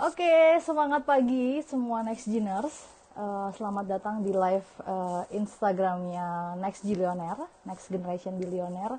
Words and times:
Oke, 0.00 0.56
semangat 0.64 1.04
pagi 1.04 1.60
semua 1.68 2.00
Next 2.00 2.24
Geners. 2.24 2.88
Uh, 3.12 3.52
selamat 3.52 3.84
datang 3.84 4.24
di 4.24 4.32
live 4.32 4.64
uh, 4.88 5.28
Instagramnya 5.28 6.56
Next 6.56 6.88
Billionaire, 6.88 7.44
Next 7.68 7.92
Generation 7.92 8.40
Billionaire. 8.40 8.96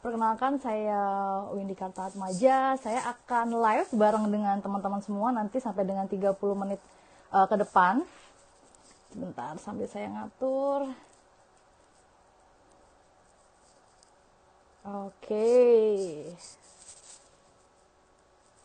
Perkenalkan 0.00 0.56
saya 0.56 0.96
Windy 1.52 1.76
Kartatmaja. 1.76 2.80
Saya 2.80 3.00
akan 3.12 3.60
live 3.60 3.92
bareng 3.92 4.24
dengan 4.32 4.56
teman-teman 4.64 5.04
semua 5.04 5.36
nanti 5.36 5.60
sampai 5.60 5.84
dengan 5.84 6.08
30 6.08 6.32
menit 6.56 6.80
uh, 7.28 7.44
ke 7.44 7.60
depan. 7.60 8.00
Sebentar 9.12 9.52
sambil 9.60 9.84
saya 9.84 10.08
ngatur. 10.08 10.88
Oke. 14.80 15.12
Okay. 15.12 15.92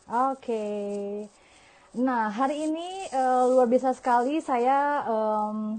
Oke. 0.08 0.32
Okay. 1.28 1.43
Nah, 1.94 2.26
hari 2.26 2.66
ini 2.66 3.06
uh, 3.14 3.46
luar 3.54 3.70
biasa 3.70 3.94
sekali 3.94 4.42
saya 4.42 5.06
um, 5.06 5.78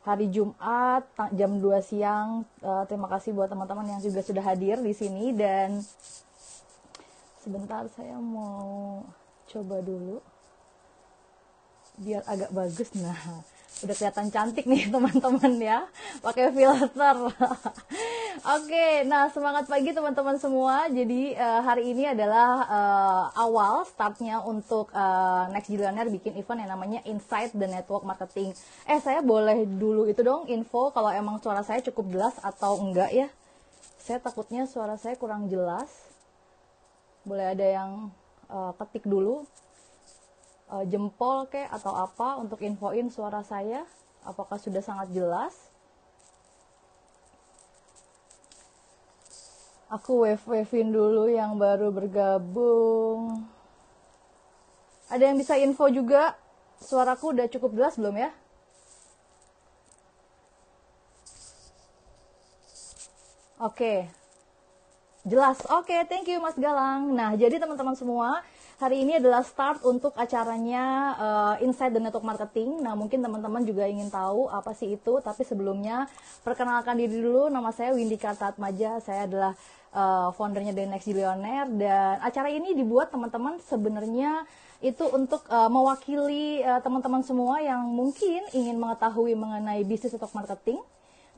hari 0.00 0.32
Jumat 0.32 1.04
jam 1.36 1.60
2 1.60 1.84
siang. 1.84 2.48
Uh, 2.64 2.88
terima 2.88 3.12
kasih 3.12 3.36
buat 3.36 3.52
teman-teman 3.52 3.84
yang 3.84 4.00
juga 4.00 4.24
sudah 4.24 4.40
hadir 4.40 4.80
di 4.80 4.96
sini 4.96 5.36
dan 5.36 5.84
sebentar 7.44 7.84
saya 7.92 8.16
mau 8.16 9.04
coba 9.52 9.84
dulu 9.84 10.24
biar 12.00 12.24
agak 12.24 12.56
bagus. 12.56 12.96
Nah, 12.96 13.44
udah 13.80 13.94
kelihatan 13.96 14.28
cantik 14.28 14.64
nih 14.68 14.88
teman-teman 14.94 15.52
ya. 15.56 15.78
Pakai 16.20 16.52
filter. 16.52 17.16
Oke 18.56 19.04
nah 19.04 19.28
semangat 19.32 19.68
pagi 19.68 19.92
teman-teman 19.92 20.36
semua. 20.36 20.88
Jadi 20.92 21.32
uh, 21.36 21.60
hari 21.64 21.92
ini 21.92 22.08
adalah 22.08 22.50
uh, 22.68 23.24
awal 23.36 23.84
startnya 23.88 24.40
untuk 24.44 24.92
uh, 24.92 25.48
next 25.54 25.72
Billionaire 25.72 26.12
bikin 26.12 26.36
event 26.36 26.60
yang 26.64 26.72
namanya 26.76 27.00
Inside 27.08 27.56
the 27.56 27.68
Network 27.68 28.04
Marketing. 28.04 28.52
Eh 28.84 29.00
saya 29.00 29.24
boleh 29.24 29.64
dulu 29.64 30.08
itu 30.08 30.20
dong 30.20 30.48
info 30.48 30.92
kalau 30.92 31.08
emang 31.12 31.40
suara 31.40 31.64
saya 31.64 31.80
cukup 31.80 32.12
jelas 32.12 32.34
atau 32.44 32.80
enggak 32.80 33.10
ya? 33.12 33.28
Saya 34.00 34.20
takutnya 34.20 34.64
suara 34.68 34.96
saya 35.00 35.16
kurang 35.16 35.48
jelas. 35.48 35.88
Boleh 37.24 37.52
ada 37.52 37.66
yang 37.66 37.90
uh, 38.50 38.72
ketik 38.76 39.06
dulu 39.06 39.46
uh, 40.70 40.84
jempol 40.86 41.50
kek 41.50 41.66
atau 41.68 41.92
apa 41.92 42.38
untuk 42.38 42.62
infoin 42.62 43.10
suara 43.10 43.42
saya? 43.42 43.84
Apakah 44.22 44.56
sudah 44.56 44.80
sangat 44.80 45.10
jelas? 45.10 45.52
Aku 49.90 50.22
wave 50.22 50.46
wavein 50.46 50.94
dulu 50.94 51.26
yang 51.26 51.58
baru 51.58 51.90
bergabung. 51.90 53.42
Ada 55.10 55.34
yang 55.34 55.36
bisa 55.42 55.58
info 55.58 55.90
juga? 55.90 56.38
Suaraku 56.78 57.34
udah 57.34 57.50
cukup 57.50 57.74
jelas 57.74 57.98
belum 57.98 58.14
ya? 58.14 58.30
Oke, 63.60 64.08
jelas. 65.26 65.60
Oke, 65.68 65.92
thank 66.08 66.24
you 66.30 66.40
Mas 66.40 66.56
Galang. 66.56 67.12
Nah, 67.12 67.36
jadi 67.36 67.60
teman-teman 67.60 67.92
semua, 67.92 68.40
hari 68.80 69.04
ini 69.04 69.20
adalah 69.20 69.44
start 69.44 69.84
untuk 69.84 70.16
acaranya 70.16 71.12
uh, 71.20 71.54
Inside 71.60 71.92
the 71.92 72.00
Network 72.00 72.24
Marketing. 72.24 72.80
Nah, 72.80 72.96
mungkin 72.96 73.20
teman-teman 73.20 73.60
juga 73.68 73.84
ingin 73.84 74.08
tahu 74.08 74.48
apa 74.48 74.72
sih 74.72 74.96
itu, 74.96 75.20
tapi 75.20 75.44
sebelumnya 75.44 76.08
perkenalkan 76.40 76.96
diri 76.96 77.20
dulu. 77.20 77.52
Nama 77.52 77.68
saya 77.76 77.92
Windy 77.92 78.16
Kartatmaja. 78.16 79.04
Saya 79.04 79.28
adalah 79.28 79.52
uh, 79.92 80.32
foundernya 80.32 80.72
The 80.72 80.88
Next 80.88 81.04
Billionaire 81.12 81.68
dan 81.76 82.24
acara 82.24 82.48
ini 82.48 82.72
dibuat 82.72 83.12
teman-teman 83.12 83.60
sebenarnya 83.68 84.48
itu 84.80 85.04
untuk 85.12 85.44
uh, 85.52 85.68
mewakili 85.68 86.64
teman-teman 86.80 87.20
uh, 87.20 87.26
semua 87.28 87.60
yang 87.60 87.84
mungkin 87.84 88.40
ingin 88.56 88.80
mengetahui 88.80 89.36
mengenai 89.36 89.84
bisnis 89.84 90.16
network 90.16 90.32
marketing 90.32 90.80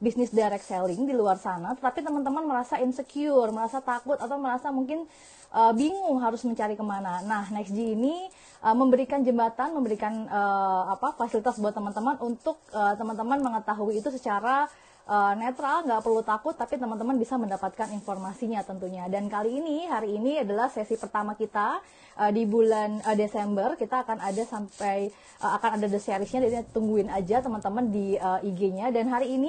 bisnis 0.03 0.35
direct 0.35 0.67
selling 0.67 1.07
di 1.07 1.15
luar 1.15 1.39
sana, 1.39 1.79
tetapi 1.79 2.03
teman-teman 2.03 2.43
merasa 2.43 2.83
insecure, 2.83 3.55
merasa 3.55 3.79
takut 3.79 4.19
atau 4.19 4.35
merasa 4.35 4.75
mungkin 4.75 5.07
uh, 5.55 5.71
bingung 5.71 6.19
harus 6.19 6.43
mencari 6.43 6.75
ke 6.75 6.83
mana. 6.83 7.23
Nah, 7.23 7.47
NextG 7.55 7.95
ini 7.95 8.27
uh, 8.67 8.75
memberikan 8.75 9.23
jembatan, 9.23 9.71
memberikan 9.71 10.27
uh, 10.27 10.91
apa 10.91 11.15
fasilitas 11.15 11.55
buat 11.63 11.71
teman-teman 11.71 12.19
untuk 12.19 12.59
uh, 12.75 12.99
teman-teman 12.99 13.47
mengetahui 13.47 14.03
itu 14.03 14.11
secara 14.11 14.67
uh, 15.07 15.39
netral, 15.39 15.87
nggak 15.87 16.03
perlu 16.03 16.27
takut, 16.27 16.59
tapi 16.59 16.83
teman-teman 16.83 17.15
bisa 17.15 17.39
mendapatkan 17.39 17.87
informasinya 17.95 18.67
tentunya. 18.67 19.07
Dan 19.07 19.31
kali 19.31 19.55
ini, 19.63 19.87
hari 19.87 20.19
ini 20.19 20.43
adalah 20.43 20.67
sesi 20.67 20.99
pertama 20.99 21.39
kita 21.39 21.79
di 22.13 22.45
bulan 22.45 23.01
Desember. 23.17 23.73
Kita 23.73 24.05
akan 24.05 24.21
ada 24.21 24.45
sampai 24.45 25.09
akan 25.41 25.81
ada 25.81 25.89
the 25.89 25.97
seriesnya, 25.97 26.45
jadi 26.45 26.61
tungguin 26.69 27.09
aja 27.09 27.41
teman-teman 27.41 27.89
di 27.89 28.21
IG-nya. 28.21 28.93
Dan 28.93 29.09
hari 29.09 29.33
ini 29.33 29.49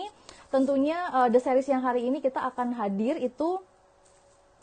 tentunya 0.53 1.09
uh, 1.09 1.27
the 1.33 1.41
series 1.41 1.65
yang 1.65 1.81
hari 1.81 2.05
ini 2.05 2.21
kita 2.21 2.37
akan 2.37 2.77
hadir 2.77 3.17
itu 3.17 3.57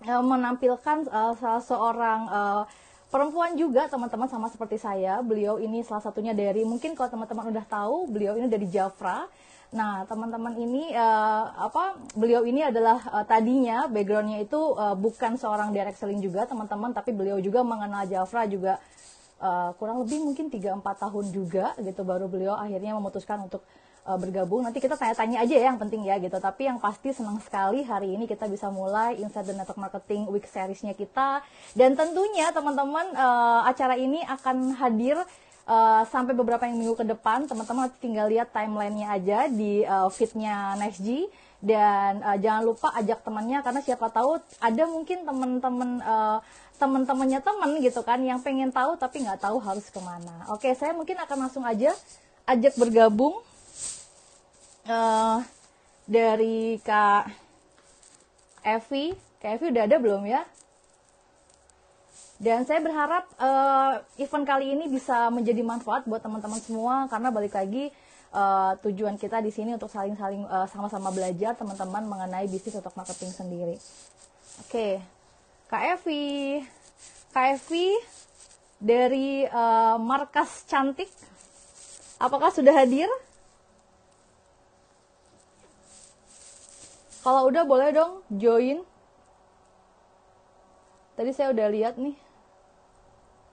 uh, 0.06 0.22
menampilkan 0.22 1.10
uh, 1.10 1.34
salah 1.34 1.58
seorang 1.58 2.20
uh, 2.30 2.62
perempuan 3.10 3.58
juga 3.58 3.90
teman-teman 3.90 4.30
sama 4.30 4.46
seperti 4.46 4.78
saya. 4.78 5.18
Beliau 5.18 5.58
ini 5.58 5.82
salah 5.82 6.06
satunya 6.06 6.30
dari 6.30 6.62
mungkin 6.62 6.94
kalau 6.94 7.10
teman-teman 7.10 7.50
udah 7.50 7.66
tahu 7.66 8.06
beliau 8.06 8.38
ini 8.38 8.46
dari 8.46 8.70
Jafra. 8.70 9.26
Nah, 9.70 10.02
teman-teman 10.06 10.54
ini 10.58 10.94
uh, 10.94 11.44
apa 11.58 11.98
beliau 12.14 12.42
ini 12.46 12.62
adalah 12.62 13.02
uh, 13.10 13.26
tadinya 13.26 13.90
backgroundnya 13.90 14.42
itu 14.46 14.58
uh, 14.58 14.94
bukan 14.94 15.38
seorang 15.38 15.74
direct 15.74 15.98
selling 15.98 16.22
juga 16.22 16.46
teman-teman, 16.46 16.94
tapi 16.94 17.10
beliau 17.10 17.42
juga 17.42 17.66
mengenal 17.66 18.06
Jafra 18.06 18.46
juga 18.46 18.78
uh, 19.42 19.70
kurang 19.78 20.06
lebih 20.06 20.22
mungkin 20.22 20.50
3-4 20.50 20.82
tahun 20.82 21.24
juga 21.34 21.74
gitu 21.82 22.02
baru 22.02 22.26
beliau 22.26 22.54
akhirnya 22.54 22.94
memutuskan 22.98 23.46
untuk 23.46 23.62
uh, 24.06 24.18
bergabung. 24.18 24.64
Nanti 24.64 24.78
kita 24.80 24.96
tanya-tanya 24.96 25.44
aja 25.44 25.54
ya 25.54 25.64
yang 25.72 25.80
penting 25.80 26.06
ya 26.06 26.16
gitu. 26.20 26.36
Tapi 26.38 26.68
yang 26.68 26.78
pasti 26.80 27.12
senang 27.12 27.40
sekali 27.42 27.84
hari 27.84 28.14
ini 28.16 28.24
kita 28.24 28.48
bisa 28.48 28.72
mulai 28.72 29.18
Inside 29.20 29.52
the 29.52 29.54
Network 29.56 29.80
Marketing 29.80 30.28
Week 30.30 30.46
seriesnya 30.48 30.96
kita. 30.96 31.44
Dan 31.76 31.96
tentunya 31.98 32.48
teman-teman 32.54 33.12
uh, 33.16 33.66
acara 33.68 33.96
ini 33.98 34.22
akan 34.24 34.76
hadir 34.78 35.18
uh, 35.68 36.02
sampai 36.08 36.32
beberapa 36.32 36.64
yang 36.64 36.80
minggu 36.80 36.96
ke 36.96 37.06
depan. 37.06 37.44
Teman-teman 37.44 37.92
tinggal 38.00 38.30
lihat 38.30 38.54
timelinenya 38.54 39.08
aja 39.12 39.38
di 39.50 39.84
uh, 39.84 40.08
feednya 40.08 40.78
NextG. 40.80 41.28
Dan 41.60 42.24
uh, 42.24 42.40
jangan 42.40 42.64
lupa 42.64 42.88
ajak 42.96 43.20
temannya 43.20 43.60
karena 43.60 43.80
siapa 43.84 44.08
tahu 44.08 44.40
ada 44.64 44.82
mungkin 44.88 45.28
teman-teman 45.28 46.00
teman-temannya 46.80 47.44
teman 47.44 47.76
gitu 47.84 48.00
kan 48.00 48.16
yang 48.24 48.40
pengen 48.40 48.72
tahu 48.72 48.96
tapi 48.96 49.20
nggak 49.20 49.44
tahu 49.44 49.60
harus 49.60 49.84
ke 49.92 50.00
mana. 50.00 50.48
Oke, 50.48 50.72
saya 50.72 50.96
mungkin 50.96 51.20
akan 51.20 51.36
langsung 51.44 51.60
aja 51.68 51.92
ajak 52.48 52.80
bergabung 52.80 53.44
uh, 54.86 55.42
dari 56.08 56.78
Kak 56.80 57.28
Evi. 58.64 59.12
Kak 59.40 59.60
Evi 59.60 59.66
udah 59.72 59.84
ada 59.84 59.96
belum 60.00 60.22
ya? 60.28 60.44
Dan 62.40 62.64
saya 62.64 62.80
berharap 62.80 63.28
uh, 63.36 64.00
event 64.16 64.48
kali 64.48 64.72
ini 64.72 64.88
bisa 64.88 65.28
menjadi 65.28 65.60
manfaat 65.60 66.08
buat 66.08 66.24
teman-teman 66.24 66.56
semua 66.56 67.04
karena 67.12 67.28
balik 67.28 67.52
lagi 67.52 67.92
uh, 68.32 68.72
tujuan 68.80 69.20
kita 69.20 69.44
di 69.44 69.52
sini 69.52 69.76
untuk 69.76 69.92
saling-saling 69.92 70.48
uh, 70.48 70.64
sama-sama 70.72 71.12
belajar 71.12 71.52
teman-teman 71.52 72.00
mengenai 72.08 72.48
bisnis 72.48 72.80
untuk 72.80 72.96
marketing 72.96 73.32
sendiri. 73.36 73.76
Oke, 74.64 74.72
okay. 74.72 74.92
Kak 75.68 76.00
Evi, 76.00 76.64
Kak 77.28 77.60
Evi 77.60 77.92
dari 78.80 79.44
uh, 79.44 80.00
Markas 80.00 80.64
Cantik, 80.64 81.12
apakah 82.16 82.48
sudah 82.48 82.72
hadir? 82.72 83.08
Kalau 87.30 87.46
udah 87.46 87.62
boleh 87.62 87.94
dong 87.94 88.26
join. 88.42 88.82
Tadi 91.14 91.30
saya 91.30 91.54
udah 91.54 91.70
lihat 91.70 91.94
nih. 91.94 92.18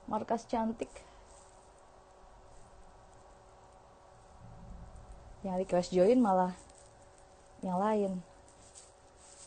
Markas 0.10 0.50
cantik. 0.50 0.90
Yang 5.46 5.62
request 5.62 5.94
join 5.94 6.18
malah 6.18 6.58
yang 7.62 7.78
lain. 7.78 8.18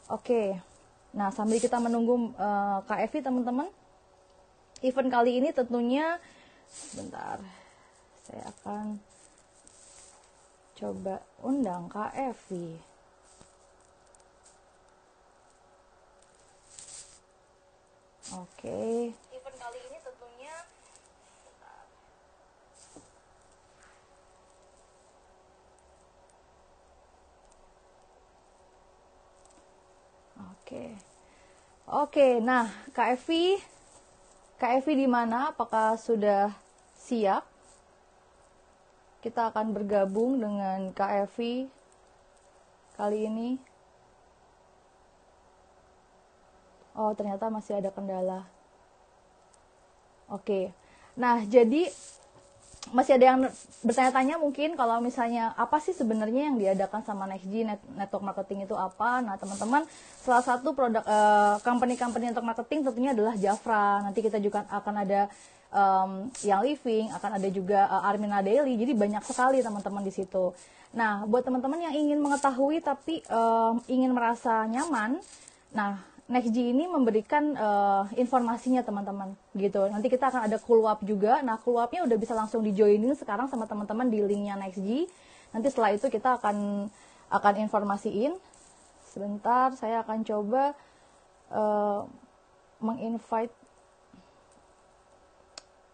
Oke. 0.06 0.62
Nah, 1.11 1.35
sambil 1.35 1.59
kita 1.59 1.83
menunggu 1.83 2.31
uh, 2.38 2.87
teman-teman. 3.11 3.67
Event 4.79 5.11
kali 5.11 5.43
ini 5.43 5.50
tentunya 5.50 6.23
sebentar. 6.71 7.43
Saya 8.23 8.47
akan 8.47 8.94
coba 10.79 11.19
undang 11.43 11.91
Kak 11.91 12.15
Oke. 18.31 19.11
Event 19.11 19.56
kali 19.59 19.79
ini 19.91 19.99
tentunya 20.06 20.55
Oke. 30.38 30.85
Oke, 31.91 32.29
nah 32.38 32.71
Kak 32.94 33.19
Evi 33.19 33.59
Kak 34.62 34.79
Evi 34.79 34.93
di 35.03 35.09
mana? 35.11 35.50
Apakah 35.50 35.99
sudah 35.99 36.55
siap. 36.94 37.43
Kita 39.19 39.50
akan 39.50 39.75
bergabung 39.75 40.38
dengan 40.38 40.94
Kak 40.94 41.26
Evi 41.26 41.67
kali 42.94 43.26
ini. 43.26 43.70
Oh, 47.00 47.17
ternyata 47.17 47.49
masih 47.49 47.81
ada 47.81 47.88
kendala. 47.88 48.44
Oke. 50.29 50.69
Nah, 51.17 51.41
jadi 51.49 51.88
masih 52.93 53.17
ada 53.17 53.25
yang 53.32 53.38
bertanya-tanya 53.85 54.41
mungkin 54.41 54.73
kalau 54.73 55.05
misalnya 55.05 55.52
apa 55.56 55.79
sih 55.85 55.93
sebenarnya 55.93 56.49
yang 56.49 56.56
diadakan 56.56 57.05
sama 57.05 57.29
NextG 57.29 57.64
net, 57.64 57.81
network 57.93 58.25
marketing 58.25 58.64
itu 58.64 58.73
apa? 58.73 59.20
Nah 59.20 59.37
teman-teman 59.37 59.85
salah 60.25 60.41
satu 60.41 60.73
produk 60.73 61.05
uh, 61.05 61.61
company-company 61.61 62.32
network 62.32 62.49
marketing 62.49 62.88
tentunya 62.88 63.12
adalah 63.12 63.37
Jafra. 63.37 64.00
Nanti 64.00 64.25
kita 64.25 64.41
juga 64.41 64.64
akan 64.73 64.94
ada 64.97 65.29
um, 65.70 66.32
yang 66.41 66.64
living, 66.64 67.12
akan 67.12 67.31
ada 67.37 67.49
juga 67.52 67.85
uh, 67.85 68.08
Armina 68.08 68.41
Daily. 68.41 68.75
Jadi 68.81 68.97
banyak 68.97 69.23
sekali 69.29 69.61
teman-teman 69.61 70.00
di 70.00 70.12
situ. 70.17 70.56
Nah 70.97 71.29
buat 71.29 71.44
teman-teman 71.44 71.85
yang 71.85 71.94
ingin 71.94 72.19
mengetahui 72.19 72.81
tapi 72.81 73.20
um, 73.29 73.76
ingin 73.93 74.11
merasa 74.17 74.64
nyaman, 74.67 75.20
nah 75.76 76.00
NextG 76.31 76.71
ini 76.71 76.87
memberikan 76.87 77.59
uh, 77.59 78.06
informasinya 78.15 78.87
teman-teman 78.87 79.35
gitu. 79.59 79.91
Nanti 79.91 80.06
kita 80.06 80.31
akan 80.31 80.47
ada 80.47 80.62
cool 80.62 80.87
up 80.87 81.03
juga. 81.03 81.43
Nah 81.43 81.59
cool 81.67 81.82
upnya 81.82 82.06
udah 82.06 82.15
bisa 82.15 82.38
langsung 82.38 82.62
di 82.62 82.71
joinin 82.71 83.19
sekarang 83.19 83.50
sama 83.50 83.67
teman-teman 83.67 84.06
di 84.06 84.23
linknya 84.23 84.55
NextG. 84.55 85.11
Nanti 85.50 85.67
setelah 85.75 85.91
itu 85.91 86.06
kita 86.06 86.38
akan 86.38 86.87
akan 87.35 87.55
informasiin. 87.67 88.38
Sebentar, 89.11 89.75
saya 89.75 90.06
akan 90.06 90.23
coba 90.23 90.71
uh, 91.50 92.06
menginvite 92.79 93.50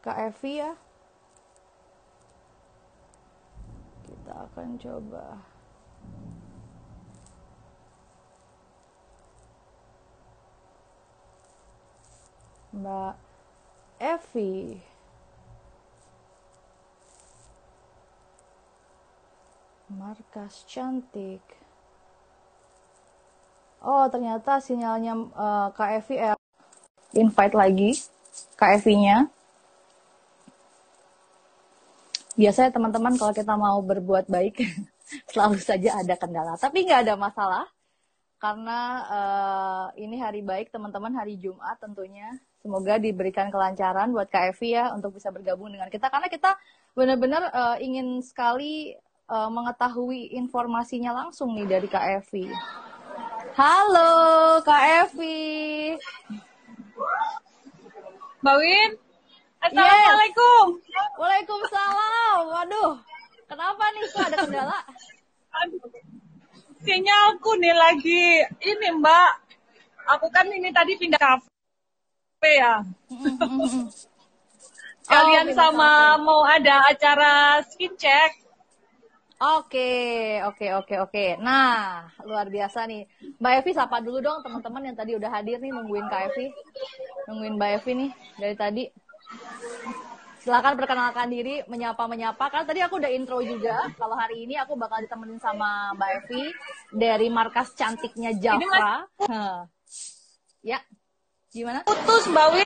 Kak 0.04 0.20
Evi 0.20 0.60
ya. 0.60 0.76
Kita 4.04 4.32
akan 4.52 4.68
coba. 4.76 5.55
Mbak 12.76 13.14
Evi. 13.96 14.76
Markas 19.88 20.60
cantik. 20.68 21.40
Oh, 23.80 24.04
ternyata 24.12 24.60
sinyalnya 24.60 25.16
uh, 25.32 25.68
Kak 25.72 26.04
Evi 26.04 26.20
eh, 26.20 26.36
invite 27.16 27.56
lagi 27.56 27.90
Kak 28.60 28.82
Evi-nya. 28.82 29.32
Biasanya 32.36 32.76
teman-teman 32.76 33.16
kalau 33.16 33.32
kita 33.32 33.56
mau 33.56 33.80
berbuat 33.80 34.28
baik 34.28 34.60
selalu 35.32 35.56
saja 35.56 35.96
ada 35.96 36.12
kendala, 36.20 36.60
tapi 36.60 36.84
nggak 36.84 37.08
ada 37.08 37.16
masalah 37.16 37.64
karena 38.36 38.80
uh, 39.08 39.86
ini 39.96 40.20
hari 40.20 40.44
baik 40.44 40.68
teman-teman 40.68 41.16
hari 41.16 41.40
Jumat 41.40 41.80
tentunya 41.80 42.36
semoga 42.66 42.98
diberikan 42.98 43.46
kelancaran 43.46 44.10
buat 44.10 44.26
Kak 44.26 44.58
Evi 44.58 44.74
ya 44.74 44.90
untuk 44.90 45.14
bisa 45.14 45.30
bergabung 45.30 45.70
dengan 45.70 45.86
kita 45.86 46.10
karena 46.10 46.26
kita 46.26 46.58
benar-benar 46.98 47.54
uh, 47.54 47.76
ingin 47.78 48.18
sekali 48.26 48.98
uh, 49.30 49.46
mengetahui 49.46 50.34
informasinya 50.34 51.14
langsung 51.14 51.54
nih 51.54 51.78
dari 51.78 51.86
Kak 51.86 52.26
Evi. 52.26 52.50
Halo 53.54 54.10
Kak 54.66 54.82
Evi. 55.06 55.94
Mbak 58.42 58.56
Win. 58.58 58.90
Assalamualaikum. 59.62 60.66
Yes. 60.82 61.10
Waalaikumsalam. 61.22 62.38
Waduh. 62.50 62.92
Kenapa 63.46 63.84
nih 63.94 64.02
kok 64.10 64.26
ada 64.26 64.36
kendala? 64.42 64.78
sinyalku 66.82 67.50
nih 67.62 67.74
lagi 67.78 68.42
ini 68.58 68.88
Mbak. 68.98 69.30
Aku 70.18 70.26
kan 70.34 70.50
ini 70.50 70.74
tadi 70.74 70.98
pindah 70.98 71.18
kafe 71.22 71.55
ya. 72.44 72.84
Kalian 75.06 75.48
oh, 75.48 75.56
sama 75.56 76.18
mau 76.18 76.42
ada 76.44 76.82
acara 76.90 77.62
skin 77.64 77.94
check. 77.96 78.42
Oke, 79.36 80.40
oke, 80.48 80.66
oke, 80.80 80.94
oke. 81.06 81.24
Nah, 81.44 82.08
luar 82.24 82.48
biasa 82.48 82.88
nih. 82.88 83.04
Mbak 83.36 83.52
Evi 83.60 83.70
sapa 83.76 84.00
dulu 84.00 84.24
dong 84.24 84.40
teman-teman 84.40 84.88
yang 84.88 84.96
tadi 84.96 85.12
udah 85.12 85.28
hadir 85.28 85.60
nih 85.60 85.70
nungguin 85.76 86.08
Kak 86.08 86.32
Evi. 86.32 86.48
Nungguin 87.28 87.54
Mbak 87.60 87.70
Evi 87.80 87.92
nih 88.00 88.10
dari 88.40 88.56
tadi. 88.56 88.84
Silahkan 90.40 90.78
perkenalkan 90.78 91.28
diri, 91.28 91.60
menyapa-menyapa. 91.68 92.48
Kan 92.48 92.64
tadi 92.64 92.80
aku 92.80 92.96
udah 92.96 93.12
intro 93.12 93.44
juga. 93.44 93.92
Kalau 94.00 94.16
hari 94.16 94.48
ini 94.48 94.56
aku 94.56 94.72
bakal 94.72 95.04
ditemenin 95.04 95.36
sama 95.36 95.92
Mbak 96.00 96.10
Evi 96.24 96.42
dari 96.96 97.28
markas 97.28 97.76
cantiknya 97.76 98.32
Jafra. 98.40 99.04
Ya, 100.64 100.80
gimana? 101.56 101.80
Putus 101.88 102.28
Mbak 102.28 102.46
Wi. 102.52 102.62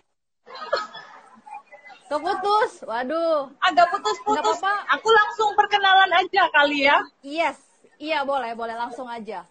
Keputus, 2.11 2.83
waduh. 2.91 3.47
Agak 3.63 3.87
putus-putus. 3.95 4.59
apa 4.59 4.99
Aku 4.99 5.07
langsung 5.15 5.55
perkenalan 5.55 6.11
aja 6.11 6.51
kali 6.51 6.83
ya. 6.91 6.99
Yes, 7.23 7.63
iya 8.03 8.27
boleh, 8.27 8.51
boleh 8.59 8.75
langsung 8.75 9.07
aja. 9.07 9.47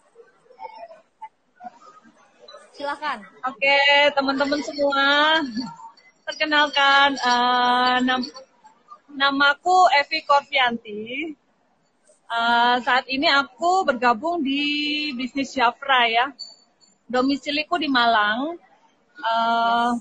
Silakan. 2.75 3.23
Oke, 3.47 3.79
teman-teman 4.11 4.59
semua 4.59 5.39
perkenalkan 6.27 7.15
uh, 7.23 8.03
nam 8.03 8.27
namaku 9.15 9.87
Evi 10.03 10.19
Korvianti. 10.27 11.31
Uh, 12.29 12.77
saat 12.83 13.07
ini 13.07 13.25
aku 13.31 13.87
bergabung 13.87 14.43
di 14.43 15.07
bisnis 15.15 15.55
Jafra 15.55 16.11
ya. 16.11 16.27
Domisiliku 17.07 17.79
di 17.79 17.87
Malang. 17.87 18.59
Uh, 19.19 19.91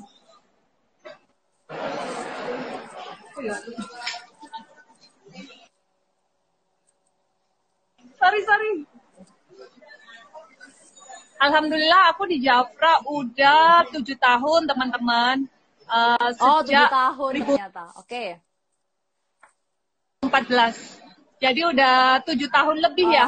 sorry 8.14 8.40
sorry. 8.46 8.72
Alhamdulillah 11.38 12.14
aku 12.14 12.26
di 12.26 12.42
Jafra 12.42 12.98
udah 13.06 13.86
tujuh 13.94 14.18
tahun 14.18 14.66
teman-teman. 14.66 15.46
Uh, 15.88 16.34
oh, 16.42 16.60
tujuh 16.66 16.86
tahun 16.90 17.32
ternyata. 17.46 17.84
Oke. 17.98 18.38
Okay. 18.38 18.42
14. 20.26 21.38
Jadi 21.38 21.60
udah 21.62 22.18
tujuh 22.26 22.50
tahun 22.50 22.82
lebih 22.82 23.06
oh. 23.06 23.14
ya? 23.14 23.26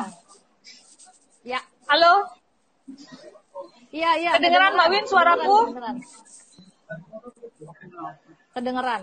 Ya. 1.46 1.60
Halo? 1.86 2.26
Iya, 3.90 4.10
iya. 4.22 4.30
Kedengeran 4.38 4.72
Mbak 4.78 4.88
Win 4.94 5.04
suaraku? 5.10 5.56
Kedengeran. 5.70 5.96
Kedengeran. 8.54 9.02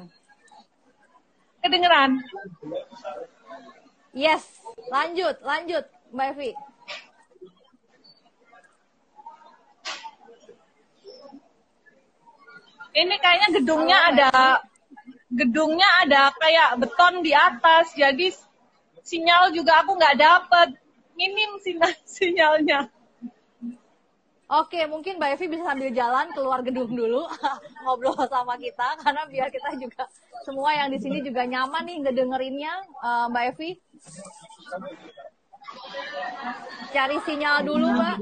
Kedengeran. 1.63 2.12
Yes. 4.15 4.44
Lanjut, 4.88 5.36
lanjut 5.44 5.86
Mbak 6.15 6.27
Evi. 6.36 6.51
ini 12.98 13.15
kayaknya 13.22 13.50
gedungnya 13.62 13.98
oh, 13.98 14.10
ada 14.10 14.29
gedungnya 15.29 15.89
ada 16.01 16.34
kayak 16.34 16.82
beton 16.82 17.22
di 17.22 17.29
atas 17.29 17.94
jadi 17.94 18.34
sinyal 19.06 19.53
juga 19.53 19.86
aku 19.86 19.94
nggak 19.94 20.17
dapet 20.17 20.67
minim 21.13 21.62
sinyal 21.62 21.94
sinyalnya 22.17 22.79
Oke, 24.47 24.79
mungkin 24.87 25.19
Mbak 25.19 25.35
Evi 25.35 25.45
bisa 25.51 25.67
sambil 25.67 25.91
jalan 25.91 26.31
keluar 26.31 26.63
gedung 26.63 26.87
dulu 26.87 27.27
ngobrol 27.83 28.15
sama 28.31 28.55
kita 28.55 28.95
karena 29.03 29.27
biar 29.27 29.51
kita 29.51 29.75
juga 29.75 30.07
semua 30.47 30.71
yang 30.71 30.87
di 30.87 31.03
sini 31.03 31.19
juga 31.19 31.43
nyaman 31.43 31.83
nih 31.83 31.97
ngedengerinnya 32.07 32.73
uh, 33.03 33.27
Mbak 33.27 33.43
Evi. 33.51 33.75
Cari 36.95 37.17
sinyal 37.27 37.67
dulu, 37.67 37.91
Mbak. 37.91 38.17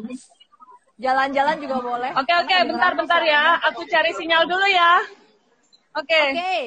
Jalan-jalan 0.98 1.62
juga 1.62 1.77
boleh. 1.77 2.12
Oke, 2.17 2.34
oke, 2.34 2.50
okay. 2.50 2.62
bentar-bentar 2.65 3.22
ya. 3.22 3.62
Aku 3.70 3.86
cari 3.86 4.10
sinyal 4.17 4.50
dulu 4.50 4.65
ya. 4.65 5.05
Oke. 5.94 6.10
Okay. 6.10 6.25
Oke. 6.25 6.41
Okay. 6.41 6.63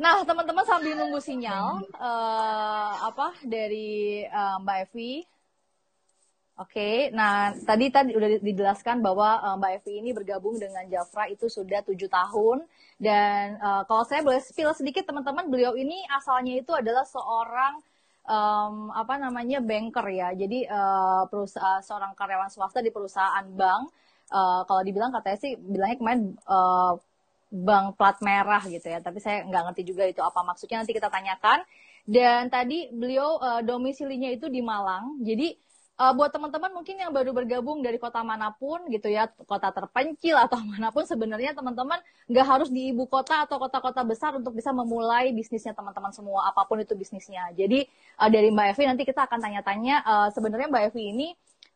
Nah, 0.00 0.24
teman-teman 0.24 0.64
sambil 0.64 0.96
nunggu 0.96 1.20
sinyal 1.20 1.84
uh, 2.00 2.92
apa 3.12 3.36
dari 3.44 4.24
uh, 4.24 4.56
Mbak 4.64 4.78
Evi. 4.88 5.35
Oke, 6.56 7.12
nah 7.12 7.52
tadi 7.52 7.92
tadi 7.92 8.16
udah 8.16 8.40
dijelaskan 8.40 9.04
bahwa 9.04 9.44
uh, 9.44 9.54
Mbak 9.60 9.72
Evi 9.76 9.92
ini 10.00 10.10
bergabung 10.16 10.56
dengan 10.56 10.88
Jafra 10.88 11.28
itu 11.28 11.52
sudah 11.52 11.84
tujuh 11.84 12.08
tahun 12.08 12.64
dan 12.96 13.60
uh, 13.60 13.84
kalau 13.84 14.08
saya 14.08 14.24
boleh 14.24 14.40
spill 14.40 14.72
sedikit 14.72 15.04
teman-teman, 15.04 15.52
beliau 15.52 15.76
ini 15.76 16.00
asalnya 16.08 16.56
itu 16.56 16.72
adalah 16.72 17.04
seorang 17.04 17.84
um, 18.24 18.88
apa 18.88 19.20
namanya 19.20 19.60
banker 19.60 20.06
ya. 20.08 20.32
Jadi 20.32 20.64
uh, 20.64 21.28
perusahaan 21.28 21.80
seorang 21.84 22.16
karyawan 22.16 22.48
swasta 22.48 22.80
di 22.80 22.88
perusahaan 22.88 23.44
bank. 23.52 23.92
Uh, 24.26 24.66
kalau 24.66 24.82
dibilang 24.82 25.14
katanya 25.14 25.38
sih 25.38 25.54
bilangnya 25.54 25.96
kemarin 26.00 26.22
uh, 26.48 26.98
bank 27.52 28.00
plat 28.00 28.16
merah 28.24 28.62
gitu 28.66 28.88
ya. 28.88 28.98
Tapi 29.04 29.20
saya 29.20 29.46
nggak 29.46 29.62
ngerti 29.72 29.82
juga 29.86 30.08
itu 30.08 30.20
apa 30.24 30.40
maksudnya. 30.40 30.82
Nanti 30.82 30.96
kita 30.96 31.08
tanyakan. 31.12 31.62
Dan 32.06 32.48
tadi 32.48 32.88
beliau 32.94 33.36
uh, 33.42 33.60
domisilinya 33.60 34.30
itu 34.32 34.46
di 34.48 34.62
Malang. 34.62 35.20
Jadi 35.20 35.52
uh, 35.96 36.12
buat 36.12 36.30
teman-teman 36.30 36.70
mungkin 36.72 36.96
yang 37.00 37.12
baru 37.12 37.32
bergabung 37.32 37.80
dari 37.80 37.96
kota 37.96 38.20
mana 38.20 38.52
pun 38.52 38.84
gitu 38.92 39.08
ya, 39.08 39.28
kota 39.48 39.72
terpencil 39.72 40.36
atau 40.36 40.60
mana 40.70 40.92
pun 40.92 41.08
sebenarnya 41.08 41.56
teman-teman 41.56 41.98
nggak 42.28 42.46
harus 42.46 42.68
di 42.68 42.92
ibu 42.92 43.08
kota 43.08 43.48
atau 43.48 43.56
kota-kota 43.56 44.04
besar 44.04 44.36
untuk 44.36 44.54
bisa 44.56 44.70
memulai 44.70 45.32
bisnisnya 45.32 45.72
teman-teman 45.72 46.12
semua 46.12 46.48
apa 46.48 46.64
pun 46.68 46.80
itu 46.80 46.92
bisnisnya. 46.94 47.50
Jadi 47.56 47.88
uh, 48.20 48.30
dari 48.30 48.52
Mbak 48.52 48.66
Evi 48.76 48.84
nanti 48.86 49.02
kita 49.08 49.24
akan 49.26 49.38
tanya-tanya 49.40 49.94
uh, 50.04 50.28
sebenarnya 50.30 50.68
Mbak 50.68 50.84
Evi 50.92 51.02
ini 51.12 51.28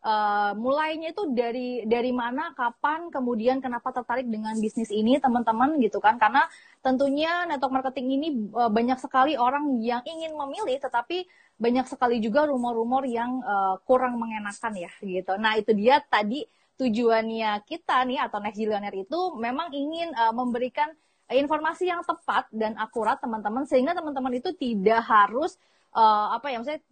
uh, 0.05 0.53
mulainya 0.57 1.13
itu 1.13 1.29
dari 1.33 1.85
dari 1.85 2.13
mana, 2.13 2.53
kapan, 2.57 3.13
kemudian 3.13 3.61
kenapa 3.61 3.93
tertarik 3.93 4.29
dengan 4.29 4.57
bisnis 4.59 4.89
ini 4.93 5.21
teman-teman 5.21 5.77
gitu 5.81 6.01
kan? 6.01 6.17
Karena 6.17 6.45
tentunya 6.81 7.45
network 7.49 7.81
marketing 7.81 8.07
ini 8.21 8.29
uh, 8.57 8.73
banyak 8.73 8.97
sekali 9.01 9.37
orang 9.37 9.81
yang 9.81 10.01
ingin 10.05 10.33
memilih, 10.37 10.81
tetapi 10.81 11.29
banyak 11.61 11.87
sekali 11.87 12.25
juga 12.25 12.49
rumor-rumor 12.49 13.05
yang 13.05 13.45
uh, 13.45 13.77
kurang 13.85 14.17
mengenakan 14.17 14.73
ya 14.81 14.91
gitu. 15.05 15.37
Nah 15.37 15.61
itu 15.61 15.77
dia 15.77 16.01
tadi 16.01 16.49
tujuannya 16.81 17.61
kita 17.69 18.09
nih 18.09 18.19
atau 18.25 18.41
Next 18.41 18.57
Billionaire 18.57 19.05
itu 19.05 19.21
memang 19.37 19.69
ingin 19.77 20.17
uh, 20.17 20.33
memberikan 20.33 20.89
informasi 21.29 21.93
yang 21.93 22.01
tepat 22.03 22.49
dan 22.51 22.75
akurat 22.81 23.21
teman-teman 23.21 23.69
sehingga 23.69 23.93
teman-teman 23.93 24.41
itu 24.41 24.51
tidak 24.57 25.05
harus 25.05 25.61
uh, 25.93 26.35
apa 26.35 26.49
ya 26.49 26.57
maksudnya 26.59 26.83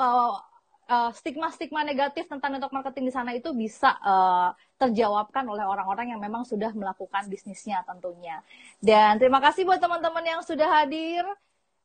uh, 0.00 0.34
uh, 0.88 1.10
stigma-stigma 1.14 1.84
negatif 1.84 2.26
tentang 2.26 2.56
network 2.56 2.74
marketing 2.74 3.08
di 3.08 3.14
sana 3.14 3.30
itu 3.36 3.52
bisa 3.54 3.94
uh, 4.02 4.50
terjawabkan 4.80 5.46
oleh 5.46 5.62
orang-orang 5.62 6.16
yang 6.16 6.20
memang 6.20 6.42
sudah 6.42 6.74
melakukan 6.74 7.28
bisnisnya 7.30 7.84
tentunya. 7.86 8.42
Dan 8.82 9.16
terima 9.20 9.38
kasih 9.38 9.62
buat 9.64 9.78
teman-teman 9.78 10.24
yang 10.24 10.40
sudah 10.42 10.66
hadir. 10.82 11.22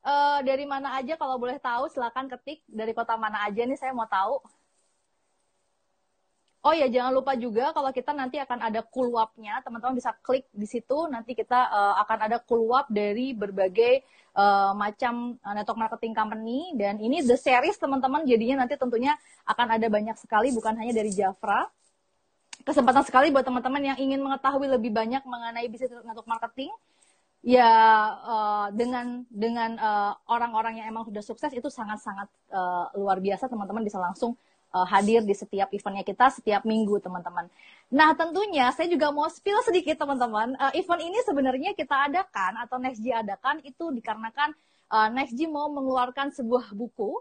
Uh, 0.00 0.40
dari 0.48 0.64
mana 0.64 0.96
aja 0.96 1.12
kalau 1.20 1.36
boleh 1.36 1.60
tahu 1.60 1.92
silakan 1.92 2.24
ketik 2.32 2.64
dari 2.64 2.96
kota 2.96 3.20
mana 3.20 3.44
aja 3.44 3.60
nih 3.68 3.76
saya 3.76 3.92
mau 3.92 4.08
tahu. 4.08 4.40
Oh 6.60 6.76
ya, 6.76 6.92
jangan 6.92 7.16
lupa 7.16 7.32
juga 7.40 7.72
kalau 7.72 7.88
kita 7.88 8.12
nanti 8.12 8.36
akan 8.36 8.60
ada 8.60 8.84
kulwapnya, 8.84 9.64
teman-teman 9.64 9.96
bisa 9.96 10.12
klik 10.20 10.44
di 10.52 10.68
situ. 10.68 11.08
Nanti 11.08 11.32
kita 11.32 11.56
uh, 11.56 11.96
akan 12.04 12.18
ada 12.28 12.36
kulwap 12.36 12.84
dari 12.92 13.32
berbagai 13.32 14.04
uh, 14.36 14.76
macam 14.76 15.40
network 15.40 15.80
marketing 15.80 16.12
company. 16.12 16.76
Dan 16.76 17.00
ini 17.00 17.24
the 17.24 17.40
series 17.40 17.80
teman-teman, 17.80 18.28
jadinya 18.28 18.64
nanti 18.64 18.76
tentunya 18.76 19.16
akan 19.48 19.80
ada 19.80 19.88
banyak 19.88 20.16
sekali, 20.20 20.52
bukan 20.52 20.76
hanya 20.76 20.92
dari 20.92 21.08
Jafra. 21.08 21.64
Kesempatan 22.60 23.08
sekali 23.08 23.32
buat 23.32 23.44
teman-teman 23.48 23.80
yang 23.80 23.96
ingin 23.96 24.20
mengetahui 24.20 24.68
lebih 24.68 24.92
banyak 24.92 25.24
mengenai 25.24 25.64
bisnis 25.72 25.96
network 26.04 26.28
marketing. 26.28 26.68
Ya 27.40 27.72
uh, 28.20 28.68
dengan 28.76 29.24
dengan 29.32 29.80
orang-orang 30.28 30.76
uh, 30.76 30.78
yang 30.84 30.86
emang 30.92 31.08
sudah 31.08 31.24
sukses 31.24 31.48
itu 31.56 31.72
sangat-sangat 31.72 32.28
uh, 32.52 32.92
luar 33.00 33.16
biasa 33.16 33.48
teman-teman 33.48 33.80
bisa 33.80 33.96
langsung 33.96 34.36
uh, 34.74 34.86
hadir 34.86 35.24
di 35.24 35.34
setiap 35.34 35.72
eventnya 35.72 36.04
kita 36.06 36.30
setiap 36.30 36.62
minggu 36.68 37.00
teman-teman. 37.02 37.48
Nah 37.90 38.14
tentunya 38.14 38.70
saya 38.76 38.92
juga 38.92 39.10
mau 39.10 39.26
spill 39.26 39.58
sedikit 39.66 39.98
teman-teman. 39.98 40.54
Uh, 40.60 40.72
event 40.76 41.02
ini 41.02 41.18
sebenarnya 41.24 41.70
kita 41.74 42.12
adakan 42.12 42.60
atau 42.60 42.76
NextG 42.76 43.08
adakan 43.10 43.64
itu 43.66 43.88
dikarenakan 43.88 44.54
uh, 44.92 45.08
NextG 45.10 45.50
mau 45.50 45.72
mengeluarkan 45.72 46.30
sebuah 46.34 46.76
buku. 46.76 47.18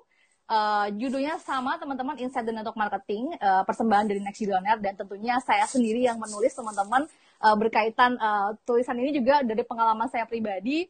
Uh, 0.49 0.89
judulnya 0.97 1.37
sama 1.37 1.77
teman-teman 1.77 2.17
Inside 2.17 2.49
the 2.49 2.49
Network 2.49 2.73
Marketing 2.73 3.37
uh, 3.37 3.61
persembahan 3.69 4.09
dari 4.09 4.17
Next 4.17 4.41
Billionaire 4.41 4.81
dan 4.81 4.97
tentunya 4.97 5.37
saya 5.45 5.69
sendiri 5.69 6.01
yang 6.01 6.17
menulis 6.17 6.57
teman-teman 6.57 7.05
uh, 7.43 7.55
berkaitan 7.55 8.19
uh, 8.19 8.55
tulisan 8.67 8.99
ini 8.99 9.15
juga 9.15 9.41
dari 9.43 9.63
pengalaman 9.63 10.07
saya 10.11 10.27
pribadi. 10.27 10.87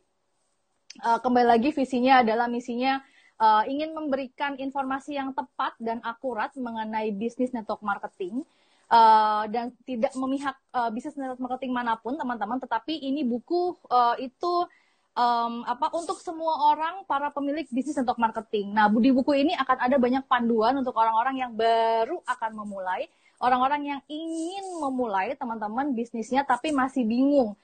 Uh, 0.99 1.21
kembali 1.21 1.47
lagi 1.57 1.69
visinya 1.69 2.25
adalah 2.25 2.49
misinya 2.49 2.97
uh, 3.37 3.63
ingin 3.69 3.93
memberikan 3.93 4.57
informasi 4.57 5.15
yang 5.15 5.31
tepat 5.37 5.77
dan 5.77 6.01
akurat 6.01 6.49
mengenai 6.57 7.13
bisnis 7.13 7.53
network 7.53 7.81
marketing. 7.85 8.43
Uh, 8.89 9.45
dan 9.53 9.69
tidak 9.85 10.09
memihak 10.17 10.57
uh, 10.73 10.89
bisnis 10.89 11.13
network 11.13 11.37
marketing 11.37 11.69
mana 11.69 11.93
pun 12.01 12.17
teman-teman. 12.17 12.57
Tetapi 12.57 12.97
ini 12.97 13.21
buku 13.21 13.77
uh, 13.85 14.17
itu 14.17 14.65
um, 15.13 15.61
apa 15.67 15.93
untuk 15.93 16.17
semua 16.23 16.73
orang 16.73 17.05
para 17.05 17.29
pemilik 17.29 17.69
bisnis 17.69 17.97
network 18.01 18.17
marketing. 18.17 18.73
Nah, 18.73 18.89
di 18.89 19.13
buku 19.13 19.37
ini 19.37 19.53
akan 19.53 19.77
ada 19.77 19.95
banyak 20.01 20.23
panduan 20.25 20.73
untuk 20.81 20.97
orang-orang 20.97 21.35
yang 21.37 21.51
baru 21.53 22.17
akan 22.25 22.51
memulai, 22.65 23.05
orang-orang 23.39 23.81
yang 23.97 24.01
ingin 24.11 24.65
memulai 24.83 25.33
teman-teman 25.33 25.95
bisnisnya 25.95 26.43
tapi 26.43 26.75
masih 26.75 27.07
bingung 27.07 27.55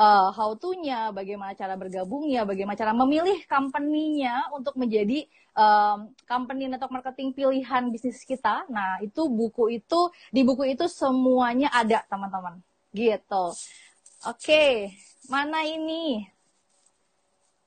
uh, 0.00 0.28
how 0.32 0.56
to-nya, 0.56 1.12
bagaimana 1.12 1.52
cara 1.52 1.76
bergabungnya, 1.76 2.48
bagaimana 2.48 2.76
cara 2.78 2.96
memilih 2.96 3.44
company-nya 3.44 4.48
untuk 4.56 4.76
menjadi 4.80 5.28
um, 5.52 6.12
company 6.24 6.72
network 6.72 6.92
marketing 7.00 7.36
pilihan 7.36 7.92
bisnis 7.92 8.24
kita. 8.24 8.64
Nah, 8.72 9.00
itu 9.04 9.28
buku 9.28 9.76
itu 9.76 10.08
di 10.32 10.40
buku 10.40 10.72
itu 10.72 10.88
semuanya 10.88 11.68
ada, 11.72 12.00
teman-teman. 12.08 12.60
Gitu. 12.96 13.44
Oke, 14.26 14.36
okay. 14.36 14.72
mana 15.28 15.64
ini? 15.64 16.24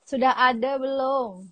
Sudah 0.03 0.35
ada 0.35 0.77
belum? 0.77 1.47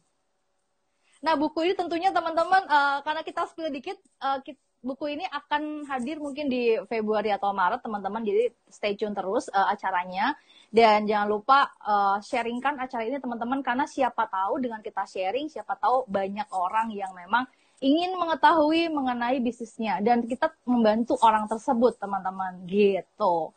Nah, 1.22 1.34
buku 1.38 1.70
ini 1.70 1.74
tentunya 1.78 2.10
teman-teman 2.10 2.66
uh, 2.66 2.98
karena 3.06 3.22
kita 3.22 3.46
spill 3.46 3.70
dikit 3.70 3.98
uh, 4.22 4.42
kita, 4.42 4.58
buku 4.82 5.14
ini 5.14 5.26
akan 5.30 5.86
hadir 5.86 6.18
mungkin 6.18 6.50
di 6.50 6.74
Februari 6.90 7.30
atau 7.30 7.54
Maret 7.54 7.86
teman-teman. 7.86 8.26
Jadi 8.26 8.50
stay 8.68 8.98
tune 8.98 9.14
terus 9.14 9.48
uh, 9.54 9.70
acaranya. 9.70 10.34
Dan 10.72 11.06
jangan 11.06 11.28
lupa 11.30 11.60
uh, 11.84 12.18
sharingkan 12.24 12.80
acara 12.80 13.04
ini 13.06 13.20
teman-teman 13.22 13.60
karena 13.62 13.86
siapa 13.86 14.26
tahu 14.28 14.64
dengan 14.64 14.80
kita 14.80 15.04
sharing, 15.04 15.52
siapa 15.52 15.76
tahu 15.78 16.08
banyak 16.08 16.48
orang 16.50 16.96
yang 16.96 17.12
memang 17.12 17.44
ingin 17.84 18.16
mengetahui 18.18 18.90
mengenai 18.90 19.38
bisnisnya. 19.44 20.02
Dan 20.02 20.26
kita 20.26 20.50
membantu 20.66 21.16
orang 21.22 21.46
tersebut 21.46 22.02
teman-teman. 22.02 22.66
Gitu. 22.66 23.54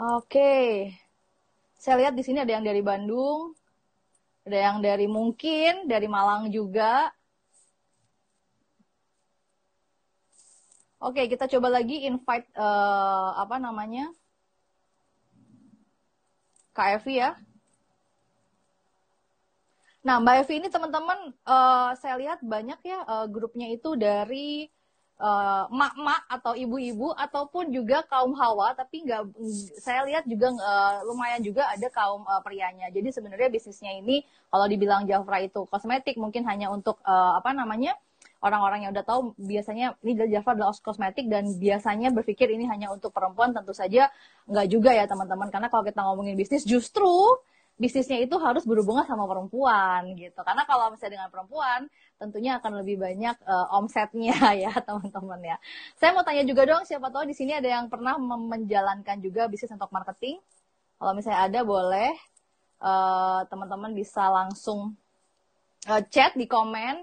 Oke. 0.00 0.52
Saya 1.80 1.96
lihat 2.00 2.12
di 2.16 2.24
sini 2.24 2.40
ada 2.40 2.52
yang 2.56 2.64
dari 2.64 2.80
Bandung, 2.84 3.56
ada 4.50 4.58
yang 4.58 4.82
dari 4.82 5.06
mungkin 5.06 5.86
dari 5.86 6.10
Malang 6.10 6.50
juga. 6.50 7.14
Oke, 10.98 11.30
kita 11.30 11.46
coba 11.46 11.78
lagi 11.78 12.02
invite 12.02 12.50
uh, 12.58 13.38
apa 13.38 13.62
namanya? 13.62 14.10
Kak 16.74 16.98
Evi 16.98 17.22
ya. 17.22 17.38
Nah, 20.02 20.18
Mbak 20.18 20.36
Evi 20.44 20.54
ini 20.58 20.68
teman-teman 20.68 21.30
uh, 21.46 21.94
saya 21.94 22.18
lihat 22.18 22.42
banyak 22.42 22.82
ya 22.82 23.06
uh, 23.06 23.26
grupnya 23.30 23.70
itu 23.70 23.94
dari 23.94 24.66
mak-mak 25.68 26.22
uh, 26.24 26.34
atau 26.40 26.52
ibu-ibu 26.56 27.12
ataupun 27.12 27.68
juga 27.68 28.00
kaum 28.08 28.32
hawa, 28.32 28.72
tapi 28.72 29.04
nggak 29.04 29.36
saya 29.76 30.08
lihat 30.08 30.24
juga 30.24 30.48
uh, 30.56 31.04
lumayan 31.04 31.44
juga 31.44 31.68
ada 31.68 31.88
kaum 31.92 32.24
uh, 32.24 32.40
prianya. 32.40 32.88
Jadi 32.88 33.12
sebenarnya 33.12 33.52
bisnisnya 33.52 33.92
ini 34.00 34.24
kalau 34.48 34.64
dibilang 34.64 35.04
Jafra 35.04 35.44
itu 35.44 35.68
kosmetik 35.68 36.16
mungkin 36.16 36.48
hanya 36.48 36.72
untuk 36.72 36.98
uh, 37.04 37.36
apa 37.36 37.52
namanya? 37.52 37.92
orang-orang 38.40 38.88
yang 38.88 38.92
udah 38.96 39.04
tahu 39.04 39.36
biasanya 39.36 40.00
ini 40.00 40.16
Java 40.32 40.56
adalah 40.56 40.72
kosmetik 40.72 41.28
dan 41.28 41.60
biasanya 41.60 42.08
berpikir 42.08 42.48
ini 42.48 42.64
hanya 42.72 42.88
untuk 42.88 43.12
perempuan 43.12 43.52
tentu 43.52 43.76
saja 43.76 44.08
nggak 44.48 44.66
juga 44.72 44.96
ya 44.96 45.04
teman-teman 45.04 45.52
karena 45.52 45.68
kalau 45.68 45.84
kita 45.84 46.00
ngomongin 46.00 46.40
bisnis 46.40 46.64
justru 46.64 47.36
bisnisnya 47.80 48.20
itu 48.20 48.36
harus 48.36 48.68
berhubungan 48.68 49.08
sama 49.08 49.24
perempuan 49.24 50.12
gitu. 50.12 50.36
Karena 50.44 50.68
kalau 50.68 50.92
misalnya 50.92 51.16
dengan 51.16 51.30
perempuan 51.32 51.88
tentunya 52.20 52.60
akan 52.60 52.84
lebih 52.84 53.00
banyak 53.00 53.40
uh, 53.48 53.76
omsetnya 53.80 54.36
ya 54.68 54.72
teman-teman 54.84 55.40
ya. 55.40 55.56
Saya 55.96 56.12
mau 56.12 56.20
tanya 56.20 56.44
juga 56.44 56.68
dong 56.68 56.84
siapa 56.84 57.08
tahu 57.08 57.24
di 57.24 57.32
sini 57.32 57.56
ada 57.56 57.80
yang 57.80 57.88
pernah 57.88 58.20
menjalankan 58.20 59.16
juga 59.24 59.48
bisnis 59.48 59.72
untuk 59.72 59.88
marketing? 59.88 60.36
Kalau 61.00 61.16
misalnya 61.16 61.48
ada 61.48 61.60
boleh 61.64 62.12
uh, 62.84 63.48
teman-teman 63.48 63.96
bisa 63.96 64.28
langsung 64.28 64.92
uh, 65.88 66.02
chat 66.12 66.36
di 66.36 66.44
komen 66.44 67.00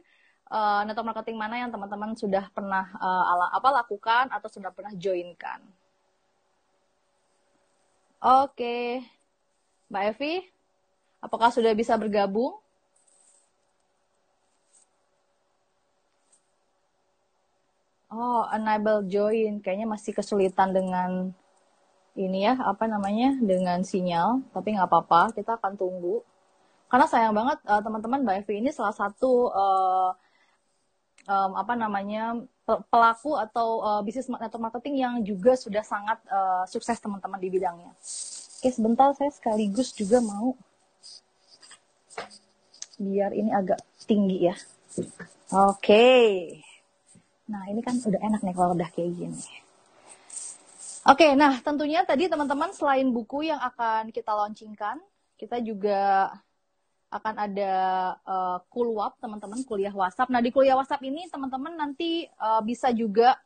uh, 0.54 0.86
network 0.86 1.18
marketing 1.18 1.42
mana 1.42 1.66
yang 1.66 1.74
teman-teman 1.74 2.14
sudah 2.14 2.46
pernah 2.54 2.86
uh, 3.02 3.32
ala, 3.34 3.50
apa 3.58 3.70
lakukan 3.82 4.30
atau 4.30 4.46
sudah 4.46 4.70
pernah 4.70 4.94
joinkan. 4.94 5.66
Oke, 8.18 9.06
Mbak 9.94 10.04
Evi, 10.14 10.57
apakah 11.28 11.52
sudah 11.52 11.76
bisa 11.76 11.94
bergabung? 12.00 12.56
Oh, 18.08 18.48
enable 18.56 19.04
join, 19.12 19.60
kayaknya 19.60 19.84
masih 19.86 20.16
kesulitan 20.16 20.72
dengan 20.72 21.36
ini 22.16 22.48
ya, 22.48 22.56
apa 22.64 22.88
namanya, 22.88 23.36
dengan 23.44 23.84
sinyal. 23.84 24.48
Tapi 24.56 24.74
nggak 24.74 24.88
apa-apa, 24.90 25.36
kita 25.36 25.60
akan 25.60 25.76
tunggu. 25.76 26.24
Karena 26.88 27.06
sayang 27.06 27.36
banget 27.36 27.60
uh, 27.68 27.84
teman-teman 27.84 28.24
Mbak 28.24 28.36
Evi 28.48 28.64
ini 28.64 28.72
salah 28.72 28.96
satu 28.96 29.52
uh, 29.52 30.12
um, 31.28 31.52
apa 31.60 31.76
namanya 31.76 32.40
pelaku 32.88 33.36
atau 33.36 33.84
uh, 33.84 34.02
bisnis 34.04 34.32
network 34.32 34.72
marketing 34.72 34.96
yang 35.04 35.14
juga 35.20 35.60
sudah 35.60 35.84
sangat 35.84 36.20
uh, 36.32 36.64
sukses 36.64 36.96
teman-teman 37.04 37.40
di 37.44 37.52
bidangnya. 37.52 37.92
Oke, 38.58 38.72
sebentar 38.72 39.12
saya 39.20 39.32
sekaligus 39.36 39.92
juga 39.94 40.24
mau 40.24 40.56
biar 42.98 43.32
ini 43.34 43.54
agak 43.54 43.80
tinggi 44.10 44.50
ya. 44.50 44.56
Oke. 45.54 46.10
Nah, 47.48 47.64
ini 47.72 47.80
kan 47.80 47.96
udah 48.02 48.20
enak 48.20 48.42
nih 48.44 48.56
kalau 48.58 48.76
udah 48.76 48.90
kayak 48.92 49.14
gini. 49.16 49.44
Oke, 51.08 51.40
nah 51.40 51.56
tentunya 51.64 52.04
tadi 52.04 52.28
teman-teman 52.28 52.76
selain 52.76 53.08
buku 53.08 53.48
yang 53.48 53.64
akan 53.64 54.12
kita 54.12 54.36
launchingkan, 54.36 55.00
kita 55.40 55.64
juga 55.64 56.28
akan 57.08 57.36
ada 57.40 57.74
uh, 58.28 58.60
kulwap 58.68 59.16
teman-teman 59.24 59.64
kuliah 59.64 59.96
WhatsApp. 59.96 60.28
Nah 60.28 60.44
di 60.44 60.52
kuliah 60.52 60.76
WhatsApp 60.76 61.08
ini 61.08 61.24
teman-teman 61.32 61.80
nanti 61.80 62.28
uh, 62.44 62.60
bisa 62.60 62.92
juga 62.92 63.40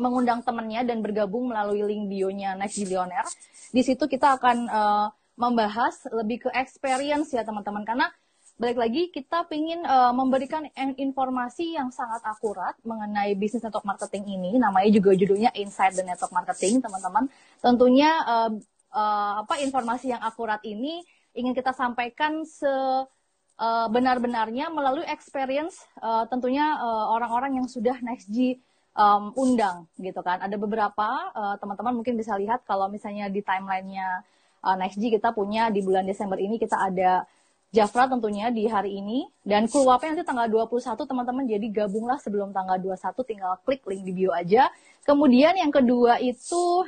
mengundang 0.00 0.40
temannya 0.40 0.88
dan 0.88 1.04
bergabung 1.04 1.52
melalui 1.52 1.84
link 1.84 2.08
bionya 2.08 2.56
Next 2.56 2.80
Billionaire. 2.80 3.28
Di 3.68 3.84
situ 3.84 4.08
kita 4.08 4.40
akan 4.40 4.56
uh, 4.64 5.06
membahas 5.36 6.08
lebih 6.16 6.48
ke 6.48 6.50
experience 6.56 7.28
ya 7.36 7.44
teman-teman 7.44 7.84
karena 7.84 8.08
balik 8.54 8.78
lagi 8.78 9.02
kita 9.10 9.50
ingin 9.50 9.82
uh, 9.82 10.14
memberikan 10.14 10.62
informasi 10.94 11.74
yang 11.74 11.90
sangat 11.90 12.22
akurat 12.22 12.78
mengenai 12.86 13.34
bisnis 13.34 13.66
network 13.66 13.82
marketing 13.82 14.30
ini. 14.30 14.54
Namanya 14.62 14.94
juga 14.94 15.10
judulnya 15.18 15.50
Inside 15.58 15.98
the 15.98 16.04
Network 16.06 16.30
Marketing 16.30 16.78
teman-teman. 16.78 17.26
Tentunya 17.58 18.10
uh, 18.22 18.50
uh, 18.94 19.42
apa 19.42 19.58
informasi 19.58 20.14
yang 20.14 20.22
akurat 20.22 20.62
ini 20.62 21.02
ingin 21.34 21.50
kita 21.50 21.74
sampaikan 21.74 22.46
se 22.46 22.70
uh, 22.70 23.86
benar-benarnya 23.90 24.70
melalui 24.70 25.02
experience 25.10 25.82
uh, 25.98 26.22
tentunya 26.30 26.78
orang-orang 27.10 27.54
uh, 27.54 27.56
yang 27.58 27.66
sudah 27.66 27.98
next 28.06 28.30
G 28.30 28.62
um, 28.94 29.34
undang 29.34 29.90
gitu 29.98 30.22
kan. 30.22 30.38
Ada 30.38 30.54
beberapa 30.54 31.34
teman-teman 31.58 31.92
uh, 31.92 31.96
mungkin 31.98 32.14
bisa 32.14 32.38
lihat 32.38 32.62
kalau 32.62 32.86
misalnya 32.86 33.26
di 33.26 33.42
timelinenya 33.42 34.22
uh, 34.62 34.78
next 34.78 35.02
G 35.02 35.10
kita 35.10 35.34
punya 35.34 35.74
di 35.74 35.82
bulan 35.82 36.06
Desember 36.06 36.38
ini 36.38 36.54
kita 36.56 36.78
ada 36.78 37.26
Jafra 37.74 38.06
tentunya 38.06 38.54
di 38.54 38.70
hari 38.70 39.02
ini 39.02 39.26
dan 39.42 39.66
keluarnya 39.66 40.14
nanti 40.14 40.22
tanggal 40.22 40.46
21 40.46 40.94
teman-teman 40.94 41.42
jadi 41.42 41.66
gabunglah 41.74 42.22
sebelum 42.22 42.54
tanggal 42.54 42.78
21 42.78 43.26
tinggal 43.26 43.58
klik 43.66 43.82
link 43.90 44.06
di 44.06 44.12
bio 44.14 44.30
aja. 44.30 44.70
Kemudian 45.02 45.58
yang 45.58 45.74
kedua 45.74 46.22
itu 46.22 46.86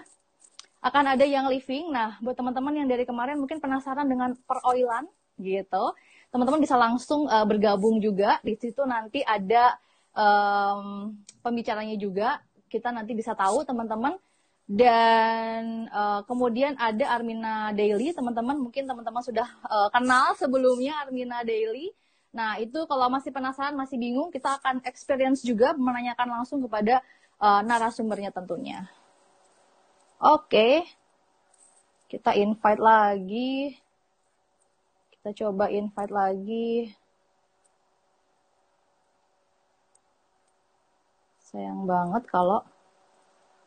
akan 0.79 1.19
ada 1.19 1.27
yang 1.27 1.51
living. 1.51 1.91
Nah, 1.91 2.23
buat 2.23 2.39
teman-teman 2.39 2.71
yang 2.71 2.87
dari 2.87 3.03
kemarin 3.03 3.35
mungkin 3.35 3.59
penasaran 3.59 4.07
dengan 4.07 4.39
peroilan 4.47 5.11
gitu. 5.43 5.91
Teman-teman 6.31 6.63
bisa 6.63 6.79
langsung 6.79 7.27
uh, 7.27 7.43
bergabung 7.43 7.99
juga. 7.99 8.39
Di 8.47 8.55
situ 8.55 8.87
nanti 8.87 9.27
ada 9.27 9.75
um, 10.15 11.11
pembicaranya 11.43 11.99
juga. 11.99 12.39
Kita 12.71 12.95
nanti 12.95 13.11
bisa 13.19 13.35
tahu 13.35 13.67
teman-teman 13.67 14.15
dan 14.67 15.87
uh, 15.95 16.27
kemudian 16.27 16.75
ada 16.75 17.15
Armina 17.15 17.71
Daily, 17.71 18.11
teman-teman 18.11 18.59
mungkin 18.59 18.83
teman-teman 18.83 19.23
sudah 19.23 19.47
uh, 19.63 19.87
kenal 19.95 20.35
sebelumnya 20.35 21.07
Armina 21.07 21.47
Daily. 21.47 21.95
Nah 22.35 22.59
itu 22.59 22.83
kalau 22.91 23.07
masih 23.07 23.31
penasaran, 23.31 23.79
masih 23.79 23.95
bingung, 23.95 24.35
kita 24.35 24.59
akan 24.59 24.83
experience 24.83 25.47
juga 25.47 25.71
menanyakan 25.79 26.43
langsung 26.43 26.59
kepada 26.67 26.99
uh, 27.39 27.63
narasumbernya 27.63 28.35
tentunya. 28.35 28.91
Oke, 30.19 30.83
kita 32.11 32.35
invite 32.35 32.83
lagi. 32.83 33.79
Kita 35.15 35.31
coba 35.47 35.71
invite 35.71 36.11
lagi. 36.11 36.91
Sayang 41.47 41.87
banget 41.87 42.27
kalau 42.27 42.67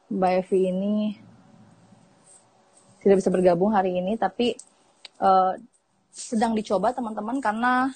Mbak 0.10 0.32
Evi 0.46 0.60
ini 0.74 0.96
tidak 3.00 3.22
bisa 3.22 3.30
bergabung 3.30 3.72
hari 3.72 4.01
ini, 4.01 4.18
tapi 4.18 4.58
uh, 5.22 5.53
sedang 6.10 6.57
dicoba 6.57 6.92
teman-teman 6.92 7.38
karena 7.40 7.94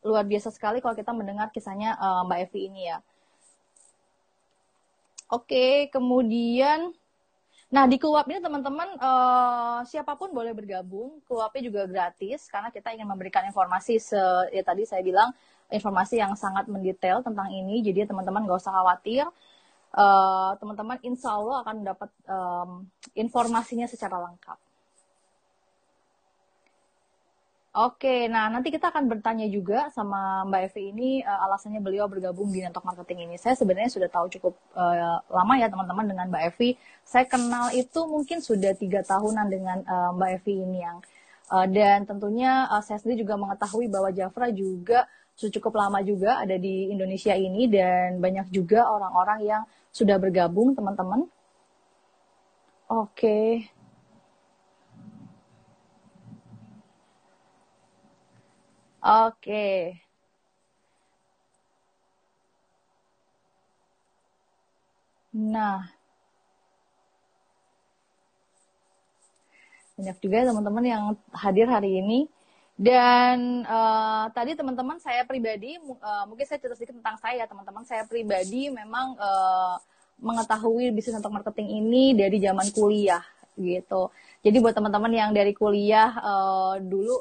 luar 0.00 0.24
biasa 0.24 0.48
sekali 0.48 0.80
kalau 0.80 0.96
kita 0.96 1.12
mendengar 1.12 1.52
kisahnya 1.52 1.94
uh, 2.00 2.24
Mbak 2.24 2.38
Evi 2.48 2.60
ini 2.72 2.88
ya. 2.88 2.98
Oke, 5.30 5.86
kemudian, 5.94 6.90
nah 7.70 7.86
di 7.86 8.02
Kuap 8.02 8.26
ini 8.26 8.42
teman-teman 8.42 8.98
uh, 8.98 9.78
siapa 9.86 10.18
pun 10.18 10.34
boleh 10.34 10.50
bergabung. 10.50 11.22
Kuapnya 11.28 11.62
juga 11.62 11.86
gratis 11.86 12.50
karena 12.50 12.74
kita 12.74 12.90
ingin 12.96 13.06
memberikan 13.06 13.46
informasi 13.46 14.02
se 14.02 14.18
ya 14.50 14.64
tadi 14.66 14.82
saya 14.88 15.06
bilang 15.06 15.30
informasi 15.70 16.18
yang 16.18 16.34
sangat 16.34 16.66
mendetail 16.66 17.22
tentang 17.22 17.46
ini. 17.54 17.78
Jadi 17.78 18.10
teman-teman 18.10 18.42
nggak 18.42 18.58
usah 18.58 18.74
khawatir 18.74 19.28
teman-teman 20.60 20.98
uh, 21.02 21.06
insya 21.06 21.34
Allah 21.34 21.56
akan 21.66 21.76
dapat 21.82 22.10
um, 22.30 22.70
informasinya 23.18 23.90
secara 23.90 24.22
lengkap. 24.22 24.58
Oke, 27.70 28.26
nah 28.26 28.50
nanti 28.50 28.74
kita 28.74 28.90
akan 28.90 29.06
bertanya 29.06 29.46
juga 29.46 29.94
sama 29.94 30.42
Mbak 30.42 30.62
Evi 30.74 30.82
ini 30.90 31.08
uh, 31.22 31.46
alasannya 31.46 31.78
beliau 31.78 32.10
bergabung 32.10 32.50
di 32.50 32.66
network 32.66 32.82
marketing 32.82 33.30
ini. 33.30 33.38
Saya 33.38 33.54
sebenarnya 33.54 33.86
sudah 33.94 34.10
tahu 34.10 34.26
cukup 34.26 34.58
uh, 34.74 35.22
lama 35.30 35.54
ya 35.54 35.70
teman-teman 35.70 36.10
dengan 36.10 36.26
Mbak 36.34 36.42
Evi. 36.50 36.74
Saya 37.06 37.30
kenal 37.30 37.70
itu 37.70 38.10
mungkin 38.10 38.42
sudah 38.42 38.74
tiga 38.74 39.06
tahunan 39.06 39.46
dengan 39.46 39.78
uh, 39.86 40.10
Mbak 40.18 40.30
Evi 40.42 40.54
ini 40.66 40.82
yang 40.82 40.98
uh, 41.54 41.66
dan 41.70 42.10
tentunya 42.10 42.66
uh, 42.66 42.82
saya 42.82 42.98
sendiri 42.98 43.22
juga 43.22 43.38
mengetahui 43.38 43.86
bahwa 43.86 44.10
Jafra 44.10 44.50
juga 44.50 45.06
sudah 45.38 45.52
cukup 45.62 45.78
lama 45.78 46.02
juga 46.02 46.42
ada 46.42 46.58
di 46.58 46.90
Indonesia 46.90 47.38
ini 47.38 47.70
dan 47.70 48.18
banyak 48.18 48.50
juga 48.50 48.90
orang-orang 48.90 49.46
yang 49.46 49.62
sudah 49.90 50.16
bergabung 50.18 50.74
teman-teman? 50.74 51.26
Oke. 52.90 53.70
Oke. 59.02 59.64
Nah. 65.32 65.86
Banyak 69.96 70.16
juga 70.24 70.48
teman-teman 70.48 70.84
yang 70.84 71.02
hadir 71.30 71.68
hari 71.68 72.00
ini. 72.00 72.26
Dan 72.80 73.60
uh, 73.68 74.32
tadi 74.32 74.56
teman-teman 74.56 74.96
saya 74.96 75.28
pribadi, 75.28 75.76
uh, 75.76 76.24
mungkin 76.24 76.48
saya 76.48 76.56
cerita 76.64 76.80
sedikit 76.80 76.96
tentang 76.96 77.20
saya, 77.20 77.44
teman-teman 77.44 77.84
saya 77.84 78.08
pribadi 78.08 78.72
memang 78.72 79.20
uh, 79.20 79.76
mengetahui 80.16 80.88
bisnis 80.88 81.20
network 81.20 81.44
marketing 81.44 81.76
ini 81.76 82.16
dari 82.16 82.40
zaman 82.40 82.72
kuliah 82.72 83.20
gitu. 83.60 84.08
Jadi 84.40 84.56
buat 84.64 84.72
teman-teman 84.72 85.12
yang 85.12 85.36
dari 85.36 85.52
kuliah 85.52 86.08
uh, 86.24 86.80
dulu, 86.80 87.20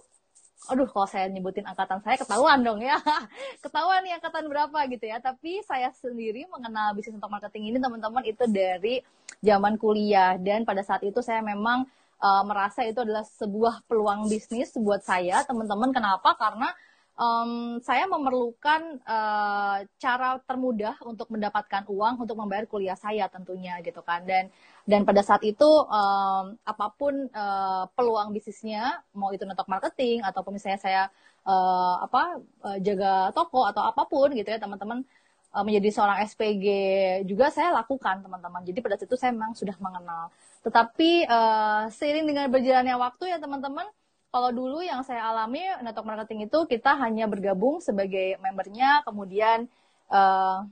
aduh 0.71 0.87
kalau 0.87 1.07
saya 1.11 1.27
nyebutin 1.27 1.67
angkatan 1.67 1.99
saya 2.07 2.15
ketahuan 2.15 2.63
dong 2.63 2.79
ya, 2.79 2.95
ketahuan 3.63 3.99
nih 4.07 4.15
angkatan 4.15 4.47
berapa 4.47 4.79
gitu 4.95 5.11
ya. 5.11 5.19
Tapi 5.19 5.59
saya 5.67 5.91
sendiri 5.91 6.47
mengenal 6.47 6.95
bisnis 6.95 7.19
network 7.19 7.35
marketing 7.35 7.75
ini 7.75 7.83
teman-teman 7.83 8.23
itu 8.23 8.47
dari 8.47 9.03
zaman 9.43 9.75
kuliah 9.75 10.39
dan 10.39 10.63
pada 10.63 10.87
saat 10.87 11.03
itu 11.03 11.19
saya 11.19 11.43
memang 11.43 11.83
uh, 12.19 12.43
merasa 12.45 12.83
itu 12.85 12.99
adalah 13.01 13.23
sebuah 13.25 13.87
peluang 13.87 14.27
bisnis 14.27 14.75
buat 14.75 15.01
saya, 15.03 15.43
teman-teman. 15.47 15.91
Kenapa? 15.95 16.35
Karena 16.35 16.69
um, 17.19 17.77
saya 17.83 18.07
memerlukan 18.07 19.03
uh, 19.03 19.83
cara 19.99 20.39
termudah 20.47 20.95
untuk 21.03 21.27
mendapatkan 21.31 21.83
uang 21.91 22.23
untuk 22.23 22.39
membayar 22.39 22.65
kuliah 22.65 22.95
saya 22.95 23.27
tentunya 23.27 23.79
gitu 23.83 23.99
kan. 24.03 24.23
Dan 24.23 24.47
dan 24.87 25.03
pada 25.03 25.21
saat 25.21 25.43
itu 25.43 25.67
um, 25.85 26.55
apa 26.63 26.87
pun 26.95 27.27
uh, 27.31 27.85
peluang 27.93 28.31
bisnisnya, 28.31 29.03
mau 29.13 29.29
itu 29.35 29.43
network 29.43 29.69
marketing 29.69 30.23
ataupun 30.23 30.55
misalnya 30.55 30.79
saya 30.79 31.01
uh, 31.43 31.95
apa 32.03 32.39
uh, 32.65 32.77
jaga 32.79 33.29
toko 33.35 33.67
atau 33.67 33.83
apa 33.85 34.07
pun 34.07 34.31
gitu 34.33 34.47
ya 34.49 34.57
teman-teman 34.57 35.03
menjadi 35.49 35.89
seorang 35.89 36.21
SPG 36.29 36.65
juga 37.25 37.49
saya 37.49 37.73
lakukan 37.73 38.21
teman-teman. 38.21 38.61
Jadi 38.61 38.79
pada 38.85 38.95
saat 38.95 39.09
itu 39.09 39.17
saya 39.17 39.33
memang 39.33 39.57
sudah 39.57 39.73
mengenal 39.81 40.29
tetapi 40.59 41.23
uh, 41.23 41.87
seiring 41.87 42.27
dengan 42.27 42.51
berjalannya 42.51 42.95
waktu 42.99 43.31
ya 43.31 43.37
teman-teman, 43.39 43.87
kalau 44.29 44.51
dulu 44.51 44.83
yang 44.83 45.01
saya 45.07 45.31
alami 45.31 45.63
network 45.81 46.05
marketing 46.05 46.51
itu 46.51 46.59
kita 46.67 46.99
hanya 46.99 47.25
bergabung 47.31 47.79
sebagai 47.79 48.35
membernya, 48.43 49.01
kemudian 49.07 49.71
uh, 50.11 50.67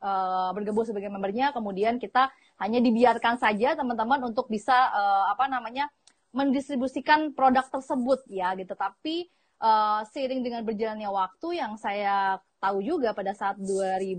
uh, 0.00 0.50
bergabung 0.56 0.88
sebagai 0.88 1.12
membernya, 1.12 1.52
kemudian 1.52 2.00
kita 2.00 2.32
hanya 2.58 2.80
dibiarkan 2.80 3.36
saja 3.36 3.76
teman-teman 3.76 4.24
untuk 4.24 4.48
bisa 4.48 4.74
uh, 4.74 5.30
apa 5.30 5.46
namanya 5.46 5.92
mendistribusikan 6.32 7.36
produk 7.36 7.68
tersebut 7.68 8.24
ya 8.32 8.56
gitu. 8.56 8.72
Tapi 8.72 9.28
uh, 9.62 10.00
seiring 10.10 10.42
dengan 10.42 10.62
berjalannya 10.62 11.10
waktu 11.10 11.58
yang 11.58 11.74
saya 11.78 12.38
tahu 12.58 12.82
juga 12.82 13.14
pada 13.14 13.30
saat 13.38 13.54
2005 13.62 14.18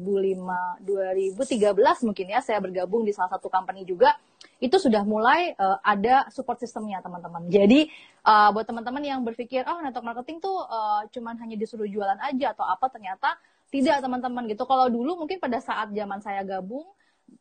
2013 0.87 2.07
mungkin 2.07 2.25
ya 2.31 2.39
saya 2.39 2.63
bergabung 2.63 3.03
di 3.03 3.11
salah 3.11 3.35
satu 3.35 3.51
company 3.51 3.83
juga 3.83 4.15
itu 4.59 4.75
sudah 4.75 5.03
mulai 5.03 5.55
uh, 5.55 5.79
ada 5.83 6.27
support 6.31 6.59
sistemnya 6.59 6.99
teman-teman. 6.99 7.47
Jadi 7.47 7.87
uh, 8.27 8.51
buat 8.51 8.67
teman-teman 8.67 9.03
yang 9.03 9.19
berpikir 9.23 9.63
oh 9.67 9.79
network 9.83 10.03
marketing 10.03 10.43
tuh 10.43 10.55
uh, 10.67 11.03
cuman 11.11 11.35
hanya 11.39 11.55
disuruh 11.55 11.87
jualan 11.87 12.19
aja 12.19 12.55
atau 12.55 12.67
apa 12.67 12.87
ternyata 12.91 13.35
Tidak 13.69 14.01
teman-teman 14.01 14.49
gitu. 14.49 14.65
Kalau 14.65 14.89
dulu 14.89 15.13
mungkin 15.13 15.37
pada 15.37 15.61
saat 15.61 15.93
zaman 15.93 16.25
saya 16.25 16.41
gabung 16.41 16.89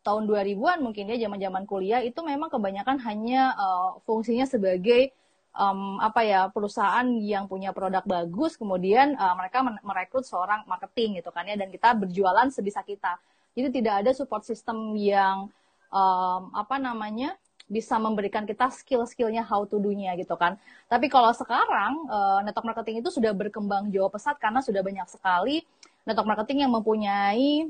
tahun 0.05 0.29
2000-an 0.29 0.85
mungkin 0.85 1.09
ya 1.09 1.17
zaman-zaman 1.25 1.65
kuliah 1.65 2.05
itu 2.05 2.21
memang 2.21 2.53
kebanyakan 2.53 3.01
hanya 3.01 3.57
uh, 3.57 3.97
fungsinya 4.05 4.45
sebagai 4.45 5.17
um, 5.59 5.99
apa 5.99 6.23
ya 6.23 6.41
perusahaan 6.49 7.05
yang 7.19 7.51
punya 7.51 7.75
produk 7.75 8.07
bagus 8.07 8.55
kemudian 8.55 9.19
uh, 9.19 9.35
mereka 9.35 9.67
merekrut 9.83 10.23
seorang 10.23 10.63
marketing 10.71 11.19
gitu 11.19 11.35
kan 11.35 11.45
ya 11.45 11.59
dan 11.59 11.69
kita 11.69 11.99
berjualan 11.99 12.47
sebisa 12.55 12.87
kita. 12.87 13.19
Jadi 13.59 13.83
tidak 13.83 14.07
ada 14.07 14.11
support 14.15 14.47
system 14.47 14.95
yang 14.95 15.51
um, 15.91 16.43
apa 16.55 16.79
namanya 16.79 17.35
bisa 17.69 18.01
memberikan 18.01 18.49
kita 18.49 18.73
skill-skillnya 18.73 19.45
how 19.45 19.69
to 19.69 19.77
do-nya 19.77 20.17
gitu 20.17 20.33
kan. 20.41 20.57
Tapi 20.89 21.11
kalau 21.13 21.35
sekarang 21.37 22.09
uh, 22.09 22.41
network 22.41 22.73
marketing 22.73 23.05
itu 23.05 23.13
sudah 23.13 23.35
berkembang 23.37 23.93
jauh 23.93 24.09
pesat 24.09 24.41
karena 24.41 24.65
sudah 24.65 24.81
banyak 24.81 25.05
sekali 25.11 25.67
network 26.09 26.33
marketing 26.33 26.65
yang 26.65 26.73
mempunyai 26.73 27.69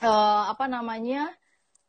uh, 0.00 0.48
apa 0.48 0.64
namanya 0.64 1.28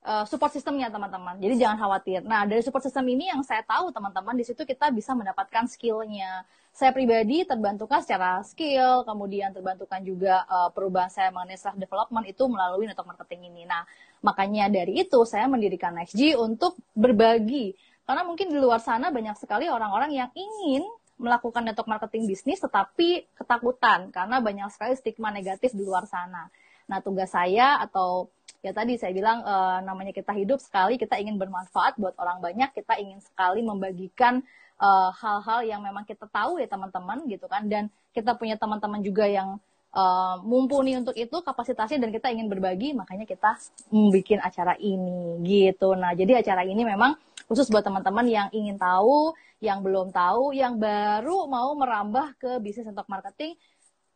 uh, 0.03 0.25
support 0.27 0.51
sistemnya 0.51 0.91
teman-teman. 0.91 1.39
Jadi 1.39 1.55
jangan 1.63 1.79
khawatir. 1.79 2.19
Nah 2.23 2.43
dari 2.43 2.61
support 2.61 2.83
system 2.83 3.07
ini 3.07 3.31
yang 3.31 3.41
saya 3.41 3.63
tahu 3.63 3.89
teman-teman 3.89 4.35
di 4.35 4.45
situ 4.45 4.61
kita 4.67 4.91
bisa 4.91 5.15
mendapatkan 5.15 5.65
skillnya. 5.65 6.43
Saya 6.73 6.89
pribadi 6.89 7.45
terbantukan 7.45 8.01
secara 8.01 8.41
skill, 8.41 9.05
kemudian 9.05 9.53
terbantukan 9.53 10.01
juga 10.01 10.41
uh, 10.49 10.73
perubahan 10.73 11.09
saya 11.09 11.29
mengenai 11.29 11.57
self 11.57 11.77
development 11.77 12.25
itu 12.25 12.43
melalui 12.49 12.89
network 12.89 13.13
marketing 13.13 13.49
ini. 13.53 13.63
Nah 13.69 13.85
makanya 14.25 14.67
dari 14.69 15.05
itu 15.05 15.21
saya 15.23 15.47
mendirikan 15.47 15.95
NextG 15.95 16.35
untuk 16.37 16.77
berbagi. 16.97 17.77
Karena 18.03 18.27
mungkin 18.27 18.51
di 18.51 18.59
luar 18.59 18.83
sana 18.83 19.13
banyak 19.13 19.39
sekali 19.39 19.71
orang-orang 19.71 20.11
yang 20.11 20.29
ingin 20.35 20.83
melakukan 21.21 21.63
network 21.63 21.87
marketing 21.87 22.27
bisnis 22.27 22.59
tetapi 22.59 23.29
ketakutan 23.37 24.09
karena 24.09 24.41
banyak 24.41 24.67
sekali 24.73 24.97
stigma 24.97 25.29
negatif 25.29 25.71
di 25.71 25.85
luar 25.85 26.09
sana. 26.09 26.49
Nah, 26.89 26.99
tugas 26.99 27.31
saya 27.31 27.79
atau 27.81 28.31
ya 28.63 28.71
tadi 28.71 28.95
saya 28.95 29.11
bilang 29.11 29.43
e, 29.43 29.55
namanya 29.83 30.15
kita 30.15 30.31
hidup 30.31 30.63
sekali 30.63 30.95
kita 30.95 31.19
ingin 31.19 31.35
bermanfaat 31.35 31.99
buat 31.99 32.15
orang 32.15 32.39
banyak, 32.39 32.71
kita 32.75 32.95
ingin 32.99 33.19
sekali 33.19 33.59
membagikan 33.63 34.43
eh, 34.79 35.09
hal-hal 35.21 35.59
uh, 35.63 35.67
yang 35.67 35.79
memang 35.79 36.03
kita 36.03 36.27
tahu 36.27 36.59
ya 36.59 36.67
teman-teman 36.67 37.23
gitu 37.29 37.45
kan 37.47 37.69
dan 37.71 37.87
kita 38.11 38.35
punya 38.35 38.59
teman-teman 38.59 38.99
juga 38.99 39.23
yang 39.29 39.61
uh, 39.93 40.35
mumpuni 40.41 40.97
untuk 40.97 41.15
itu 41.15 41.33
kapasitasnya 41.39 42.01
dan 42.01 42.11
kita 42.11 42.27
ingin 42.33 42.49
berbagi 42.49 42.91
makanya 42.91 43.23
kita 43.23 43.55
membuat 43.93 44.41
acara 44.43 44.73
ini 44.81 45.39
gitu. 45.45 45.93
Nah, 45.95 46.11
jadi 46.17 46.41
acara 46.41 46.65
ini 46.65 46.83
memang 46.83 47.15
khusus 47.47 47.69
buat 47.69 47.85
teman-teman 47.85 48.25
yang 48.27 48.47
ingin 48.51 48.75
tahu, 48.81 49.37
yang 49.61 49.79
belum 49.85 50.11
tahu, 50.11 50.51
yang 50.51 50.81
baru 50.81 51.47
mau 51.47 51.71
merambah 51.77 52.35
ke 52.41 52.59
bisnis 52.59 52.89
network 52.89 53.07
marketing. 53.07 53.55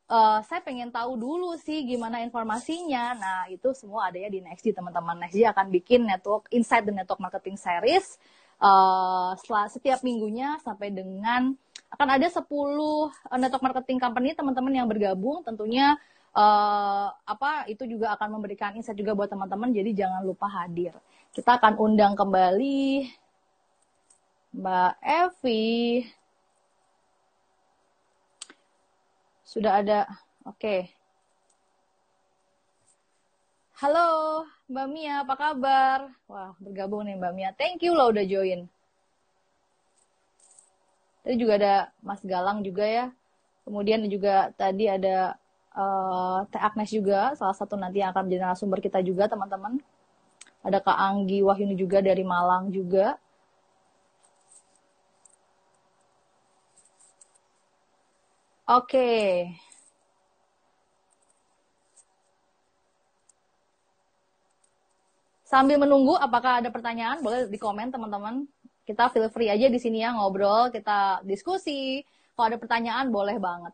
Uh, 0.08 0.40
saya 0.48 0.64
pengen 0.64 0.88
tahu 0.88 1.20
dulu 1.20 1.60
sih 1.60 1.84
gimana 1.84 2.24
informasinya. 2.24 3.12
Nah, 3.16 3.40
itu 3.52 3.76
semua 3.76 4.08
ada 4.08 4.16
ya 4.16 4.32
di 4.32 4.40
Nextg, 4.40 4.72
teman-teman. 4.72 5.20
Nextg 5.20 5.44
akan 5.52 5.68
bikin 5.68 6.08
network 6.08 6.48
Inside 6.56 6.88
the 6.88 6.96
Network 6.96 7.20
Marketing 7.20 7.60
Series 7.60 8.16
uh, 8.62 9.34
setiap 9.70 10.02
minggunya 10.02 10.58
sampai 10.62 10.90
dengan 10.94 11.54
akan 11.88 12.08
ada 12.20 12.28
10 12.28 12.44
network 13.40 13.64
marketing 13.64 14.00
company 14.02 14.36
teman-teman 14.36 14.74
yang 14.76 14.88
bergabung 14.92 15.40
tentunya 15.48 15.96
uh, 16.36 17.08
apa 17.24 17.64
itu 17.72 17.88
juga 17.88 18.12
akan 18.20 18.36
memberikan 18.40 18.76
insight 18.76 19.00
juga 19.00 19.16
buat 19.16 19.32
teman-teman 19.32 19.72
jadi 19.72 20.06
jangan 20.06 20.22
lupa 20.28 20.52
hadir. 20.52 20.92
Kita 21.32 21.56
akan 21.62 21.80
undang 21.80 22.14
kembali 22.18 23.08
Mbak 24.58 24.94
Evi. 25.00 26.04
Sudah 29.48 29.80
ada. 29.80 30.04
Oke. 30.44 30.60
Okay. 30.60 30.80
Halo, 33.80 34.44
Mbak 34.68 34.88
Mia, 34.92 35.24
apa 35.24 35.36
kabar? 35.40 36.12
Wah, 36.28 36.52
bergabung 36.60 37.08
nih 37.08 37.16
Mbak 37.16 37.32
Mia. 37.32 37.50
Thank 37.56 37.88
you 37.88 37.96
loh 37.96 38.12
udah 38.12 38.28
join. 38.28 38.68
Tadi 41.24 41.36
juga 41.40 41.54
ada 41.56 41.76
Mas 42.04 42.20
Galang 42.28 42.60
juga 42.60 42.84
ya. 42.84 43.08
Kemudian 43.64 44.04
juga 44.12 44.52
tadi 44.60 44.92
ada 44.92 45.40
uh, 45.72 46.44
Teh 46.52 46.60
Agnes 46.60 46.92
juga, 46.92 47.32
salah 47.40 47.56
satu 47.56 47.80
nanti 47.80 48.04
yang 48.04 48.12
akan 48.12 48.28
menjadi 48.28 48.52
narasumber 48.52 48.84
kita 48.84 49.00
juga, 49.00 49.32
teman-teman. 49.32 49.80
Ada 50.60 50.84
Kak 50.84 50.98
Anggi 51.00 51.40
Wahyuni 51.40 51.80
juga 51.80 52.04
dari 52.04 52.28
Malang 52.28 52.68
juga. 52.74 53.16
Oke. 58.68 59.08
Sambil 65.48 65.80
menunggu, 65.80 66.20
apakah 66.20 66.60
ada 66.60 66.68
pertanyaan? 66.68 67.24
Boleh 67.24 67.48
di 67.48 67.56
komen 67.56 67.88
teman-teman. 67.88 68.44
Kita 68.84 69.08
feel 69.08 69.32
free 69.32 69.48
aja 69.48 69.72
di 69.72 69.80
sini 69.80 70.04
ya 70.04 70.12
ngobrol, 70.12 70.68
kita 70.76 71.24
diskusi. 71.24 72.04
Kalau 72.36 72.52
ada 72.52 72.60
pertanyaan, 72.60 73.08
boleh 73.08 73.40
banget. 73.40 73.72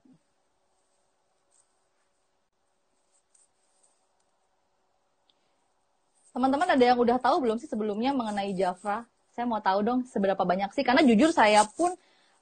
Teman-teman 6.34 6.70
ada 6.70 6.82
yang 6.82 6.98
udah 6.98 7.18
tahu 7.18 7.46
belum 7.46 7.58
sih 7.62 7.70
sebelumnya 7.70 8.14
mengenai 8.14 8.54
Jafra? 8.54 9.06
Saya 9.34 9.46
mau 9.50 9.62
tahu 9.62 9.82
dong 9.82 10.00
seberapa 10.06 10.42
banyak 10.46 10.70
sih, 10.78 10.86
karena 10.86 11.02
jujur 11.02 11.34
saya 11.34 11.66
pun 11.78 11.94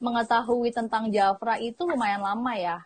mengetahui 0.02 0.74
tentang 0.74 1.08
Jafra 1.14 1.62
itu 1.62 1.86
lumayan 1.86 2.26
lama 2.26 2.54
ya. 2.58 2.78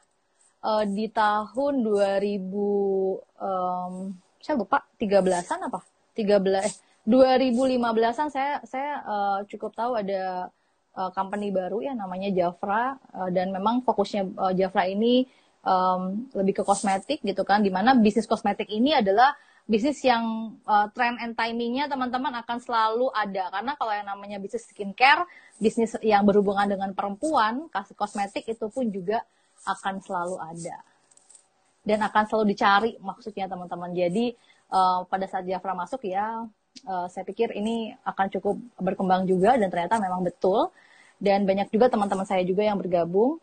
Uh, 0.60 0.84
di 0.84 1.08
tahun 1.08 1.86
2000 1.86 2.42
um, 3.40 3.94
saya 4.42 4.56
lupa 4.60 4.84
13-an 5.00 5.60
apa? 5.72 5.80
13 6.14 6.68
eh 6.68 6.76
2015-an 7.06 8.30
saya 8.34 8.58
saya 8.66 8.92
uh, 9.06 9.40
cukup 9.46 9.78
tahu 9.78 9.94
ada 9.94 10.50
uh, 10.98 11.10
company 11.14 11.54
baru 11.54 11.86
ya 11.86 11.94
namanya 11.94 12.34
Jafra 12.34 12.98
uh, 13.14 13.30
dan 13.30 13.54
memang 13.54 13.86
fokusnya 13.86 14.24
uh, 14.34 14.54
Jafra 14.58 14.90
ini 14.90 15.30
um, 15.62 16.26
lebih 16.34 16.62
ke 16.62 16.64
kosmetik 16.66 17.22
gitu 17.22 17.46
kan 17.46 17.62
di 17.62 17.70
mana 17.70 17.94
bisnis 17.94 18.26
kosmetik 18.26 18.74
ini 18.74 18.98
adalah 18.98 19.38
bisnis 19.66 19.98
yang 20.06 20.54
uh, 20.70 20.88
trend 20.94 21.18
and 21.18 21.34
timingnya 21.34 21.90
teman-teman 21.90 22.30
akan 22.46 22.58
selalu 22.62 23.10
ada. 23.12 23.50
Karena 23.50 23.74
kalau 23.74 23.94
yang 23.94 24.08
namanya 24.08 24.38
bisnis 24.38 24.70
skincare 24.70 25.26
bisnis 25.58 25.98
yang 26.06 26.22
berhubungan 26.22 26.70
dengan 26.70 26.94
perempuan 26.94 27.66
kasih 27.74 27.98
kosmetik 27.98 28.46
itu 28.46 28.66
pun 28.70 28.86
juga 28.94 29.26
akan 29.66 30.02
selalu 30.06 30.38
ada. 30.38 30.78
Dan 31.86 32.02
akan 32.02 32.24
selalu 32.30 32.46
dicari 32.54 32.92
maksudnya 33.02 33.50
teman-teman. 33.50 33.90
Jadi 33.94 34.38
uh, 34.70 35.06
pada 35.10 35.26
saat 35.26 35.50
Jafra 35.50 35.74
masuk 35.74 36.06
ya 36.06 36.46
uh, 36.86 37.08
saya 37.10 37.26
pikir 37.26 37.54
ini 37.58 37.94
akan 38.06 38.26
cukup 38.38 38.56
berkembang 38.78 39.26
juga 39.26 39.58
dan 39.58 39.70
ternyata 39.74 39.98
memang 39.98 40.22
betul. 40.22 40.70
Dan 41.18 41.48
banyak 41.50 41.74
juga 41.74 41.90
teman-teman 41.90 42.28
saya 42.28 42.46
juga 42.46 42.62
yang 42.62 42.78
bergabung. 42.78 43.42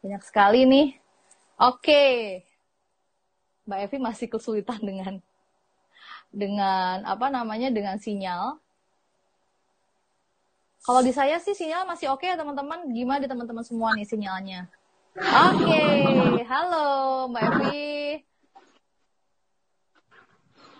Banyak 0.00 0.22
sekali 0.24 0.64
nih 0.64 1.07
Oke. 1.58 2.04
Mbak 3.66 3.78
Evi 3.90 3.96
masih 3.98 4.26
kesulitan 4.30 4.78
dengan 4.78 5.18
dengan 6.30 7.02
apa 7.02 7.26
namanya 7.28 7.68
dengan 7.74 7.98
sinyal. 7.98 8.62
Kalau 10.86 11.02
di 11.02 11.10
saya 11.10 11.36
sih 11.42 11.52
sinyal 11.52 11.84
masih 11.84 12.14
oke 12.14 12.22
ya 12.24 12.38
teman-teman. 12.38 12.86
Gimana 12.94 13.18
di 13.18 13.28
teman-teman 13.28 13.66
semua 13.66 13.92
nih 13.98 14.06
sinyalnya? 14.06 14.70
Oke, 15.18 15.84
halo 16.46 17.26
Mbak 17.34 17.42
Evi. 17.42 18.22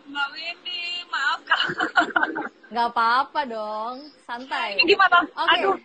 Mbak 0.09 0.27
Windy, 0.33 0.83
maaf 1.11 1.41
kak. 1.45 1.62
Gak 2.73 2.88
apa-apa 2.95 3.41
dong, 3.51 3.95
santai. 4.25 4.79
Ini 4.79 4.95
gimana? 4.95 5.27
Oke. 5.27 5.43
Okay. 5.43 5.59
Aduh. 5.59 5.77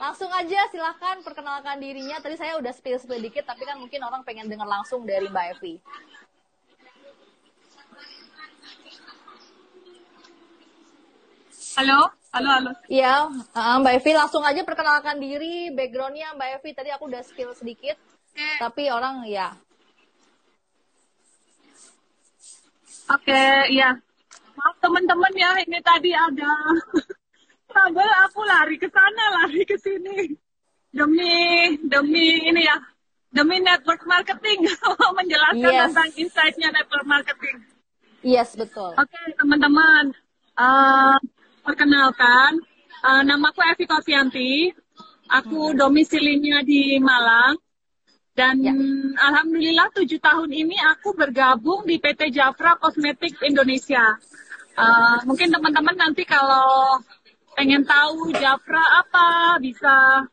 Langsung 0.00 0.32
aja 0.32 0.64
silahkan 0.72 1.20
perkenalkan 1.20 1.76
dirinya. 1.76 2.16
Tadi 2.24 2.40
saya 2.40 2.56
udah 2.56 2.72
spill-spill 2.72 3.20
dikit, 3.20 3.44
tapi 3.44 3.68
kan 3.68 3.76
mungkin 3.76 4.00
orang 4.00 4.24
pengen 4.24 4.48
dengar 4.48 4.64
langsung 4.64 5.04
dari 5.04 5.28
Mbak 5.28 5.60
Evi. 5.60 5.76
Halo, 11.76 12.08
halo, 12.32 12.48
halo. 12.48 12.72
Iya, 12.88 13.28
uh, 13.28 13.76
Mbak 13.84 13.94
Evi 14.00 14.10
langsung 14.16 14.40
aja 14.40 14.64
perkenalkan 14.64 15.20
diri, 15.20 15.68
backgroundnya 15.68 16.32
Mbak 16.32 16.48
Evi. 16.64 16.70
Tadi 16.72 16.90
aku 16.96 17.04
udah 17.12 17.20
spill 17.20 17.52
sedikit, 17.52 18.00
eh. 18.40 18.56
tapi 18.56 18.88
orang 18.88 19.28
ya. 19.28 19.52
Oke, 23.12 23.28
okay, 23.28 23.68
iya. 23.68 24.00
Maaf 24.56 24.80
teman-teman 24.80 25.32
ya, 25.36 25.50
ini 25.60 25.78
tadi 25.84 26.10
ada 26.16 26.52
trouble 27.70 28.12
aku 28.26 28.40
lari 28.44 28.76
ke 28.76 28.90
sana 28.90 29.24
lari 29.42 29.62
ke 29.64 29.78
sini 29.78 30.34
demi 30.90 31.34
demi 31.86 32.50
ini 32.50 32.66
ya 32.66 32.76
demi 33.30 33.62
network 33.62 34.02
marketing 34.04 34.66
menjelaskan 35.18 35.70
yes. 35.70 35.82
tentang 35.90 36.10
insight-nya 36.18 36.68
network 36.74 37.06
marketing. 37.06 37.56
Yes 38.20 38.58
betul. 38.58 38.92
Oke 38.98 39.06
okay, 39.06 39.26
teman-teman, 39.38 40.12
uh, 40.58 41.16
perkenalkan 41.64 42.60
uh, 43.06 43.22
nama 43.24 43.48
aku 43.48 43.62
Evi 43.64 43.84
Kofianti. 43.86 44.52
Aku 45.30 45.78
domisilinya 45.78 46.66
di 46.66 46.98
Malang. 46.98 47.54
Dan 48.34 48.62
Ya. 48.62 48.72
alhamdulillah 49.30 49.90
tujuh 49.94 50.18
tahun 50.18 50.50
ini 50.50 50.74
aku 50.96 51.14
bergabung 51.14 51.86
di 51.86 52.02
PT 52.02 52.34
Jafra 52.34 52.78
Kosmetik 52.78 53.38
Indonesia. 53.46 54.02
Uh, 54.74 55.18
mungkin 55.28 55.50
teman-teman 55.50 55.92
nanti 55.98 56.24
kalau 56.24 56.98
pengen 57.56 57.82
tahu 57.84 58.30
Jafra 58.34 58.84
apa 59.04 59.58
bisa 59.62 60.24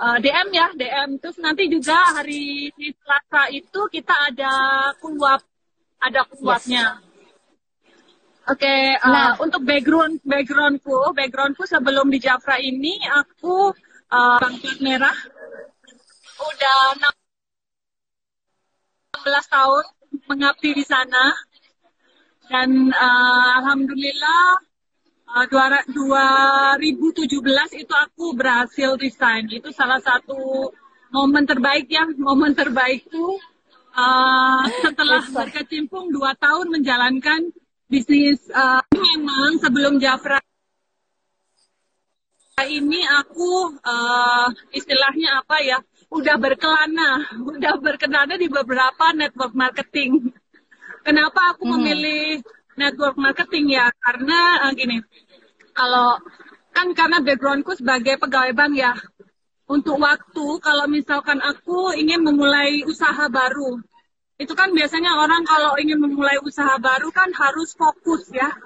uh, 0.00 0.16
DM 0.20 0.48
ya 0.52 0.66
DM. 0.76 1.18
Terus 1.20 1.38
nanti 1.40 1.68
juga 1.68 1.96
hari 2.16 2.70
Selasa 2.76 3.42
itu 3.52 3.80
kita 3.92 4.14
ada 4.32 4.52
kuap, 5.00 5.42
ada 6.00 6.20
kuapnya. 6.28 7.00
Oke, 8.46 8.94
uh, 8.94 9.10
Nah. 9.10 9.34
untuk 9.42 9.66
background 9.66 10.22
backgroundku, 10.22 11.10
backgroundku 11.18 11.66
sebelum 11.66 12.06
di 12.14 12.22
Jafra 12.22 12.62
ini 12.62 12.94
aku 13.02 13.74
uh, 14.12 14.38
pangkat 14.38 14.78
merah 14.78 15.16
udah 16.36 16.78
16 19.18 19.50
tahun 19.50 19.84
mengabdi 20.30 20.78
di 20.78 20.84
sana 20.86 21.34
dan 22.46 22.94
uh, 22.94 23.50
alhamdulillah 23.58 24.62
2017 26.80 27.28
itu 27.76 27.92
aku 27.92 28.32
berhasil 28.32 28.96
resign. 28.96 29.52
Itu 29.52 29.68
salah 29.76 30.00
satu 30.00 30.72
momen 31.12 31.44
terbaik 31.44 31.92
ya. 31.92 32.08
Momen 32.16 32.56
terbaikku 32.56 33.36
uh, 33.92 34.64
setelah 34.80 35.20
berkecimpung 35.28 36.08
dua 36.08 36.32
tahun 36.40 36.72
menjalankan 36.72 37.52
bisnis 37.92 38.40
uh, 38.48 38.80
memang 38.96 39.60
sebelum 39.60 40.00
Jafra 40.00 40.40
ini 42.64 43.04
aku 43.04 43.76
uh, 43.84 44.48
istilahnya 44.72 45.44
apa 45.44 45.60
ya 45.60 45.78
udah 46.08 46.40
berkelana 46.40 47.28
udah 47.52 47.76
berkelana 47.76 48.40
di 48.40 48.48
beberapa 48.48 49.12
network 49.12 49.52
marketing. 49.52 50.32
Kenapa 51.04 51.52
aku 51.52 51.68
Hmm. 51.68 51.76
memilih 51.78 52.40
network 52.80 53.20
marketing 53.20 53.76
ya? 53.76 53.92
Karena 54.00 54.66
uh, 54.66 54.72
gini 54.72 55.04
kalau 55.76 56.16
kan 56.72 56.96
karena 56.96 57.20
backgroundku 57.20 57.76
sebagai 57.76 58.16
pegawai 58.16 58.56
bank 58.56 58.72
ya. 58.80 58.96
Untuk 59.66 59.98
waktu 60.00 60.46
kalau 60.62 60.86
misalkan 60.88 61.42
aku 61.42 61.92
ingin 61.98 62.24
memulai 62.24 62.80
usaha 62.88 63.28
baru. 63.28 63.76
Itu 64.40 64.56
kan 64.56 64.72
biasanya 64.72 65.20
orang 65.20 65.44
kalau 65.44 65.76
ingin 65.76 66.00
memulai 66.00 66.40
usaha 66.40 66.80
baru 66.80 67.12
kan 67.12 67.28
harus 67.36 67.76
fokus 67.76 68.32
ya. 68.32 68.56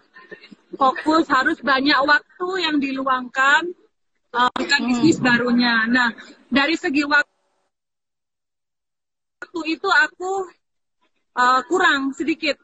Fokus 0.79 1.27
harus 1.27 1.59
banyak 1.59 1.99
waktu 2.07 2.49
yang 2.62 2.79
diluangkan 2.79 3.75
uh, 4.35 4.51
bukan 4.55 4.81
bisnis 4.87 5.18
barunya. 5.18 5.88
Nah 5.90 6.14
dari 6.46 6.79
segi 6.79 7.03
waktu 7.07 7.31
itu 9.66 9.88
aku 9.88 10.33
uh, 11.35 11.61
kurang 11.66 12.14
sedikit 12.14 12.61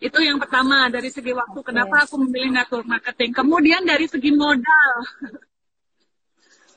itu 0.00 0.18
yang 0.24 0.40
pertama 0.40 0.88
dari 0.88 1.12
segi 1.12 1.30
waktu 1.36 1.60
kenapa 1.60 2.08
aku 2.08 2.16
memilih 2.24 2.56
network 2.56 2.88
marketing. 2.88 3.30
Kemudian 3.36 3.84
dari 3.84 4.08
segi 4.08 4.32
modal. 4.32 4.94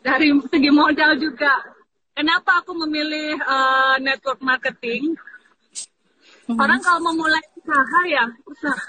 Dari 0.04 0.36
segi 0.52 0.68
modal 0.68 1.16
juga. 1.16 1.64
Kenapa 2.12 2.60
aku 2.60 2.76
memilih 2.76 3.40
uh, 3.40 3.96
network 4.04 4.44
marketing? 4.44 5.16
Mhm. 6.44 6.60
orang 6.60 6.80
kalau 6.84 7.00
memulai 7.00 7.40
usaha 7.56 8.00
ya 8.12 8.28
usaha 8.44 8.84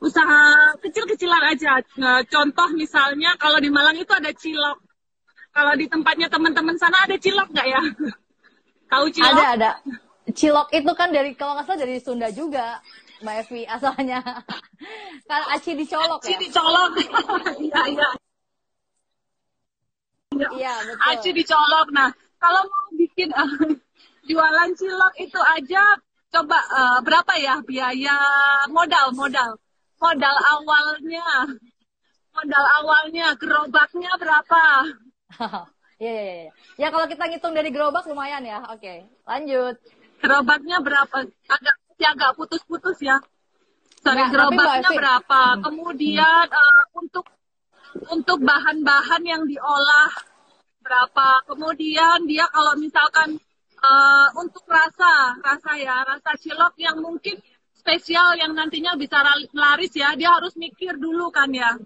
usaha 0.00 0.40
kecil-kecilan 0.80 1.42
aja. 1.52 1.80
Nah, 2.00 2.24
contoh 2.24 2.68
misalnya 2.72 3.36
kalau 3.36 3.60
di 3.60 3.68
Malang 3.68 3.96
itu 3.96 4.12
ada 4.12 4.32
cilok. 4.32 4.80
Kalau 5.54 5.72
di 5.76 5.86
tempatnya 5.86 6.28
teman-teman 6.32 6.76
sana 6.80 7.04
ada 7.04 7.16
cilok 7.20 7.48
nggak 7.52 7.68
ya? 7.68 7.82
Tahu 8.92 9.06
cilok? 9.12 9.32
Ada 9.32 9.44
ada. 9.56 9.70
Cilok 10.32 10.68
itu 10.72 10.92
kan 10.96 11.08
dari 11.12 11.36
kalau 11.36 11.56
nggak 11.56 11.68
salah 11.68 11.80
dari 11.84 11.96
Sunda 12.00 12.28
juga, 12.32 12.80
Mbak 13.22 13.34
Evi 13.46 13.60
asalnya. 13.66 14.20
kan 15.30 15.42
aci 15.54 15.72
dicolok 15.78 16.20
ya. 16.24 16.28
Aci 16.28 16.34
dicolok 16.42 16.90
iya 17.66 17.82
iya 17.94 18.08
Iya 20.34 20.74
betul. 20.82 21.08
aci 21.14 21.30
dicolok 21.30 21.86
nah 21.94 22.10
kalau 22.42 22.62
mau 22.66 22.88
bikin 22.98 23.30
eh, 23.30 23.50
jualan 24.28 24.70
cilok 24.74 25.14
itu 25.22 25.40
aja 25.40 25.82
coba 26.34 26.58
eh, 26.58 26.98
berapa 27.06 27.32
ya 27.38 27.54
biaya 27.62 28.16
modal 28.68 29.14
modal 29.14 29.54
modal 30.02 30.36
awalnya 30.58 31.26
modal 32.34 32.64
awalnya 32.82 33.26
gerobaknya 33.38 34.10
berapa 34.18 34.64
Iya 36.02 36.10
iya 36.10 36.34
iya. 36.42 36.50
Ya 36.74 36.88
kalau 36.90 37.06
kita 37.06 37.30
ngitung 37.30 37.54
dari 37.54 37.70
gerobak 37.70 38.02
lumayan 38.10 38.42
ya. 38.42 38.58
Oke, 38.66 39.06
lanjut. 39.30 39.78
gerobaknya 40.18 40.82
berapa 40.82 41.22
agak 41.46 41.76
masih 41.94 42.10
agak 42.10 42.34
putus-putus 42.34 42.98
ya. 42.98 43.22
Nah, 44.02 44.12
Mbak 44.18 44.26
gerobaknya 44.34 44.90
berapa? 44.90 45.42
Hmm. 45.54 45.62
kemudian 45.62 46.46
eh, 46.50 46.84
untuk 46.98 47.24
untuk 48.10 48.38
bahan-bahan 48.42 49.22
yang 49.22 49.46
diolah 49.46 50.10
berapa? 50.82 51.28
Kemudian 51.46 52.26
dia 52.26 52.50
kalau 52.50 52.74
misalkan 52.82 53.38
eh, 53.78 54.28
untuk 54.42 54.66
rasa 54.66 55.38
rasa 55.38 55.70
ya 55.78 56.02
rasa 56.02 56.34
cilok 56.34 56.74
yang 56.82 56.98
mungkin 56.98 57.38
spesial 57.78 58.34
yang 58.42 58.58
nantinya 58.58 58.98
bisa 58.98 59.22
laris 59.54 59.94
ya 59.94 60.18
dia 60.18 60.34
harus 60.34 60.58
mikir 60.58 60.98
dulu 60.98 61.30
kan 61.30 61.54
ya. 61.54 61.78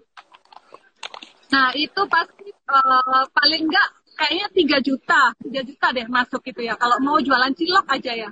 Nah 1.53 1.69
itu 1.77 2.01
pasti 2.09 2.49
eh, 2.49 3.23
paling 3.29 3.61
enggak 3.69 3.89
kayaknya 4.17 4.81
3 4.81 4.87
juta 4.89 5.21
3 5.37 5.69
juta 5.69 5.87
deh 5.93 6.07
masuk 6.09 6.41
gitu 6.49 6.65
ya. 6.65 6.73
Kalau 6.81 6.97
mau 6.97 7.21
jualan 7.21 7.53
cilok 7.53 7.85
aja 7.93 8.27
ya 8.27 8.31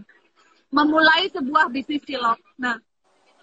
memulai 0.73 1.31
sebuah 1.31 1.71
bisnis 1.71 2.03
cilok 2.03 2.39
nah 2.59 2.77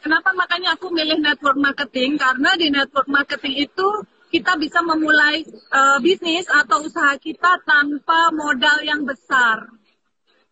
Kenapa 0.04 0.37
makanya 0.37 0.76
aku 0.76 0.92
milih 0.92 1.16
network 1.16 1.56
marketing? 1.56 2.20
Karena 2.20 2.52
di 2.60 2.68
network 2.68 3.08
marketing 3.08 3.64
itu 3.64 3.88
kita 4.28 4.52
bisa 4.60 4.84
memulai 4.84 5.40
eh, 5.48 5.98
bisnis 6.04 6.44
atau 6.44 6.84
usaha 6.84 7.16
kita 7.16 7.64
tanpa 7.64 8.28
modal 8.37 8.84
yang 8.84 9.00
besar. 9.08 9.64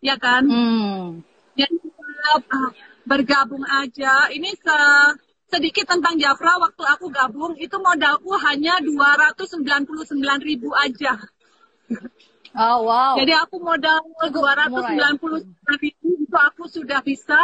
Ya 0.01 0.17
kan? 0.17 0.49
Hmm. 0.49 1.21
Jadi 1.53 1.85
eh, 1.85 2.69
bergabung 3.05 3.61
aja. 3.61 4.33
Ini 4.33 4.57
se- 4.57 5.13
sedikit 5.53 5.85
tentang 5.85 6.17
Jafra 6.17 6.57
waktu 6.57 6.81
aku 6.89 7.13
gabung 7.13 7.53
itu 7.61 7.77
modalku 7.77 8.33
hanya 8.41 8.81
299 8.81 9.93
ribu 10.41 10.73
aja. 10.73 11.13
Oh 12.53 12.85
wow. 12.85 13.17
Jadi 13.17 13.33
aku 13.33 13.57
modal 13.57 13.97
Cukup 14.29 14.45
murah 14.45 14.69
299 14.69 15.81
ribu 15.81 16.07
itu 16.21 16.37
aku 16.37 16.69
sudah 16.69 17.01
bisa 17.01 17.39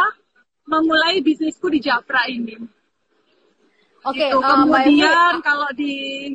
memulai 0.70 1.18
bisnisku 1.18 1.66
di 1.66 1.82
Jafra 1.82 2.30
ini. 2.30 2.54
Oke, 4.06 4.16
Gitu. 4.16 4.38
eh. 4.38 4.46
Kemudian 4.46 5.32
kalau 5.42 5.68
di 5.74 6.30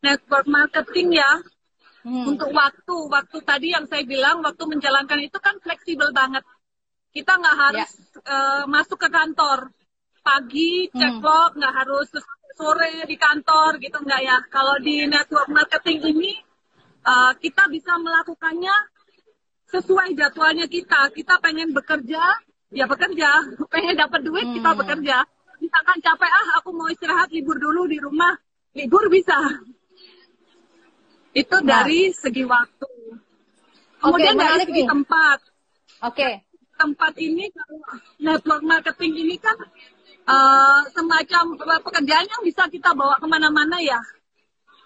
network 0.00 0.46
marketing 0.46 1.18
ya, 1.18 1.32
Hmm. 2.06 2.30
untuk 2.30 2.54
waktu, 2.54 2.96
waktu 3.10 3.38
tadi 3.42 3.74
yang 3.74 3.90
saya 3.90 4.06
bilang, 4.06 4.38
waktu 4.38 4.62
menjalankan 4.62 5.18
itu 5.26 5.42
kan 5.42 5.58
fleksibel 5.58 6.14
banget. 6.14 6.46
Kita 7.10 7.34
nggak 7.34 7.56
harus 7.58 7.90
eh, 8.22 8.62
masuk 8.70 9.02
ke 9.02 9.10
kantor 9.10 9.74
pagi, 10.22 10.86
Hmm. 10.94 10.98
ceklok, 10.98 11.58
nggak 11.58 11.74
harus 11.74 12.08
sore 12.54 13.02
di 13.10 13.18
kantor 13.18 13.82
gitu 13.82 13.98
nggak 13.98 14.22
ya. 14.22 14.38
Kalau 14.46 14.78
di 14.78 15.04
network 15.10 15.50
marketing 15.50 15.98
ini 16.14 16.32
eh, 17.06 17.32
kita 17.38 17.70
bisa 17.70 17.94
melakukannya 17.96 18.74
sesuai 19.70 20.14
jadwalnya 20.14 20.66
kita. 20.66 21.10
Kita 21.10 21.38
pengen 21.38 21.70
bekerja, 21.70 22.22
ya 22.70 22.84
bekerja. 22.86 23.30
Pengen 23.72 23.94
dapat 23.94 24.20
duit, 24.22 24.46
kita 24.50 24.70
Hmm. 24.74 24.80
bekerja. 24.82 25.16
Misalkan 25.56 25.98
capek, 26.04 26.30
ah 26.30 26.48
aku 26.60 26.70
mau 26.76 26.86
istirahat, 26.86 27.32
libur 27.32 27.56
dulu 27.56 27.88
di 27.88 27.96
rumah. 27.96 28.36
Libur 28.76 29.08
bisa. 29.08 29.38
Itu 31.32 31.56
Nah. 31.64 31.84
dari 31.84 32.12
segi 32.12 32.44
waktu. 32.44 32.88
Kemudian 34.00 34.36
dari 34.36 34.44
menarik 34.44 34.68
segi 34.68 34.82
nih. 34.84 34.88
tempat. 34.88 35.38
Oke. 36.04 36.28
Tempat 36.76 37.12
ini, 37.16 37.48
kalau 37.56 37.80
network 38.20 38.62
marketing 38.62 39.12
ini 39.16 39.36
kan 39.40 39.56
eh, 40.26 40.80
semacam 40.90 41.44
pekerjaan 41.86 42.26
yang 42.26 42.42
bisa 42.42 42.66
kita 42.66 42.90
bawa 42.92 43.16
ke 43.16 43.26
mana-mana 43.30 43.78
ya. 43.78 44.02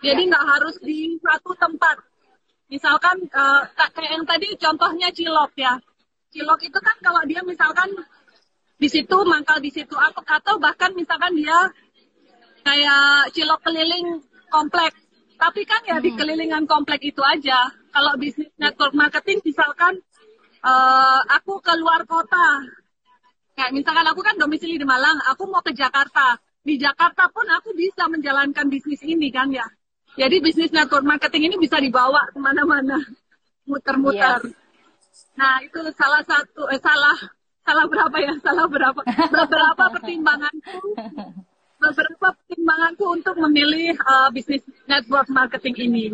Jadi 0.04 0.28
nggak 0.28 0.44
harus 0.46 0.76
di 0.80 1.16
satu 1.18 1.56
tempat. 1.56 1.96
Misalkan 2.70 3.26
eh, 3.26 3.62
kayak 3.74 4.10
yang 4.14 4.24
tadi 4.24 4.54
contohnya 4.54 5.10
cilok 5.10 5.52
ya. 5.58 5.74
Cilok 6.30 6.60
itu 6.62 6.78
kan 6.78 6.96
kalau 7.02 7.22
dia 7.26 7.42
misalkan 7.42 7.90
di 8.78 8.88
situ 8.88 9.16
mangkal 9.26 9.58
di 9.58 9.74
situ 9.74 9.92
atau 9.98 10.22
atau 10.22 10.54
bahkan 10.62 10.94
misalkan 10.94 11.34
dia 11.34 11.58
kayak 12.62 13.34
cilok 13.34 13.60
keliling 13.66 14.22
komplek. 14.46 14.94
Tapi 15.34 15.66
kan 15.66 15.82
ya 15.82 15.98
di 15.98 16.14
kelilingan 16.14 16.70
komplek 16.70 17.02
itu 17.02 17.20
aja. 17.26 17.74
Kalau 17.90 18.14
bisnis 18.14 18.54
network 18.54 18.94
marketing 18.94 19.42
misalkan 19.42 19.98
eh, 20.62 21.20
aku 21.26 21.58
keluar 21.58 22.06
kota. 22.06 22.70
Kayak 23.58 23.74
misalkan 23.74 24.06
aku 24.06 24.22
kan 24.22 24.38
domisili 24.38 24.78
di 24.78 24.86
Malang, 24.86 25.18
aku 25.26 25.50
mau 25.50 25.60
ke 25.60 25.74
Jakarta. 25.74 26.38
Di 26.62 26.78
Jakarta 26.78 27.26
pun 27.34 27.50
aku 27.50 27.74
bisa 27.74 28.06
menjalankan 28.06 28.70
bisnis 28.70 29.02
ini 29.02 29.28
kan 29.34 29.50
ya. 29.50 29.66
Jadi 30.18 30.36
bisnis 30.42 30.74
network 30.74 31.06
marketing 31.06 31.52
ini 31.52 31.56
bisa 31.60 31.78
dibawa 31.78 32.26
ke 32.34 32.38
mana-mana, 32.42 32.98
muter-muter. 33.62 34.42
Yes. 34.42 34.58
Nah 35.38 35.62
itu 35.62 35.78
salah 35.94 36.22
satu, 36.26 36.66
eh, 36.70 36.80
salah 36.82 37.16
salah 37.62 37.84
berapa 37.86 38.16
ya? 38.18 38.34
Salah 38.42 38.66
berapa? 38.66 39.00
Beberapa 39.06 39.84
pertimbanganku, 39.94 40.78
beberapa 41.78 42.26
pertimbanganku 42.34 43.04
untuk 43.06 43.34
memilih 43.38 43.94
uh, 44.02 44.28
bisnis 44.34 44.66
network 44.90 45.30
marketing 45.30 45.76
ini. 45.78 46.04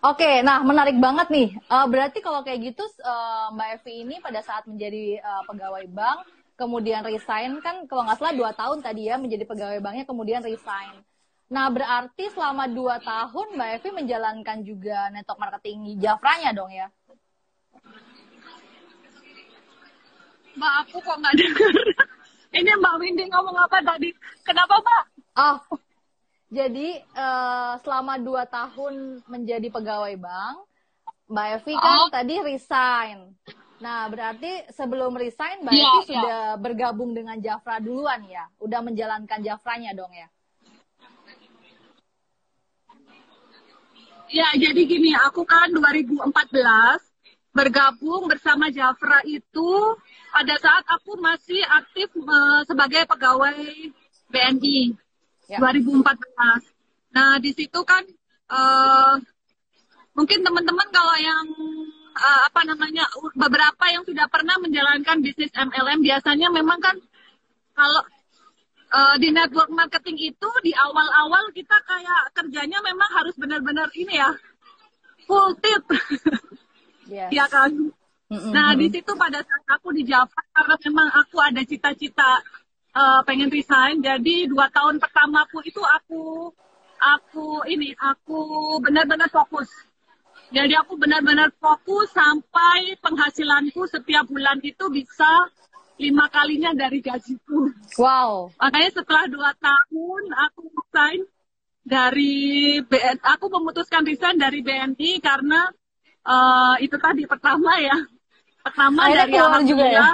Oke, 0.00 0.40
nah 0.40 0.64
menarik 0.64 0.96
banget 0.96 1.28
nih. 1.28 1.48
Uh, 1.68 1.84
berarti 1.84 2.24
kalau 2.24 2.40
kayak 2.40 2.72
gitu 2.72 2.88
uh, 3.04 3.52
Mbak 3.52 3.68
Evi 3.84 3.92
ini 4.08 4.16
pada 4.24 4.40
saat 4.40 4.64
menjadi 4.64 5.20
uh, 5.20 5.44
pegawai 5.44 5.84
bank, 5.92 6.24
kemudian 6.56 7.04
resign 7.04 7.60
kan 7.60 7.84
kalau 7.84 8.08
nggak 8.08 8.16
salah 8.16 8.32
dua 8.32 8.50
tahun 8.56 8.80
tadi 8.80 9.12
ya 9.12 9.20
menjadi 9.20 9.44
pegawai 9.44 9.76
banknya, 9.84 10.08
kemudian 10.08 10.40
resign. 10.40 11.04
Nah 11.50 11.66
berarti 11.66 12.30
selama 12.30 12.70
dua 12.70 13.02
tahun 13.02 13.58
Mbak 13.58 13.70
Evi 13.76 13.90
menjalankan 13.90 14.58
juga 14.62 15.10
network 15.10 15.42
marketing 15.42 15.98
Jafranya 15.98 16.54
dong 16.54 16.70
ya? 16.70 16.86
Mbak 20.54 20.72
aku 20.86 20.96
kok 21.02 21.18
nggak 21.18 21.34
dengar. 21.34 21.74
Ini 22.58 22.70
Mbak 22.78 22.94
Windy 22.98 23.24
ngomong 23.30 23.56
apa 23.58 23.78
tadi? 23.82 24.10
Kenapa 24.42 24.78
Mbak? 24.78 25.02
Oh, 25.38 25.58
jadi 26.50 26.98
uh, 27.14 27.78
selama 27.82 28.18
dua 28.18 28.42
tahun 28.46 29.22
menjadi 29.26 29.70
pegawai 29.70 30.14
bank, 30.18 30.56
Mbak 31.30 31.46
Evi 31.58 31.74
kan 31.74 31.94
Oh. 31.96 32.08
tadi 32.10 32.34
resign. 32.42 33.18
Nah, 33.80 34.06
berarti 34.06 34.70
sebelum 34.70 35.14
resign 35.14 35.62
Mbak 35.62 35.72
Iya, 35.72 35.82
Evi 35.82 35.94
iya. 35.94 36.04
sudah 36.06 36.40
bergabung 36.58 37.10
dengan 37.10 37.38
Jafra 37.38 37.78
duluan 37.78 38.22
ya? 38.26 38.46
Udah 38.58 38.82
menjalankan 38.82 39.40
Jafranya 39.40 39.94
dong 39.94 40.10
ya? 40.10 40.26
Ya, 44.30 44.46
jadi 44.54 44.80
gini, 44.86 45.10
aku 45.10 45.42
kan 45.42 45.74
2014 45.74 46.22
bergabung 47.50 48.30
bersama 48.30 48.70
Jafra 48.70 49.26
itu 49.26 49.98
pada 50.30 50.54
saat 50.62 50.86
aku 50.86 51.18
masih 51.18 51.58
aktif 51.66 52.14
eh, 52.14 52.60
sebagai 52.66 53.02
pegawai 53.10 53.58
BNI 54.30 54.94
Ya. 55.50 55.58
2014. 55.58 56.62
Nah, 57.10 57.42
di 57.42 57.50
situ 57.50 57.82
kan 57.82 58.06
eh, 58.54 59.14
mungkin 60.14 60.46
teman-teman 60.46 60.88
kalau 60.94 61.16
yang 61.18 61.46
eh, 62.14 62.40
apa 62.46 62.62
namanya 62.70 63.10
beberapa 63.34 63.84
yang 63.90 64.06
sudah 64.06 64.30
pernah 64.30 64.54
menjalankan 64.62 65.18
bisnis 65.18 65.50
MLM 65.50 66.06
biasanya 66.06 66.54
memang 66.54 66.78
kan 66.78 66.94
kalau 67.74 68.06
eh, 68.90 69.14
di 69.22 69.28
network 69.30 69.70
marketing 69.70 70.18
itu 70.34 70.50
di 70.66 70.72
awal-awal 70.74 71.50
kita 71.54 71.76
kayak 71.86 72.34
kerjanya 72.36 72.78
memang 72.82 73.10
harus 73.16 73.34
benar-benar 73.38 73.88
ini 73.94 74.14
ya 74.18 74.30
full 75.26 75.54
tip 75.62 75.84
Yes. 77.10 77.30
ya 77.34 77.46
kan 77.50 77.74
Mm-mm. 78.30 78.52
nah 78.54 78.70
di 78.78 78.86
situ 78.86 79.10
pada 79.18 79.42
saat 79.42 79.66
aku 79.66 79.90
di 79.90 80.06
Java 80.06 80.30
karena 80.54 80.76
memang 80.86 81.08
aku 81.10 81.36
ada 81.42 81.58
cita-cita 81.66 82.38
eh, 82.94 83.20
pengen 83.26 83.50
resign 83.50 83.98
jadi 83.98 84.46
dua 84.46 84.70
tahun 84.70 85.02
pertamaku 85.02 85.58
itu 85.66 85.82
aku 85.82 86.54
aku 87.02 87.66
ini 87.66 87.90
aku 87.98 88.78
benar-benar 88.78 89.26
fokus 89.26 89.66
jadi 90.54 90.78
aku 90.82 90.98
benar-benar 91.02 91.50
fokus 91.58 92.14
sampai 92.14 92.94
penghasilanku 93.02 93.86
setiap 93.90 94.30
bulan 94.30 94.62
itu 94.62 94.86
bisa 94.86 95.50
lima 96.00 96.26
kalinya 96.32 96.72
dari 96.72 97.04
gajiku 97.04 97.68
Wow. 98.00 98.54
Makanya 98.56 98.90
setelah 98.96 99.24
dua 99.28 99.50
tahun 99.60 100.22
aku 100.48 100.60
resign 100.72 101.20
dari 101.84 102.78
BN, 102.86 103.18
aku 103.20 103.46
memutuskan 103.50 104.06
resign 104.06 104.38
dari 104.38 104.64
BNI 104.64 105.20
karena 105.20 105.68
eh, 106.24 106.74
itu 106.86 106.96
tadi 106.96 107.26
pertama 107.26 107.76
ya, 107.82 107.96
pertama 108.62 109.10
Akhirnya 109.10 109.26
dari 109.26 109.32
keluar 109.34 109.62
juga 109.66 109.86
ya? 109.90 110.08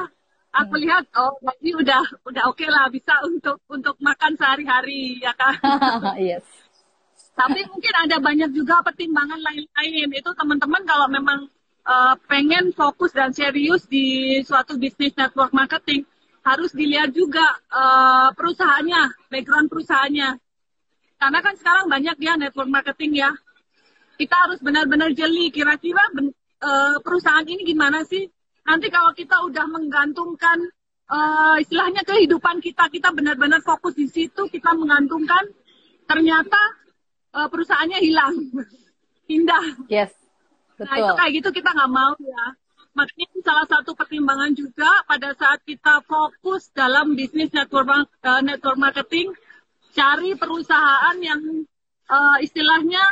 aku 0.56 0.74
lihat 0.80 1.04
oh 1.20 1.36
ini 1.60 1.76
udah 1.76 2.02
udah 2.24 2.42
oke 2.48 2.64
lah 2.64 2.88
bisa 2.88 3.12
untuk 3.28 3.60
untuk 3.68 4.00
makan 4.00 4.32
sehari-hari 4.40 5.20
ya 5.20 5.36
kan. 5.36 5.60
yes. 6.16 6.44
Tapi 7.36 7.60
mungkin 7.68 7.94
ada 8.08 8.16
banyak 8.16 8.56
juga 8.56 8.80
pertimbangan 8.80 9.36
lain-lain. 9.36 10.08
Itu 10.16 10.32
teman-teman 10.32 10.82
kalau 10.88 11.04
memang 11.12 11.52
uh, 11.86 12.14
pengen 12.26 12.74
fokus 12.74 13.14
dan 13.14 13.30
serius 13.30 13.86
di 13.86 14.38
suatu 14.42 14.74
bisnis 14.76 15.14
network 15.14 15.54
marketing, 15.54 16.02
harus 16.42 16.74
dilihat 16.74 17.14
juga 17.14 17.46
uh, 17.70 18.34
perusahaannya, 18.34 19.30
background 19.30 19.70
perusahaannya. 19.70 20.30
Karena 21.16 21.38
kan 21.40 21.54
sekarang 21.56 21.86
banyak 21.88 22.16
ya 22.20 22.34
network 22.36 22.68
marketing 22.68 23.22
ya. 23.22 23.30
Kita 24.16 24.36
harus 24.48 24.60
benar-benar 24.60 25.12
jeli 25.14 25.48
kira-kira 25.54 26.02
uh, 26.12 26.96
perusahaan 27.00 27.46
ini 27.46 27.62
gimana 27.64 28.04
sih? 28.04 28.28
Nanti 28.66 28.90
kalau 28.90 29.14
kita 29.14 29.46
udah 29.46 29.66
menggantungkan 29.70 30.58
uh, 31.08 31.56
istilahnya 31.62 32.02
kehidupan 32.02 32.58
kita, 32.58 32.90
kita 32.90 33.14
benar-benar 33.14 33.62
fokus 33.62 33.94
di 33.94 34.10
situ, 34.10 34.50
kita 34.50 34.74
menggantungkan, 34.74 35.54
ternyata 36.08 36.58
uh, 37.36 37.46
perusahaannya 37.46 37.98
hilang, 38.02 38.34
pindah. 39.28 39.86
Yes. 39.86 40.25
Nah 40.76 40.96
itu 40.96 41.08
Betul. 41.08 41.16
kayak 41.16 41.32
gitu 41.40 41.48
kita 41.62 41.70
nggak 41.72 41.92
mau 41.92 42.12
ya. 42.20 42.44
Makanya 42.96 43.24
itu 43.28 43.40
salah 43.44 43.66
satu 43.68 43.92
pertimbangan 43.92 44.52
juga 44.56 44.88
pada 45.04 45.36
saat 45.36 45.60
kita 45.68 46.00
fokus 46.08 46.72
dalam 46.72 47.12
bisnis 47.12 47.52
network 47.52 48.08
eh, 48.24 48.42
network 48.44 48.78
marketing, 48.80 49.36
cari 49.92 50.32
perusahaan 50.36 51.16
yang 51.20 51.40
eh, 52.08 52.36
istilahnya 52.40 53.04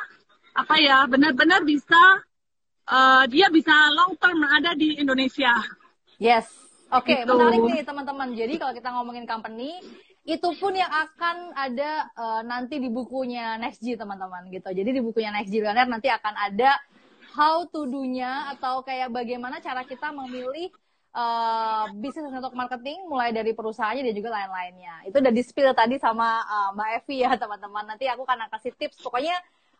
apa 0.56 0.74
ya 0.80 1.04
benar-benar 1.04 1.64
bisa 1.68 2.24
eh, 2.88 3.24
dia 3.28 3.52
bisa 3.52 3.72
long 3.92 4.16
term 4.16 4.40
ada 4.44 4.72
di 4.72 4.96
Indonesia. 5.00 5.52
Yes. 6.16 6.48
Oke, 6.94 7.26
Gitu. 7.26 7.32
menarik 7.32 7.60
nih 7.64 7.82
teman-teman. 7.82 8.28
Jadi 8.38 8.54
kalau 8.54 8.70
kita 8.70 8.88
ngomongin 8.94 9.26
company, 9.26 9.82
itu 10.24 10.48
pun 10.56 10.72
yang 10.72 10.88
akan 10.88 11.52
ada 11.52 12.08
eh, 12.08 12.42
nanti 12.48 12.80
di 12.80 12.88
bukunya 12.88 13.60
Next 13.60 13.84
G 13.84 14.00
teman-teman 14.00 14.48
gitu. 14.48 14.72
Jadi 14.72 14.90
di 14.96 15.00
bukunya 15.04 15.28
Next 15.28 15.52
G 15.52 15.60
nanti 15.60 16.08
akan 16.08 16.34
ada 16.38 16.80
how 17.34 17.66
to 17.66 17.90
do-nya 17.90 18.54
atau 18.54 18.86
kayak 18.86 19.10
bagaimana 19.10 19.58
cara 19.58 19.82
kita 19.82 20.14
memilih 20.14 20.70
eh, 21.10 21.84
bisnis 21.98 22.30
network 22.30 22.54
marketing 22.54 23.10
mulai 23.10 23.34
dari 23.34 23.50
perusahaannya 23.50 24.06
dan 24.06 24.14
juga 24.14 24.30
lain-lainnya. 24.30 24.94
Itu 25.10 25.18
udah 25.18 25.34
di-spill 25.34 25.74
tadi 25.74 25.98
sama 25.98 26.40
eh, 26.46 26.68
Mbak 26.78 26.88
Evi 27.02 27.16
ya 27.26 27.30
teman-teman. 27.42 27.84
Nanti 27.90 28.06
aku 28.06 28.22
akan 28.22 28.46
kasih 28.54 28.72
tips. 28.78 29.02
Pokoknya 29.02 29.34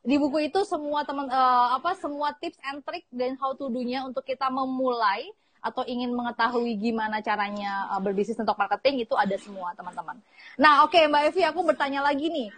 di 0.05 0.21
buku 0.21 0.51
itu 0.51 0.67
semua 0.67 1.07
teman 1.07 1.31
eh, 1.31 1.69
apa 1.79 1.95
semua 1.97 2.35
tips 2.37 2.59
and 2.67 2.83
trick 2.83 3.07
dan 3.15 3.39
how 3.39 3.55
to 3.55 3.71
do-nya 3.71 4.03
untuk 4.03 4.27
kita 4.27 4.51
memulai 4.51 5.31
atau 5.65 5.81
ingin 5.89 6.13
mengetahui 6.13 6.77
gimana 6.77 7.25
caranya 7.25 7.89
uh, 7.89 7.97
berbisnis 7.97 8.37
untuk 8.37 8.53
marketing 8.53 9.09
itu 9.09 9.17
ada 9.17 9.33
semua 9.41 9.73
teman-teman. 9.73 10.21
Nah 10.61 10.85
oke 10.85 11.01
Mbak 11.09 11.33
Evi 11.33 11.43
aku 11.49 11.65
bertanya 11.65 12.05
lagi 12.05 12.29
nih 12.29 12.53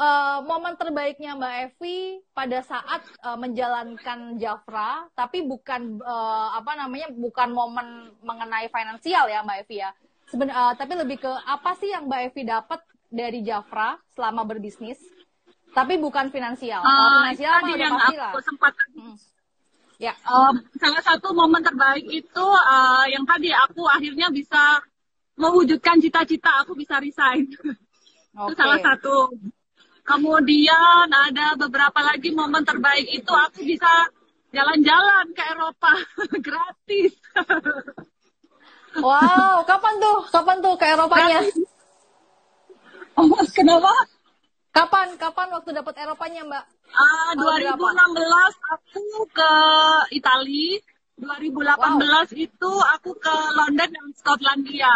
Uh, 0.00 0.40
momen 0.48 0.78
terbaiknya 0.80 1.36
Mbak 1.36 1.54
Evi 1.66 2.24
pada 2.32 2.64
saat 2.64 3.04
uh, 3.20 3.36
menjalankan 3.36 4.40
Jafra 4.40 5.10
tapi 5.12 5.44
bukan 5.44 6.00
uh, 6.00 6.56
apa 6.56 6.72
namanya 6.78 7.12
bukan 7.12 7.52
momen 7.52 8.08
mengenai 8.24 8.70
finansial 8.72 9.28
ya 9.28 9.44
Mbak 9.44 9.66
Evi 9.66 9.76
ya. 9.84 9.90
Seben, 10.30 10.48
uh, 10.48 10.72
tapi 10.78 10.94
lebih 10.94 11.20
ke 11.20 11.28
apa 11.28 11.74
sih 11.76 11.90
yang 11.90 12.06
Mbak 12.08 12.32
Evi 12.32 12.42
dapat 12.48 12.80
dari 13.10 13.42
Jafra 13.42 13.98
selama 14.14 14.46
berbisnis? 14.46 14.96
Tapi 15.70 15.98
bukan 15.98 16.30
finansial. 16.34 16.82
Kalau 16.82 16.98
Eh, 16.98 17.10
finansial 17.34 17.52
tadi 17.62 17.72
yang 17.78 17.94
pasti 17.98 18.16
lah. 18.18 18.32
aku 18.34 18.40
sempat 18.42 18.72
Hmm. 18.90 19.16
Ya. 20.00 20.16
Um, 20.24 20.64
salah 20.80 21.02
satu 21.04 21.36
momen 21.36 21.60
terbaik 21.60 22.08
itu 22.08 22.46
uh, 22.46 23.04
yang 23.12 23.20
tadi 23.28 23.52
aku 23.52 23.84
akhirnya 23.84 24.32
bisa 24.32 24.80
mewujudkan 25.36 26.00
cita-cita 26.00 26.64
aku 26.64 26.72
bisa 26.72 26.96
resign. 26.96 27.44
itu 28.32 28.52
Oke. 28.54 28.56
salah 28.56 28.80
satu. 28.80 29.28
Kemudian 30.10 31.06
ada 31.06 31.54
beberapa 31.54 32.00
lagi 32.02 32.34
momen 32.34 32.66
terbaik 32.66 33.06
itu 33.14 33.30
aku 33.30 33.62
bisa 33.62 34.10
jalan-jalan 34.50 35.30
ke 35.30 35.42
Eropa 35.54 35.92
gratis. 36.46 37.14
Wow, 38.98 39.62
kapan 39.62 39.94
tuh? 40.02 40.18
Kapan 40.34 40.56
tuh 40.58 40.74
ke 40.74 40.86
Eropanya? 40.90 41.46
oh, 43.14 43.46
kenapa? 43.54 43.94
Kapan? 44.74 45.14
Kapan 45.14 45.48
waktu 45.54 45.70
dapat 45.78 45.94
Eropanya, 46.02 46.42
Mbak? 46.42 46.64
Ah, 46.90 47.30
Tahun 47.38 47.78
2016 47.78 48.74
aku 48.74 49.06
ke 49.30 49.52
Italia. 50.10 50.82
2018 51.22 52.34
itu 52.34 52.72
aku 52.98 53.14
ke 53.14 53.34
London 53.54 53.90
dan 53.94 54.06
Skotlandia. 54.18 54.94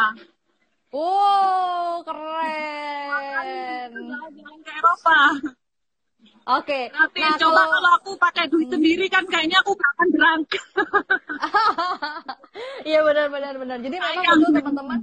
Wow, 0.95 2.07
keren. 2.07 3.91
Jalan-jalan 3.91 4.59
ke 4.63 4.71
Eropa. 4.79 5.19
Oke. 6.45 6.81
Nanti 6.95 7.19
Nah, 7.19 7.35
coba 7.35 7.67
kalau 7.67 7.73
kalau 7.75 7.91
aku 7.99 8.11
pakai 8.15 8.45
duit 8.47 8.71
sendiri 8.71 9.11
kan 9.11 9.27
kayaknya 9.27 9.59
aku 9.59 9.75
gak 9.75 9.91
akan 9.99 10.09
berangkat. 10.15 10.65
Iya 12.85 13.01
benar 13.03 13.27
benar 13.33 13.55
benar. 13.59 13.79
Jadi 13.83 13.97
memang 13.99 14.23
betul 14.23 14.53
teman-teman. 14.55 14.99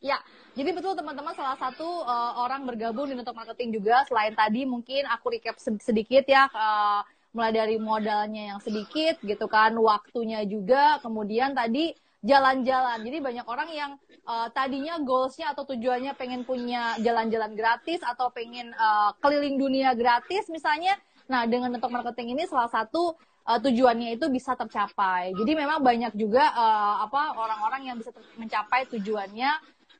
Ya, 0.00 0.18
Jadi 0.58 0.70
betul 0.74 0.98
teman-teman 0.98 1.36
salah 1.36 1.54
satu 1.60 1.86
uh, 2.02 2.42
orang 2.42 2.66
bergabung 2.66 3.06
di 3.06 3.14
network 3.14 3.38
marketing 3.44 3.78
juga 3.78 4.02
selain 4.10 4.34
tadi 4.34 4.66
mungkin 4.66 5.06
aku 5.06 5.30
recap 5.30 5.60
sedikit 5.60 6.24
ya 6.26 6.50
uh, 6.50 7.04
mulai 7.30 7.54
dari 7.54 7.76
modalnya 7.78 8.56
yang 8.56 8.60
sedikit 8.64 9.22
gitu 9.22 9.46
kan, 9.46 9.70
waktunya 9.78 10.42
juga, 10.42 10.98
kemudian 10.98 11.54
tadi 11.54 11.94
jalan-jalan. 12.20 13.00
Jadi 13.00 13.18
banyak 13.20 13.46
orang 13.48 13.68
yang 13.72 13.90
uh, 14.28 14.48
tadinya 14.52 15.00
goalsnya 15.00 15.52
atau 15.52 15.64
tujuannya 15.64 16.12
pengen 16.16 16.44
punya 16.44 16.96
jalan-jalan 17.00 17.56
gratis 17.56 18.00
atau 18.04 18.28
pengen 18.32 18.72
uh, 18.76 19.16
keliling 19.20 19.56
dunia 19.56 19.96
gratis 19.96 20.48
misalnya. 20.52 20.96
Nah 21.28 21.48
dengan 21.48 21.72
network 21.72 22.02
marketing 22.02 22.36
ini 22.36 22.44
salah 22.44 22.68
satu 22.68 23.16
uh, 23.48 23.58
tujuannya 23.60 24.20
itu 24.20 24.28
bisa 24.28 24.52
tercapai. 24.52 25.32
Jadi 25.32 25.52
memang 25.56 25.80
banyak 25.80 26.12
juga 26.16 26.52
uh, 26.52 27.08
apa 27.08 27.34
orang-orang 27.40 27.88
yang 27.88 27.96
bisa 27.96 28.12
mencapai 28.36 28.84
tujuannya 28.92 29.50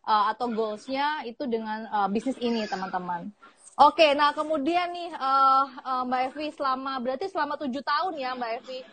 uh, 0.04 0.24
atau 0.36 0.52
goalsnya 0.52 1.24
itu 1.24 1.48
dengan 1.48 1.88
uh, 1.88 2.08
bisnis 2.12 2.36
ini 2.40 2.68
teman-teman. 2.68 3.32
Oke, 3.80 4.12
nah 4.12 4.36
kemudian 4.36 4.92
nih 4.92 5.08
uh, 5.16 5.64
uh, 5.80 6.02
Mbak 6.04 6.36
Evi 6.36 6.52
selama 6.52 7.00
berarti 7.00 7.32
selama 7.32 7.56
tujuh 7.56 7.80
tahun 7.80 8.12
ya 8.20 8.36
Mbak 8.36 8.52
Evi 8.60 8.84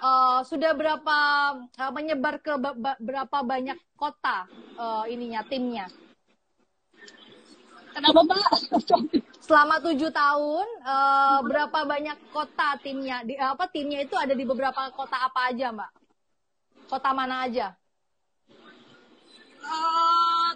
uh, 0.00 0.40
sudah 0.46 0.72
berapa 0.74 1.18
uh, 1.78 1.92
menyebar 1.94 2.40
ke 2.42 2.54
berapa 2.98 3.38
banyak 3.44 3.78
kota 3.98 4.46
uh, 4.78 5.04
ininya 5.10 5.42
timnya? 5.46 5.86
Kenapa 7.92 8.20
Mbak? 8.22 8.38
Selama 9.42 9.82
tujuh 9.82 10.14
tahun 10.14 10.66
uh, 10.86 11.42
berapa 11.42 11.78
banyak 11.82 12.18
kota 12.30 12.78
timnya? 12.78 13.26
Di 13.26 13.34
apa 13.34 13.66
timnya 13.66 14.04
itu 14.06 14.14
ada 14.14 14.36
di 14.36 14.44
beberapa 14.46 14.90
kota 14.94 15.18
apa 15.18 15.50
aja 15.50 15.74
Mbak? 15.74 15.90
Kota 16.88 17.10
mana 17.10 17.48
aja? 17.48 17.74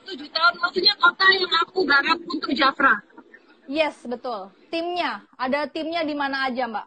tujuh 0.03 0.28
tahun 0.28 0.55
maksudnya 0.61 0.95
kota 0.99 1.26
yang 1.32 1.53
aku 1.62 1.78
garap 1.88 2.18
untuk 2.26 2.53
Jafra 2.53 3.01
yes 3.70 4.05
betul 4.05 4.51
timnya 4.68 5.24
ada 5.38 5.64
timnya 5.70 6.03
di 6.03 6.12
mana 6.12 6.51
aja 6.51 6.68
mbak 6.68 6.86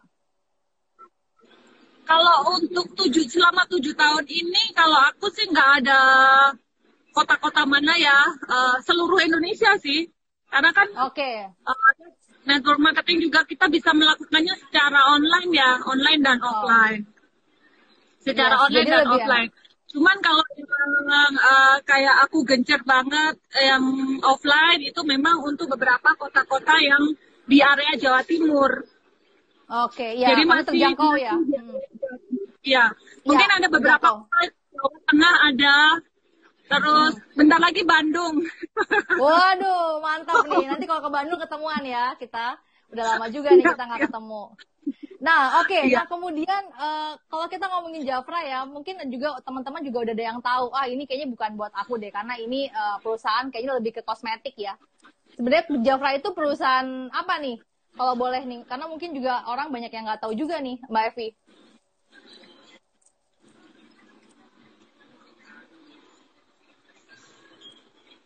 kalau 2.05 2.55
untuk 2.57 2.87
tujuh 2.93 3.25
selama 3.27 3.65
tujuh 3.67 3.93
tahun 3.97 4.25
ini 4.29 4.71
kalau 4.77 4.97
aku 5.09 5.27
sih 5.33 5.49
nggak 5.49 5.69
ada 5.83 5.99
kota-kota 7.11 7.65
mana 7.65 7.97
ya 7.97 8.17
uh, 8.49 8.77
seluruh 8.85 9.19
Indonesia 9.21 9.73
sih 9.81 10.07
karena 10.53 10.69
kan 10.71 10.87
oke 11.09 11.17
okay. 11.17 11.49
uh, 11.49 11.93
network 12.45 12.79
marketing 12.79 13.25
juga 13.25 13.43
kita 13.43 13.65
bisa 13.67 13.91
melakukannya 13.91 14.55
secara 14.69 15.17
online 15.17 15.49
ya 15.51 15.81
online 15.83 16.21
dan 16.21 16.37
oh. 16.39 16.47
offline 16.47 17.01
secara 18.21 18.55
yes, 18.55 18.63
online 18.69 18.89
dan 18.89 19.05
offline 19.09 19.51
Cuman 19.95 20.19
kalau 20.19 20.43
yang 20.59 21.31
uh, 21.39 21.79
kayak 21.87 22.27
aku 22.27 22.43
gencar 22.43 22.83
banget 22.83 23.39
yang 23.55 23.79
offline 24.27 24.83
itu 24.83 24.99
memang 25.07 25.39
untuk 25.39 25.71
beberapa 25.71 26.11
kota-kota 26.19 26.75
yang 26.83 27.15
di 27.47 27.63
area 27.63 27.95
Jawa 27.95 28.19
Timur. 28.27 28.83
Oke, 29.87 30.19
ya. 30.19 30.35
Jadi 30.35 30.43
masih 30.43 30.67
terjangkau 30.67 31.15
ya. 31.15 31.31
Iya, 32.65 32.83
mungkin 33.21 33.47
ya, 33.47 33.55
ada 33.61 33.67
beberapa 33.69 34.07
Jawa 34.73 34.97
Tengah 35.05 35.35
ada, 35.53 35.77
terus 36.65 37.13
hmm. 37.13 37.37
bentar 37.37 37.59
lagi 37.61 37.81
Bandung. 37.85 38.41
Waduh, 39.21 40.01
mantap 40.01 40.43
nih. 40.49 40.65
Nanti 40.65 40.85
kalau 40.89 41.01
ke 41.05 41.11
Bandung 41.13 41.39
ketemuan 41.39 41.83
ya 41.85 42.17
kita. 42.17 42.57
Udah 42.89 43.17
lama 43.17 43.27
juga 43.33 43.49
nih 43.53 43.65
kita 43.65 43.83
nggak 43.85 44.01
ketemu. 44.09 44.43
Nah, 45.25 45.61
oke. 45.61 45.73
Okay. 45.73 45.89
Ya. 45.89 46.03
Nah, 46.03 46.05
kemudian 46.05 46.63
uh, 46.77 47.17
kalau 47.31 47.49
kita 47.49 47.65
ngomongin 47.65 48.05
Jafra 48.05 48.45
ya, 48.45 48.61
mungkin 48.67 49.01
juga 49.09 49.41
teman-teman 49.41 49.81
juga 49.81 49.97
udah 50.05 50.13
ada 50.13 50.25
yang 50.25 50.39
tahu, 50.43 50.65
ah 50.69 50.85
ini 50.85 51.09
kayaknya 51.09 51.29
bukan 51.33 51.51
buat 51.57 51.73
aku 51.73 51.97
deh, 51.97 52.13
karena 52.13 52.37
ini 52.37 52.69
uh, 52.69 53.01
perusahaan 53.01 53.49
kayaknya 53.49 53.73
lebih 53.81 53.91
ke 53.97 54.01
kosmetik 54.05 54.53
ya. 54.53 54.77
Sebenarnya 55.33 55.65
Jafra 55.81 56.13
itu 56.13 56.29
perusahaan 56.35 57.09
apa 57.09 57.41
nih? 57.41 57.57
Kalau 57.95 58.13
boleh 58.19 58.43
nih, 58.43 58.67
karena 58.67 58.85
mungkin 58.91 59.15
juga 59.15 59.47
orang 59.47 59.71
banyak 59.71 59.89
yang 59.89 60.05
nggak 60.05 60.21
tahu 60.21 60.35
juga 60.35 60.59
nih, 60.59 60.77
Mbak 60.91 61.03
Evi. 61.15 61.27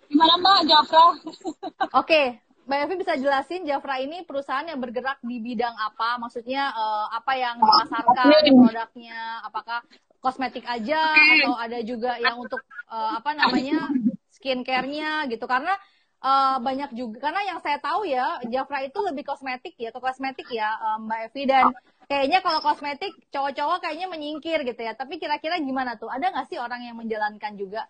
Gimana 0.10 0.34
Mbak 0.42 0.60
Jafra? 0.66 1.06
Oke, 1.06 1.70
okay. 1.94 2.26
Mbak 2.66 2.80
Evi 2.86 2.96
bisa 3.02 3.14
jelasin 3.18 3.62
Jafra 3.66 4.02
ini 4.02 4.26
perusahaan 4.26 4.66
yang 4.66 4.82
bergerak 4.82 5.22
di 5.22 5.38
bidang 5.38 5.74
apa? 5.78 6.18
Maksudnya 6.18 6.74
uh, 6.74 7.14
apa 7.14 7.34
yang 7.38 7.62
dipasarkan 7.62 8.26
produknya? 8.58 9.46
Apakah 9.46 9.86
kosmetik 10.20 10.66
aja 10.66 11.14
atau 11.14 11.56
ada 11.56 11.80
juga 11.86 12.18
yang 12.18 12.42
untuk 12.42 12.60
uh, 12.90 13.22
apa 13.22 13.38
namanya 13.38 13.90
skincare-nya 14.34 15.30
gitu? 15.30 15.46
Karena 15.46 15.78
uh, 16.26 16.58
banyak 16.58 16.94
juga 16.98 17.30
karena 17.30 17.46
yang 17.46 17.60
saya 17.62 17.78
tahu 17.78 18.06
ya 18.10 18.42
Jafra 18.50 18.82
itu 18.82 19.00
lebih 19.06 19.26
kosmetik 19.30 19.78
ya, 19.78 19.94
atau 19.94 20.02
kosmetik 20.02 20.50
ya 20.50 20.74
Mbak 21.06 21.20
Evi 21.30 21.44
dan 21.46 21.70
kayaknya 22.10 22.42
kalau 22.42 22.66
kosmetik 22.66 23.14
cowok-cowok 23.30 23.86
kayaknya 23.86 24.10
menyingkir 24.10 24.66
gitu 24.66 24.82
ya. 24.82 24.98
Tapi 24.98 25.22
kira-kira 25.22 25.62
gimana 25.62 26.02
tuh? 26.02 26.10
Ada 26.10 26.34
nggak 26.34 26.50
sih 26.50 26.58
orang 26.58 26.82
yang 26.82 26.98
menjalankan 26.98 27.54
juga? 27.58 27.86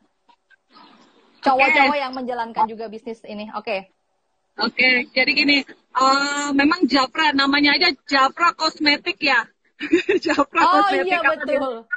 Cowok-cowok 1.49 1.97
yang 1.97 2.13
menjalankan 2.13 2.63
juga 2.69 2.85
bisnis 2.87 3.19
ini. 3.25 3.49
Oke. 3.53 3.65
Okay. 3.65 3.79
Oke, 4.59 5.07
jadi 5.15 5.31
gini, 5.31 5.57
uh, 5.95 6.51
memang 6.51 6.83
Japra 6.83 7.31
namanya 7.31 7.79
aja 7.79 7.95
Japra 8.03 8.51
Kosmetik 8.51 9.15
ya. 9.23 9.47
Japra 10.25 10.61
oh, 10.67 10.71
Kosmetik. 10.83 11.15
iya 11.15 11.19
betul. 11.23 11.87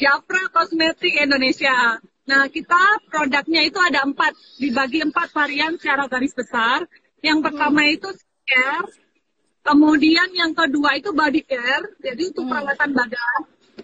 Japra 0.00 0.42
Kosmetik 0.48 1.20
Indonesia. 1.20 2.00
Nah, 2.24 2.48
kita 2.48 3.02
produknya 3.12 3.68
itu 3.68 3.76
ada 3.76 4.08
empat, 4.08 4.32
dibagi 4.56 5.04
empat 5.04 5.36
varian 5.36 5.76
secara 5.76 6.08
garis 6.08 6.32
besar. 6.32 6.88
Yang 7.20 7.50
pertama 7.50 7.84
hmm. 7.84 7.94
itu 8.00 8.08
skincare, 8.08 8.88
kemudian 9.60 10.28
yang 10.32 10.56
kedua 10.56 10.96
itu 10.96 11.12
body 11.12 11.44
care, 11.44 11.92
jadi 12.00 12.22
untuk 12.32 12.48
hmm. 12.48 12.50
perawatan 12.56 12.90
badan. 12.96 13.40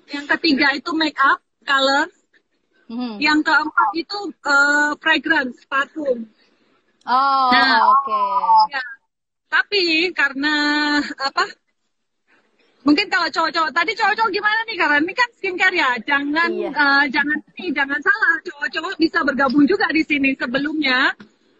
Yang 0.08 0.26
ketiga 0.32 0.66
itu 0.72 0.90
make 0.96 1.18
up, 1.20 1.44
color. 1.60 2.08
Hmm. 2.88 3.20
Yang 3.20 3.40
keempat 3.44 3.90
itu 3.92 4.18
uh, 4.48 4.92
fragrance, 4.96 5.60
parfum. 5.68 6.24
Oh, 7.04 7.50
nah, 7.52 7.84
oke. 7.88 8.04
Okay. 8.04 8.72
Ya. 8.72 8.84
Tapi 9.48 9.82
karena 10.16 10.54
apa? 11.20 11.44
Mungkin 12.84 13.12
kalau 13.12 13.28
cowok-cowok 13.28 13.70
tadi 13.76 13.92
cowok-cowok 13.92 14.32
gimana 14.32 14.60
nih? 14.64 14.76
Karena 14.80 14.96
ini 15.04 15.12
kan 15.12 15.28
skincare 15.36 15.76
ya. 15.76 15.90
Jangan 16.00 16.50
iya. 16.52 16.70
uh, 16.72 17.04
jangan 17.12 17.38
nih, 17.56 17.68
jangan 17.76 18.00
salah. 18.00 18.34
Cowok-cowok 18.48 18.94
bisa 18.96 19.18
bergabung 19.20 19.64
juga 19.68 19.88
di 19.92 20.02
sini. 20.08 20.32
Sebelumnya 20.32 21.12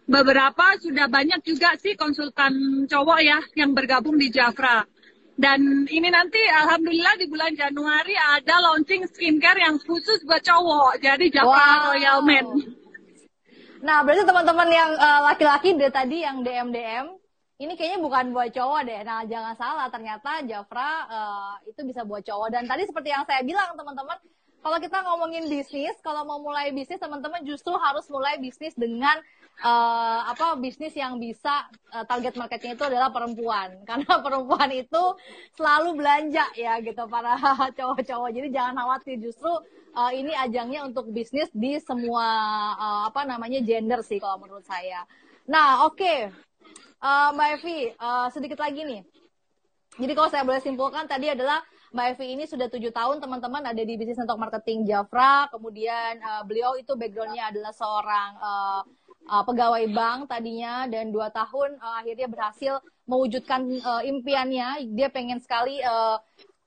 beberapa 0.09 0.73
sudah 0.81 1.05
banyak 1.05 1.45
juga 1.45 1.77
sih 1.77 1.93
konsultan 1.93 2.85
cowok 2.89 3.19
ya 3.21 3.37
yang 3.53 3.77
bergabung 3.77 4.17
di 4.17 4.33
Jafra. 4.33 4.81
Dan 5.39 5.87
ini 5.87 6.11
nanti 6.11 6.35
alhamdulillah 6.51 7.15
di 7.15 7.31
bulan 7.31 7.55
Januari 7.55 8.11
ada 8.11 8.59
launching 8.59 9.07
skincare 9.07 9.63
yang 9.63 9.79
khusus 9.79 10.19
buat 10.27 10.43
cowok. 10.43 10.99
Jadi 10.99 11.31
Jafra 11.31 11.55
wow. 11.55 11.95
Royal 11.95 12.19
Men. 12.27 12.47
Nah, 13.79 14.03
berarti 14.03 14.27
teman-teman 14.27 14.67
yang 14.67 14.91
uh, 14.99 15.23
laki-laki 15.31 15.79
dari 15.79 15.95
tadi 15.95 16.17
yang 16.27 16.43
DM 16.43 16.75
DM 16.75 17.05
ini 17.59 17.75
kayaknya 17.79 18.03
bukan 18.03 18.35
buat 18.35 18.51
cowok 18.51 18.81
deh. 18.83 18.99
Nah, 19.07 19.23
jangan 19.31 19.55
salah, 19.55 19.87
ternyata 19.87 20.43
Jafra 20.43 21.07
uh, 21.07 21.55
itu 21.63 21.87
bisa 21.87 22.03
buat 22.03 22.19
cowok. 22.23 22.51
Dan 22.51 22.67
tadi 22.67 22.83
seperti 22.83 23.15
yang 23.15 23.23
saya 23.23 23.39
bilang, 23.39 23.79
teman-teman, 23.79 24.19
kalau 24.59 24.75
kita 24.83 24.99
ngomongin 25.07 25.47
bisnis, 25.47 25.95
kalau 26.03 26.27
mau 26.27 26.43
mulai 26.43 26.75
bisnis, 26.75 26.99
teman-teman 26.99 27.47
justru 27.47 27.71
harus 27.79 28.03
mulai 28.11 28.35
bisnis 28.43 28.75
dengan 28.75 29.15
uh, 29.63 30.19
apa 30.31 30.55
bisnis 30.59 30.95
yang 30.95 31.19
bisa 31.19 31.67
uh, 31.91 32.05
target 32.07 32.35
marketnya 32.39 32.75
itu 32.75 32.83
adalah 32.85 33.11
perempuan. 33.11 33.79
Karena 33.89 34.19
perempuan 34.23 34.69
itu 34.71 35.03
selalu 35.55 35.99
belanja 35.99 36.45
ya 36.55 36.79
gitu 36.79 37.03
para 37.07 37.35
cowok-cowok. 37.77 38.29
Jadi 38.31 38.47
jangan 38.51 38.75
khawatir, 38.85 39.15
justru 39.19 39.51
uh, 39.95 40.11
ini 40.11 40.31
ajangnya 40.35 40.87
untuk 40.87 41.11
bisnis 41.11 41.51
di 41.51 41.79
semua 41.83 42.25
uh, 42.75 43.01
apa 43.11 43.27
namanya 43.27 43.59
gender 43.63 43.99
sih 44.03 44.19
kalau 44.21 44.39
menurut 44.41 44.63
saya. 44.63 45.03
Nah, 45.49 45.87
oke. 45.87 45.97
Okay. 45.97 46.19
Uh, 46.99 47.31
Mbak 47.31 47.49
Evi, 47.63 47.95
uh, 47.95 48.27
sedikit 48.27 48.59
lagi 48.59 48.83
nih. 48.83 49.01
Jadi 49.99 50.11
kalau 50.11 50.27
saya 50.27 50.43
boleh 50.43 50.59
simpulkan 50.59 51.07
tadi 51.07 51.31
adalah 51.31 51.63
Mbak 51.95 52.05
Evi 52.13 52.25
ini 52.37 52.43
sudah 52.45 52.67
tujuh 52.69 52.93
tahun 52.93 53.17
teman-teman 53.17 53.65
ada 53.65 53.81
di 53.81 53.97
bisnis 53.97 54.19
network 54.19 54.51
marketing 54.51 54.85
Jafra. 54.85 55.49
Kemudian 55.49 56.21
uh, 56.21 56.43
beliau 56.43 56.75
itu 56.75 56.93
backgroundnya 56.93 57.49
adalah 57.49 57.73
seorang 57.73 58.31
uh, 58.37 58.81
uh, 59.29 59.45
pegawai 59.45 59.85
bank 59.93 60.33
tadinya 60.33 60.89
dan 60.89 61.13
dua 61.13 61.29
tahun 61.29 61.77
uh, 61.77 62.01
akhirnya 62.01 62.25
berhasil 62.25 62.81
mewujudkan 63.05 63.61
uh, 63.85 64.01
impiannya. 64.01 64.89
Dia 64.97 65.13
pengen 65.13 65.37
sekali 65.37 65.77
uh, 65.85 66.17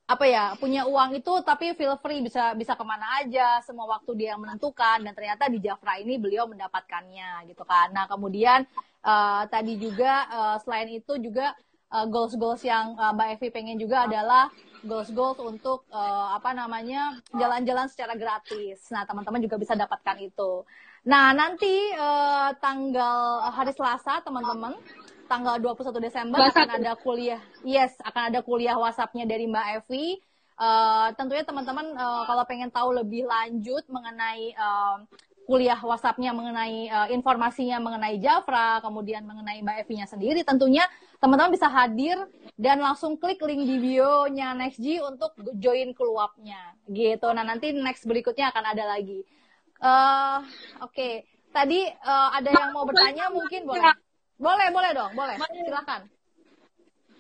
apa 0.07 0.29
ya 0.29 0.45
punya 0.59 0.85
uang 0.85 1.17
itu 1.17 1.33
tapi 1.47 1.73
feel 1.73 1.97
free 1.97 2.21
bisa 2.21 2.53
bisa 2.53 2.77
ke 2.77 2.85
mana 2.85 3.23
aja 3.23 3.63
semua 3.65 3.89
waktu 3.97 4.13
dia 4.19 4.35
yang 4.35 4.43
menentukan 4.45 5.01
dan 5.01 5.13
ternyata 5.15 5.49
di 5.49 5.63
Jafra 5.63 5.97
ini 5.97 6.21
beliau 6.21 6.45
mendapatkannya 6.47 7.49
gitu 7.49 7.65
kan. 7.65 7.95
Nah 7.95 8.05
kemudian 8.11 8.67
uh, 9.07 9.47
tadi 9.49 9.79
juga 9.81 10.27
uh, 10.29 10.57
selain 10.61 10.91
itu 10.91 11.17
juga 11.17 11.57
uh, 11.95 12.05
goals 12.11 12.37
goals 12.37 12.61
yang 12.61 12.93
uh, 12.99 13.15
Mbak 13.15 13.29
Evi 13.39 13.49
pengen 13.55 13.79
juga 13.81 14.05
adalah 14.05 14.53
goals 14.83 15.09
goals 15.15 15.39
untuk 15.39 15.87
uh, 15.95 16.35
apa 16.35 16.51
namanya 16.51 17.23
jalan-jalan 17.33 17.87
secara 17.87 18.19
gratis. 18.19 18.91
Nah 18.91 19.07
teman-teman 19.07 19.41
juga 19.41 19.57
bisa 19.57 19.79
dapatkan 19.79 20.19
itu 20.19 20.67
Nah, 21.03 21.35
nanti 21.35 21.71
uh, 21.99 22.55
tanggal 22.63 23.51
hari 23.51 23.75
Selasa, 23.75 24.23
teman-teman, 24.23 24.79
tanggal 25.27 25.59
21 25.59 25.99
Desember 25.99 26.39
akan 26.39 26.79
ada 26.79 26.95
kuliah. 26.95 27.43
Yes, 27.67 27.99
akan 28.07 28.31
ada 28.31 28.41
kuliah 28.47 28.79
WhatsApp-nya 28.79 29.27
dari 29.27 29.51
Mbak 29.51 29.67
Evi. 29.83 30.23
Uh, 30.55 31.11
tentunya 31.19 31.43
teman-teman 31.43 31.91
uh, 31.99 32.23
kalau 32.23 32.47
pengen 32.47 32.71
tahu 32.71 32.95
lebih 32.95 33.27
lanjut 33.27 33.83
mengenai 33.91 34.55
uh, 34.55 35.03
kuliah 35.43 35.75
WhatsApp-nya 35.75 36.31
mengenai 36.31 36.87
uh, 36.87 37.09
informasinya 37.11 37.83
mengenai 37.83 38.23
Jafra, 38.23 38.79
kemudian 38.79 39.27
mengenai 39.27 39.59
Mbak 39.59 39.77
Evi-nya 39.83 40.07
sendiri, 40.07 40.47
tentunya 40.47 40.87
teman-teman 41.19 41.51
bisa 41.51 41.67
hadir 41.67 42.15
dan 42.55 42.79
langsung 42.79 43.19
klik 43.19 43.43
link 43.43 43.67
di 43.67 43.77
bio-nya 43.83 44.55
NextG 44.55 45.03
untuk 45.03 45.35
join 45.59 45.91
keluarnya 45.99 46.79
gitu. 46.87 47.27
Nah, 47.35 47.43
nanti 47.43 47.75
next 47.75 48.07
berikutnya 48.07 48.55
akan 48.55 48.65
ada 48.71 48.87
lagi. 48.87 49.27
Uh, 49.83 50.39
Oke, 50.79 50.95
okay. 50.95 51.13
tadi 51.51 51.83
uh, 52.07 52.31
ada 52.31 52.55
yang 52.55 52.71
mau 52.71 52.87
bertanya 52.87 53.27
mungkin 53.35 53.67
boleh. 53.67 53.91
Boleh, 54.39 54.69
boleh 54.71 54.91
dong, 54.95 55.11
boleh. 55.19 55.35
Silakan. 55.43 56.07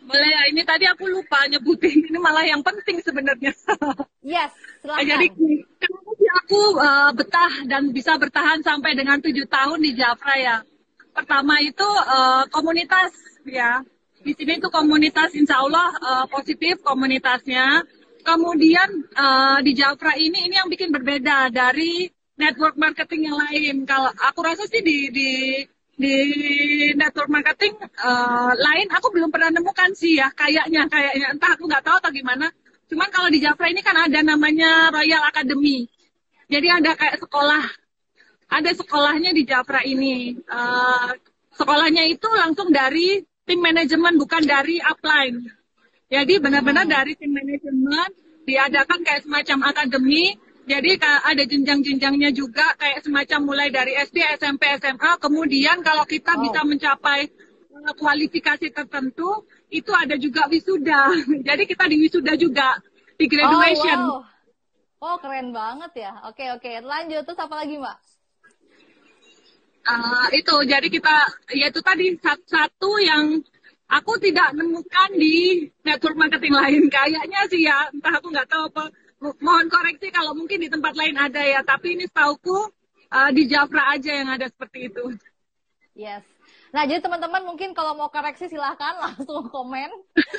Boleh 0.07 0.29
ya, 0.31 0.41
ini 0.47 0.63
tadi 0.63 0.87
aku 0.87 1.11
lupa 1.11 1.43
nyebutin. 1.51 2.07
Ini 2.07 2.19
malah 2.23 2.47
yang 2.47 2.63
penting 2.63 3.03
sebenarnya. 3.03 3.51
Yes, 4.23 4.55
silakan. 4.79 5.03
Jadi 5.03 5.27
kenapa 5.83 6.11
sih 6.15 6.31
aku 6.31 6.61
uh, 6.79 7.11
betah 7.11 7.53
dan 7.67 7.91
bisa 7.91 8.15
bertahan 8.15 8.63
sampai 8.63 8.95
dengan 8.95 9.19
tujuh 9.19 9.51
tahun 9.51 9.83
di 9.83 9.99
Jafra 9.99 10.39
ya? 10.39 10.57
Pertama 11.11 11.59
itu 11.59 11.83
uh, 11.83 12.47
komunitas 12.55 13.11
ya. 13.43 13.83
Di 14.23 14.39
sini 14.39 14.63
itu 14.63 14.71
komunitas 14.71 15.35
insya 15.35 15.59
Allah 15.59 15.91
uh, 15.99 16.27
positif 16.31 16.79
komunitasnya. 16.87 17.83
Kemudian 18.23 19.11
uh, 19.19 19.59
di 19.67 19.75
Jafra 19.75 20.15
ini 20.15 20.47
ini 20.47 20.55
yang 20.55 20.71
bikin 20.71 20.95
berbeda 20.95 21.51
dari 21.51 22.07
network 22.37 22.77
marketing 22.81 23.29
yang 23.29 23.37
lain. 23.39 23.85
Kalau 23.85 24.11
aku 24.11 24.41
rasa 24.45 24.65
sih 24.69 24.81
di 24.81 25.09
di 25.13 25.31
di 25.93 26.17
network 26.97 27.29
marketing 27.29 27.77
uh, 28.01 28.51
lain 28.57 28.89
aku 28.91 29.13
belum 29.13 29.29
pernah 29.29 29.53
nemukan 29.53 29.93
sih 29.93 30.19
ya 30.19 30.33
kayaknya 30.33 30.89
kayaknya 30.89 31.37
entah 31.37 31.53
aku 31.53 31.69
nggak 31.69 31.85
tahu 31.85 31.97
atau 32.01 32.11
gimana. 32.11 32.49
Cuman 32.89 33.09
kalau 33.09 33.29
di 33.33 33.41
Jafra 33.41 33.73
ini 33.73 33.81
kan 33.81 33.97
ada 33.97 34.21
namanya 34.21 34.93
Royal 34.93 35.25
Academy. 35.25 35.89
Jadi 36.53 36.69
ada 36.69 36.93
kayak 36.93 37.17
sekolah, 37.25 37.65
ada 38.53 38.71
sekolahnya 38.77 39.33
di 39.33 39.49
Jafra 39.49 39.81
ini. 39.81 40.37
Uh, 40.45 41.17
sekolahnya 41.57 42.05
itu 42.13 42.29
langsung 42.29 42.69
dari 42.69 43.25
tim 43.49 43.61
manajemen 43.65 44.21
bukan 44.21 44.45
dari 44.45 44.77
upline. 44.85 45.49
Jadi 46.13 46.37
benar-benar 46.37 46.85
hmm. 46.85 46.93
dari 46.93 47.13
tim 47.17 47.33
manajemen 47.33 48.11
diadakan 48.45 49.01
kayak 49.01 49.25
semacam 49.25 49.73
akademi 49.73 50.37
jadi 50.63 50.95
ada 51.03 51.43
jenjang-jenjangnya 51.43 52.31
juga 52.31 52.63
kayak 52.79 53.03
semacam 53.03 53.41
mulai 53.43 53.69
dari 53.75 53.99
SD, 53.99 54.23
SMP, 54.39 54.71
SMA. 54.79 55.19
Kemudian 55.19 55.83
kalau 55.83 56.07
kita 56.07 56.39
oh. 56.39 56.43
bisa 56.47 56.63
mencapai 56.63 57.27
eh, 57.27 57.95
kualifikasi 57.99 58.71
tertentu, 58.71 59.43
itu 59.75 59.91
ada 59.91 60.15
juga 60.15 60.47
wisuda. 60.47 61.11
Jadi 61.49 61.63
kita 61.67 61.85
di 61.91 61.97
wisuda 61.99 62.39
juga 62.39 62.79
di 63.19 63.27
graduation. 63.27 63.99
Oh, 64.07 64.23
wow. 65.03 65.15
oh 65.15 65.17
keren 65.19 65.51
banget 65.51 66.07
ya. 66.07 66.13
Oke 66.31 66.47
oke, 66.55 66.71
lanjut 66.83 67.27
terus 67.27 67.41
apa 67.43 67.55
lagi 67.59 67.77
mbak? 67.79 67.99
Uh, 69.83 70.31
itu 70.31 70.55
jadi 70.63 70.87
kita 70.87 71.27
yaitu 71.59 71.83
tadi 71.83 72.15
satu, 72.23 72.47
satu 72.47 72.91
yang 73.03 73.43
aku 73.91 74.15
tidak 74.23 74.55
nemukan 74.55 75.11
di 75.19 75.67
network 75.83 76.15
marketing 76.15 76.55
lain 76.63 76.83
kayaknya 76.87 77.41
sih 77.51 77.67
ya 77.67 77.91
entah 77.91 78.15
aku 78.15 78.31
nggak 78.31 78.47
tahu 78.47 78.71
apa 78.71 78.95
mohon 79.23 79.67
koreksi 79.71 80.11
kalau 80.11 80.35
mungkin 80.35 80.59
di 80.59 80.69
tempat 80.69 80.99
lain 80.99 81.15
ada 81.15 81.43
ya, 81.43 81.63
tapi 81.63 81.95
ini 81.95 82.11
setauku 82.11 82.69
uh, 83.13 83.31
di 83.31 83.47
Jafra 83.47 83.95
aja 83.95 84.11
yang 84.11 84.29
ada 84.29 84.51
seperti 84.51 84.91
itu. 84.91 85.15
Yes. 85.95 86.25
Nah, 86.73 86.89
jadi 86.89 87.05
teman-teman 87.05 87.45
mungkin 87.45 87.77
kalau 87.77 87.93
mau 87.93 88.09
koreksi 88.09 88.49
silahkan 88.49 88.97
langsung 89.05 89.47
komen. 89.53 89.91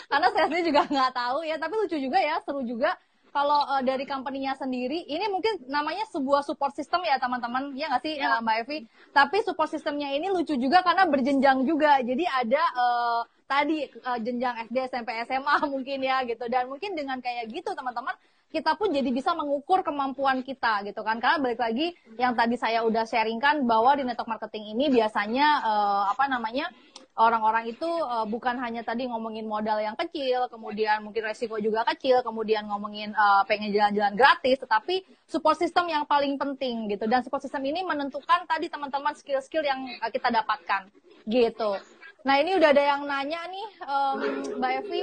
Karena 0.09 0.27
saya 0.33 0.49
sendiri 0.49 0.73
juga 0.73 0.89
nggak 0.89 1.13
tahu 1.13 1.45
ya, 1.45 1.55
tapi 1.61 1.73
lucu 1.77 1.97
juga 2.01 2.19
ya, 2.19 2.41
seru 2.43 2.65
juga 2.65 2.97
kalau 3.33 3.65
uh, 3.65 3.81
dari 3.81 4.05
company-nya 4.05 4.53
sendiri, 4.53 5.09
ini 5.09 5.25
mungkin 5.25 5.65
namanya 5.65 6.05
sebuah 6.13 6.45
support 6.45 6.77
system 6.77 7.01
ya 7.01 7.17
teman-teman, 7.17 7.73
ya 7.73 7.89
nggak 7.89 8.03
sih 8.05 8.13
ya. 8.21 8.37
Uh, 8.37 8.45
Mbak 8.45 8.57
Evi? 8.61 8.77
Tapi 9.09 9.37
support 9.41 9.73
systemnya 9.73 10.13
ini 10.13 10.29
lucu 10.29 10.53
juga 10.53 10.85
karena 10.85 11.09
berjenjang 11.09 11.65
juga. 11.65 11.97
Jadi 12.05 12.29
ada 12.29 12.61
uh, 12.77 13.21
tadi 13.49 13.89
uh, 14.05 14.21
jenjang 14.21 14.69
SD, 14.69 14.77
SMP, 14.85 15.17
SMA 15.25 15.55
mungkin 15.73 16.05
ya 16.05 16.21
gitu. 16.29 16.45
Dan 16.45 16.69
mungkin 16.69 16.93
dengan 16.93 17.17
kayak 17.25 17.49
gitu 17.49 17.73
teman-teman, 17.73 18.13
kita 18.53 18.77
pun 18.77 18.93
jadi 18.93 19.09
bisa 19.09 19.33
mengukur 19.33 19.81
kemampuan 19.81 20.45
kita 20.45 20.85
gitu 20.85 21.01
kan 21.01 21.17
karena 21.17 21.41
balik 21.41 21.57
lagi 21.57 21.97
yang 22.21 22.37
tadi 22.37 22.53
saya 22.53 22.85
udah 22.85 23.03
sharingkan 23.09 23.65
bahwa 23.65 23.97
di 23.97 24.05
network 24.05 24.29
marketing 24.29 24.77
ini 24.77 24.93
biasanya 24.93 25.65
uh, 25.65 26.03
apa 26.13 26.29
namanya 26.29 26.69
orang-orang 27.13 27.69
itu 27.69 27.85
uh, 27.85 28.25
bukan 28.25 28.57
hanya 28.57 28.81
tadi 28.81 29.05
ngomongin 29.05 29.45
modal 29.45 29.77
yang 29.77 29.93
kecil, 29.93 30.49
kemudian 30.49 31.05
mungkin 31.05 31.29
resiko 31.29 31.61
juga 31.61 31.85
kecil, 31.93 32.25
kemudian 32.25 32.65
ngomongin 32.65 33.13
uh, 33.13 33.45
pengen 33.45 33.69
jalan-jalan 33.69 34.17
gratis, 34.17 34.57
tetapi 34.57 35.05
support 35.29 35.57
system 35.61 35.85
yang 35.93 36.09
paling 36.09 36.41
penting 36.41 36.89
gitu. 36.89 37.05
Dan 37.05 37.21
support 37.21 37.45
system 37.45 37.61
ini 37.69 37.85
menentukan 37.85 38.49
tadi 38.49 38.65
teman-teman 38.65 39.13
skill-skill 39.13 39.61
yang 39.61 39.85
uh, 40.01 40.09
kita 40.09 40.33
dapatkan 40.33 40.89
gitu. 41.29 41.77
Nah 42.25 42.35
ini 42.39 42.57
udah 42.57 42.69
ada 42.71 42.83
yang 42.83 43.01
nanya 43.05 43.41
nih 43.45 43.67
um, 43.83 44.17
Mbak 44.57 44.71
Evi, 44.81 45.01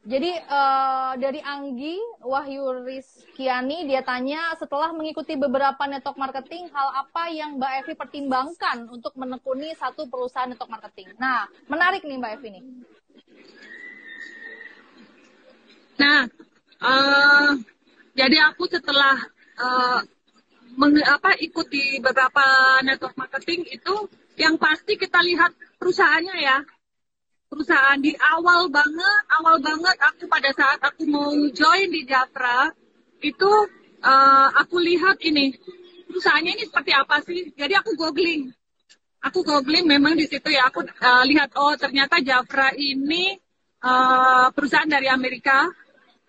jadi 0.00 0.32
uh, 0.48 1.12
dari 1.20 1.44
Anggi 1.44 2.00
Wahyu 2.24 2.88
Rizkiani 2.88 3.84
dia 3.84 4.00
tanya 4.00 4.56
setelah 4.56 4.96
mengikuti 4.96 5.36
beberapa 5.36 5.84
network 5.84 6.16
marketing 6.16 6.72
hal 6.72 7.04
apa 7.04 7.28
yang 7.28 7.60
Mbak 7.60 7.72
Evi 7.84 7.92
pertimbangkan 8.00 8.88
untuk 8.88 9.12
menekuni 9.20 9.76
satu 9.76 10.08
perusahaan 10.08 10.48
network 10.48 10.72
marketing. 10.72 11.12
Nah 11.20 11.44
menarik 11.68 12.00
nih 12.08 12.16
Mbak 12.16 12.32
Evi 12.32 12.48
nih. 12.48 12.64
Nah 16.00 16.20
uh, 16.80 17.52
jadi 18.16 18.36
aku 18.56 18.72
setelah 18.72 19.20
uh, 19.60 20.00
meng, 20.80 20.96
apa 21.04 21.36
ikuti 21.44 22.00
beberapa 22.00 22.80
network 22.88 23.20
marketing 23.20 23.68
itu 23.68 24.08
yang 24.40 24.56
pasti 24.56 24.96
kita 24.96 25.20
lihat 25.20 25.52
perusahaannya 25.76 26.36
ya 26.40 26.64
perusahaan 27.50 27.98
di 27.98 28.14
awal 28.14 28.70
banget, 28.70 29.20
awal 29.42 29.58
banget 29.58 29.96
aku 29.98 30.30
pada 30.30 30.54
saat 30.54 30.78
aku 30.86 31.02
mau 31.10 31.34
join 31.50 31.90
di 31.90 32.06
Jafra 32.06 32.70
itu 33.20 33.50
uh, 34.06 34.48
aku 34.54 34.78
lihat 34.78 35.18
ini 35.26 35.58
perusahaannya 36.06 36.52
ini 36.54 36.64
seperti 36.70 36.94
apa 36.94 37.18
sih? 37.26 37.50
Jadi 37.58 37.74
aku 37.74 37.98
googling, 37.98 38.54
aku 39.18 39.42
googling 39.42 39.90
memang 39.90 40.14
di 40.14 40.30
situ 40.30 40.46
ya 40.46 40.70
aku 40.70 40.86
uh, 40.86 41.24
lihat 41.26 41.50
oh 41.58 41.74
ternyata 41.74 42.22
Jafra 42.22 42.70
ini 42.78 43.34
uh, 43.82 44.54
perusahaan 44.54 44.88
dari 44.88 45.10
Amerika, 45.10 45.66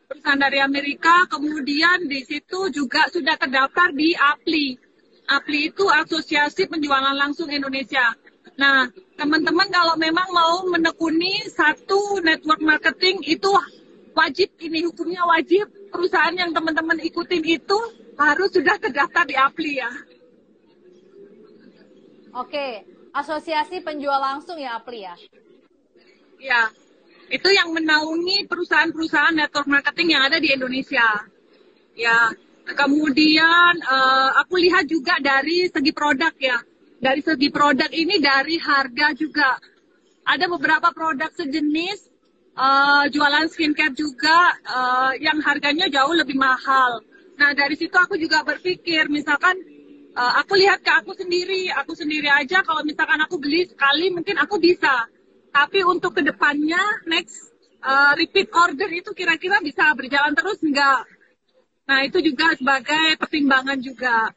perusahaan 0.10 0.42
dari 0.42 0.58
Amerika, 0.58 1.30
kemudian 1.30 2.10
di 2.10 2.26
situ 2.26 2.74
juga 2.74 3.06
sudah 3.14 3.38
terdaftar 3.38 3.94
di 3.94 4.18
APLI. 4.18 4.68
APLI 5.32 5.62
itu 5.70 5.86
Asosiasi 5.88 6.68
Penjualan 6.68 7.16
Langsung 7.16 7.48
Indonesia. 7.54 8.12
Nah, 8.60 8.90
teman-teman 9.22 9.70
kalau 9.70 9.94
memang 10.02 10.26
mau 10.34 10.66
menekuni 10.66 11.46
satu 11.46 12.18
network 12.26 12.58
marketing 12.58 13.22
itu 13.30 13.54
wajib 14.18 14.50
ini 14.58 14.82
hukumnya 14.82 15.22
wajib 15.30 15.70
perusahaan 15.94 16.34
yang 16.34 16.50
teman-teman 16.50 16.98
ikutin 17.06 17.46
itu 17.46 17.78
harus 18.18 18.50
sudah 18.50 18.82
terdaftar 18.82 19.30
di 19.30 19.38
APLI 19.38 19.74
ya. 19.78 19.92
Oke, 22.34 22.82
asosiasi 23.14 23.86
penjual 23.86 24.18
langsung 24.18 24.58
ya 24.58 24.82
APLI 24.82 25.00
ya. 25.06 25.16
Ya, 26.42 26.62
itu 27.30 27.50
yang 27.54 27.70
menaungi 27.78 28.50
perusahaan-perusahaan 28.50 29.38
network 29.38 29.70
marketing 29.70 30.18
yang 30.18 30.26
ada 30.26 30.42
di 30.42 30.50
Indonesia. 30.50 31.30
Ya, 31.94 32.34
kemudian 32.74 33.74
uh, 33.86 34.34
aku 34.42 34.58
lihat 34.58 34.90
juga 34.90 35.22
dari 35.22 35.70
segi 35.70 35.94
produk 35.94 36.34
ya 36.42 36.58
dari 37.02 37.26
segi 37.26 37.50
produk 37.50 37.90
ini 37.90 38.22
dari 38.22 38.62
harga 38.62 39.18
juga 39.18 39.58
ada 40.22 40.46
beberapa 40.46 40.94
produk 40.94 41.34
sejenis 41.34 42.00
uh, 42.54 43.10
jualan 43.10 43.50
skincare 43.50 43.98
juga 43.98 44.38
uh, 44.70 45.12
yang 45.18 45.42
harganya 45.42 45.90
jauh 45.90 46.14
lebih 46.14 46.38
mahal. 46.38 47.02
Nah 47.42 47.58
dari 47.58 47.74
situ 47.74 47.98
aku 47.98 48.22
juga 48.22 48.46
berpikir 48.46 49.10
misalkan 49.10 49.58
uh, 50.14 50.46
aku 50.46 50.62
lihat 50.62 50.86
ke 50.86 50.94
aku 50.94 51.18
sendiri, 51.18 51.74
aku 51.74 51.98
sendiri 51.98 52.30
aja 52.30 52.62
kalau 52.62 52.86
misalkan 52.86 53.18
aku 53.26 53.42
beli 53.42 53.66
sekali 53.66 54.14
mungkin 54.14 54.38
aku 54.38 54.62
bisa. 54.62 55.10
Tapi 55.52 55.84
untuk 55.84 56.16
ke 56.16 56.22
depannya 56.24 56.80
next 57.10 57.50
uh, 57.82 58.14
repeat 58.14 58.54
order 58.54 58.88
itu 58.94 59.12
kira-kira 59.18 59.58
bisa 59.60 59.90
berjalan 59.98 60.38
terus 60.38 60.62
enggak? 60.62 61.04
Nah 61.90 62.08
itu 62.08 62.24
juga 62.24 62.56
sebagai 62.56 63.20
pertimbangan 63.20 63.82
juga. 63.82 64.32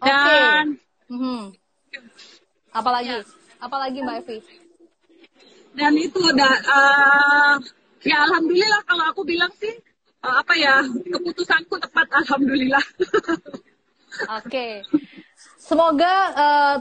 Dan 0.00 0.76
okay. 0.76 1.12
hmm. 1.12 1.42
apalagi 2.72 3.08
ya. 3.08 3.20
apalagi 3.62 3.98
Mbak 4.04 4.16
Evi? 4.24 4.38
Dan 5.76 5.92
itu 5.96 6.18
udah 6.20 6.54
uh, 6.68 7.54
ya 8.04 8.16
alhamdulillah 8.28 8.80
kalau 8.88 9.04
aku 9.12 9.22
bilang 9.28 9.52
sih 9.56 9.72
uh, 10.24 10.40
apa 10.40 10.52
ya 10.56 10.84
keputusanku 10.84 11.76
tepat 11.80 12.06
alhamdulillah. 12.24 12.84
Oke. 14.40 14.48
Okay. 14.48 14.72
Semoga 15.66 16.14
uh, 16.30 16.76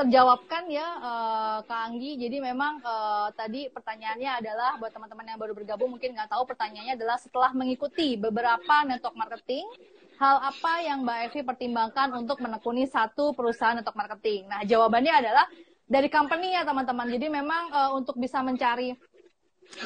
terjawabkan 0.00 0.64
ya 0.72 0.96
uh, 0.96 1.58
Kak 1.68 1.92
Anggi. 1.92 2.16
Jadi 2.16 2.40
memang 2.40 2.80
uh, 2.80 3.28
tadi 3.36 3.68
pertanyaannya 3.68 4.40
adalah 4.40 4.80
buat 4.80 4.88
teman-teman 4.96 5.28
yang 5.28 5.36
baru 5.36 5.52
bergabung 5.52 5.92
mungkin 5.92 6.16
nggak 6.16 6.32
tahu 6.32 6.48
pertanyaannya 6.48 6.96
adalah 6.96 7.20
setelah 7.20 7.52
mengikuti 7.52 8.16
beberapa 8.16 8.88
network 8.88 9.12
marketing, 9.12 9.68
hal 10.20 10.36
apa 10.36 10.72
yang 10.84 11.00
Mbak 11.08 11.18
Evi 11.32 11.40
pertimbangkan 11.48 12.12
untuk 12.12 12.44
menekuni 12.44 12.84
satu 12.84 13.32
perusahaan 13.32 13.72
network 13.72 13.96
marketing? 13.96 14.52
Nah 14.52 14.60
jawabannya 14.68 15.12
adalah 15.16 15.48
dari 15.88 16.12
company 16.12 16.52
ya 16.52 16.62
teman-teman. 16.68 17.08
Jadi 17.08 17.26
memang 17.32 17.72
uh, 17.72 17.90
untuk 17.96 18.20
bisa 18.20 18.44
mencari 18.44 18.92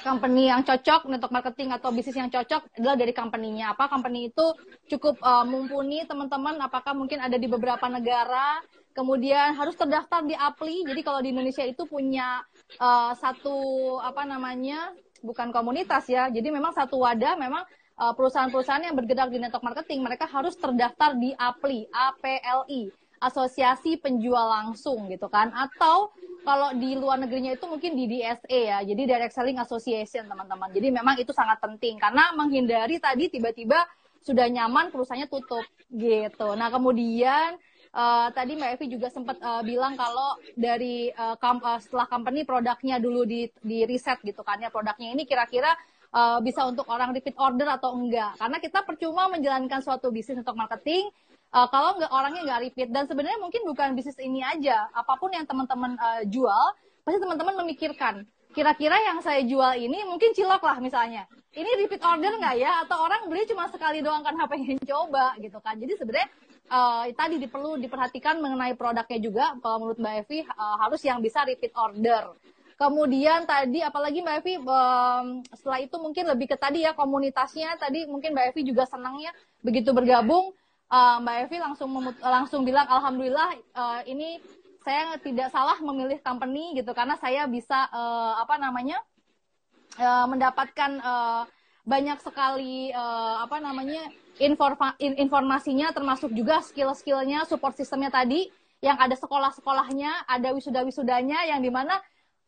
company 0.03 0.51
yang 0.51 0.67
cocok, 0.67 1.07
network 1.07 1.31
marketing 1.31 1.71
atau 1.71 1.95
bisnis 1.95 2.19
yang 2.19 2.33
cocok 2.33 2.67
adalah 2.75 2.97
dari 2.99 3.15
company-nya. 3.15 3.79
Apa 3.79 3.87
company 3.87 4.35
itu 4.35 4.47
cukup 4.91 5.23
uh, 5.23 5.47
mumpuni 5.47 6.03
teman-teman, 6.03 6.59
apakah 6.59 6.97
mungkin 6.99 7.23
ada 7.23 7.39
di 7.39 7.47
beberapa 7.47 7.87
negara, 7.87 8.59
kemudian 8.97 9.55
harus 9.55 9.77
terdaftar 9.79 10.25
di 10.27 10.35
APLI. 10.35 10.89
Jadi 10.89 11.01
kalau 11.05 11.21
di 11.23 11.31
Indonesia 11.31 11.63
itu 11.63 11.87
punya 11.87 12.43
uh, 12.83 13.15
satu 13.15 13.55
apa 14.03 14.27
namanya? 14.27 14.91
bukan 15.25 15.49
komunitas 15.57 16.05
ya. 16.05 16.29
Jadi 16.29 16.53
memang 16.53 16.77
satu 16.77 17.01
wadah 17.01 17.41
memang 17.41 17.65
perusahaan-perusahaan 17.95 18.83
yang 18.91 18.99
bergerak 18.99 19.31
di 19.31 19.39
network 19.39 19.63
marketing 19.63 20.03
mereka 20.03 20.27
harus 20.27 20.59
terdaftar 20.59 21.15
di 21.15 21.31
APLI, 21.35 21.87
APLI 21.91 22.83
asosiasi 23.25 23.97
penjual 23.97 24.51
langsung 24.51 25.09
gitu 25.09 25.31
kan. 25.33 25.55
Atau 25.55 26.13
kalau 26.45 26.77
di 26.77 26.93
luar 26.93 27.17
negerinya 27.17 27.57
itu 27.57 27.65
mungkin 27.65 27.97
di 27.97 28.05
DSA 28.05 28.61
ya 28.61 28.79
jadi 28.85 29.03
Direct 29.17 29.33
Selling 29.33 29.57
Association 29.63 30.29
teman-teman. 30.29 30.69
Jadi 30.75 30.89
memang 30.93 31.17
itu 31.17 31.33
sangat 31.33 31.57
penting 31.65 31.97
karena 31.97 32.37
menghindari 32.37 33.01
tadi 33.01 33.33
tiba-tiba 33.33 33.81
sudah 34.21 34.49
nyaman 34.49 34.93
perusahaannya 34.93 35.29
tutup 35.29 35.65
gitu. 35.89 36.49
Nah 36.57 36.69
kemudian 36.69 37.57
uh, 37.97 38.29
tadi 38.33 38.57
Mbak 38.61 38.71
Evi 38.77 38.87
juga 38.93 39.09
sempat 39.09 39.41
uh, 39.41 39.65
bilang 39.65 39.97
kalau 39.97 40.37
dari 40.53 41.09
uh, 41.17 41.37
setelah 41.81 42.09
company 42.09 42.45
produknya 42.45 43.01
dulu 43.01 43.25
di 43.25 43.49
di 43.65 43.89
riset 43.89 44.21
gitu 44.21 44.45
kan 44.45 44.61
ya 44.61 44.69
produknya 44.69 45.17
ini 45.17 45.25
kira-kira 45.25 45.73
uh, 46.15 46.39
bisa 46.41 46.63
untuk 46.65 46.87
orang 46.87 47.11
repeat 47.11 47.35
order 47.35 47.67
atau 47.67 47.99
enggak. 47.99 48.39
Karena 48.39 48.63
kita 48.63 48.87
percuma 48.87 49.27
menjalankan 49.27 49.83
suatu 49.83 50.15
bisnis 50.15 50.41
untuk 50.41 50.55
marketing 50.55 51.11
uh, 51.51 51.67
kalau 51.69 51.99
nggak 51.99 52.13
orangnya 52.15 52.43
nggak 52.47 52.61
repeat. 52.71 52.89
Dan 52.95 53.11
sebenarnya 53.11 53.43
mungkin 53.43 53.67
bukan 53.67 53.99
bisnis 53.99 54.17
ini 54.23 54.41
aja. 54.41 54.87
Apa 54.95 55.19
pun 55.19 55.35
yang 55.35 55.45
teman-teman 55.45 55.99
uh, 55.99 56.23
jual 56.31 56.65
pasti 57.05 57.21
teman-teman 57.21 57.61
memikirkan 57.67 58.25
kira-kira 58.55 58.95
yang 58.95 59.19
saya 59.19 59.43
jual 59.43 59.75
ini 59.75 60.07
mungkin 60.07 60.31
cilok 60.31 60.63
lah 60.63 60.79
misalnya. 60.79 61.27
Ini 61.51 61.71
repeat 61.85 62.03
order 62.07 62.39
nggak 62.39 62.57
ya? 62.63 62.87
Atau 62.87 62.97
orang 63.03 63.27
beli 63.27 63.45
cuma 63.51 63.67
sekali 63.67 63.99
doang 63.99 64.23
kan 64.23 64.39
pengen 64.53 64.79
coba 64.87 65.35
gitu 65.43 65.59
kan. 65.59 65.75
Jadi 65.75 65.99
sebenarnya 65.99 66.31
uh, 66.71 67.05
tadi 67.11 67.43
perlu 67.51 67.77
diperhatikan 67.83 68.39
mengenai 68.39 68.79
produknya 68.79 69.19
juga. 69.19 69.45
Kalau 69.59 69.83
menurut 69.83 69.99
Mbak 69.99 70.15
Evi 70.25 70.39
uh, 70.47 70.77
harus 70.79 71.03
yang 71.03 71.19
bisa 71.19 71.43
repeat 71.43 71.75
order 71.75 72.31
Kemudian 72.75 73.47
tadi 73.47 73.79
apalagi 73.87 74.19
Mbak 74.19 74.37
Evi 74.43 74.55
um, 74.59 75.27
setelah 75.55 75.79
itu 75.79 75.95
mungkin 76.03 76.27
lebih 76.27 76.51
ke 76.51 76.57
tadi 76.59 76.83
ya 76.83 76.91
komunitasnya. 76.91 77.79
Tadi 77.79 78.11
mungkin 78.11 78.35
Mbak 78.35 78.55
Evi 78.55 78.61
juga 78.67 78.83
senang 78.85 79.23
ya 79.23 79.31
begitu 79.63 79.95
bergabung. 79.95 80.51
Uh, 80.91 81.23
Mbak 81.23 81.37
Evi 81.47 81.57
langsung 81.63 81.89
memut 81.95 82.19
langsung 82.19 82.67
bilang 82.67 82.91
alhamdulillah 82.91 83.55
uh, 83.79 84.01
ini 84.11 84.43
saya 84.83 85.17
tidak 85.23 85.55
salah 85.55 85.79
memilih 85.79 86.19
company 86.19 86.75
gitu. 86.75 86.91
Karena 86.91 87.15
saya 87.15 87.47
bisa 87.47 87.87
uh, 87.95 88.43
apa 88.43 88.59
namanya 88.59 88.99
uh, 90.03 90.27
mendapatkan 90.27 90.91
uh, 90.99 91.43
banyak 91.87 92.19
sekali 92.27 92.91
uh, 92.91 93.45
apa 93.45 93.63
namanya 93.63 94.03
informa 94.43 94.99
in 94.99 95.15
informasinya 95.15 95.95
termasuk 95.95 96.35
juga 96.35 96.59
skill-skillnya 96.59 97.47
support 97.47 97.79
sistemnya 97.79 98.11
tadi. 98.11 98.51
Yang 98.85 98.99
ada 99.01 99.17
sekolah-sekolahnya 99.17 100.29
ada 100.29 100.53
wisuda-wisudanya 100.53 101.49
yang 101.49 101.65
di 101.65 101.73
mana 101.73 102.03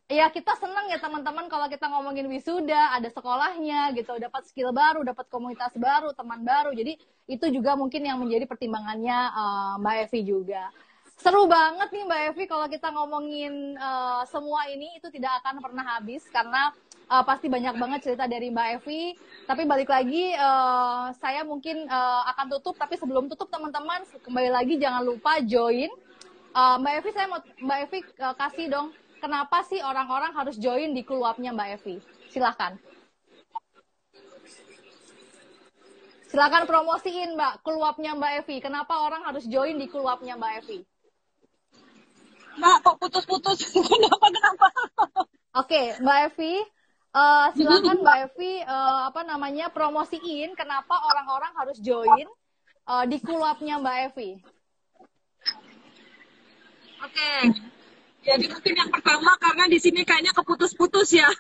ya 0.06 0.30
kita 0.30 0.54
senang 0.54 0.86
ya 0.86 1.02
teman-teman 1.02 1.50
kalau 1.50 1.66
kita 1.66 1.90
ngomongin 1.90 2.30
wisuda 2.30 2.94
ada 2.94 3.10
sekolahnya 3.10 3.90
gitu 3.98 4.14
dapat 4.22 4.46
skill 4.46 4.70
baru 4.70 5.02
dapat 5.02 5.26
komunitas 5.26 5.74
baru 5.74 6.14
teman 6.14 6.46
baru. 6.46 6.70
Jadi 6.70 6.94
itu 7.26 7.46
juga 7.50 7.74
mungkin 7.74 8.06
yang 8.06 8.22
menjadi 8.22 8.46
pertimbangannya 8.46 9.18
uh, 9.34 9.74
Mbak 9.82 9.96
Evi 10.06 10.20
juga. 10.22 10.70
Seru 11.18 11.50
banget 11.50 11.90
nih 11.90 12.04
Mbak 12.06 12.22
Evi 12.30 12.44
kalau 12.46 12.66
kita 12.70 12.88
ngomongin 12.94 13.74
uh, 13.80 14.22
semua 14.30 14.70
ini 14.70 14.94
itu 14.94 15.10
tidak 15.10 15.42
akan 15.42 15.58
pernah 15.58 15.98
habis 15.98 16.22
karena 16.30 16.70
uh, 17.10 17.24
pasti 17.26 17.50
banyak 17.50 17.74
banget 17.74 18.00
cerita 18.06 18.30
dari 18.30 18.54
Mbak 18.54 18.68
Evi. 18.78 19.18
Tapi 19.50 19.62
balik 19.66 19.90
lagi 19.90 20.38
uh, 20.38 21.10
saya 21.18 21.42
mungkin 21.42 21.90
uh, 21.90 22.22
akan 22.30 22.46
tutup 22.54 22.78
tapi 22.78 22.94
sebelum 22.94 23.26
tutup 23.26 23.50
teman-teman 23.50 24.06
kembali 24.22 24.54
lagi 24.54 24.78
jangan 24.78 25.02
lupa 25.02 25.42
join. 25.42 25.90
Uh, 26.54 26.78
Mbak 26.78 26.94
Evi 27.02 27.10
saya 27.10 27.26
mau 27.26 27.42
Mbak 27.42 27.78
Evi 27.90 27.98
uh, 28.22 28.34
kasih 28.38 28.70
dong 28.70 28.94
kenapa 29.20 29.64
sih 29.66 29.80
orang-orang 29.80 30.32
harus 30.36 30.56
join 30.60 30.92
di 30.92 31.02
keluarnya 31.02 31.52
Mbak 31.52 31.68
Evi? 31.80 31.96
Silahkan. 32.30 32.76
Silahkan 36.26 36.66
promosiin 36.66 37.38
Mbak, 37.38 37.62
keluarnya 37.62 38.18
Mbak 38.18 38.32
Evi. 38.44 38.56
Kenapa 38.58 39.00
orang 39.00 39.24
harus 39.24 39.46
join 39.46 39.78
di 39.78 39.86
keluarnya 39.86 40.34
Mbak 40.34 40.52
Evi? 40.64 40.78
Mbak, 42.56 42.76
kok 42.82 42.96
putus-putus? 42.98 43.58
kenapa, 43.92 44.26
kenapa? 44.28 44.66
Oke, 45.56 45.96
Mbak 46.02 46.18
Evi, 46.32 46.54
uh, 47.16 47.48
silakan 47.56 48.04
Mbak 48.04 48.18
Evi, 48.28 48.52
uh, 48.64 49.08
apa 49.08 49.24
namanya, 49.24 49.72
promosiin 49.72 50.52
kenapa 50.52 50.98
orang-orang 51.08 51.52
harus 51.56 51.78
join 51.80 52.28
uh, 52.84 53.04
di 53.08 53.16
keluarnya 53.22 53.80
Mbak 53.80 53.96
Evi. 54.12 54.30
Oke, 56.96 57.12
okay. 57.12 57.40
Jadi 58.26 58.50
mungkin 58.50 58.74
yang 58.74 58.90
pertama 58.90 59.38
karena 59.38 59.70
di 59.70 59.78
sini 59.78 60.02
kayaknya 60.02 60.34
keputus-putus 60.34 61.14
ya. 61.14 61.30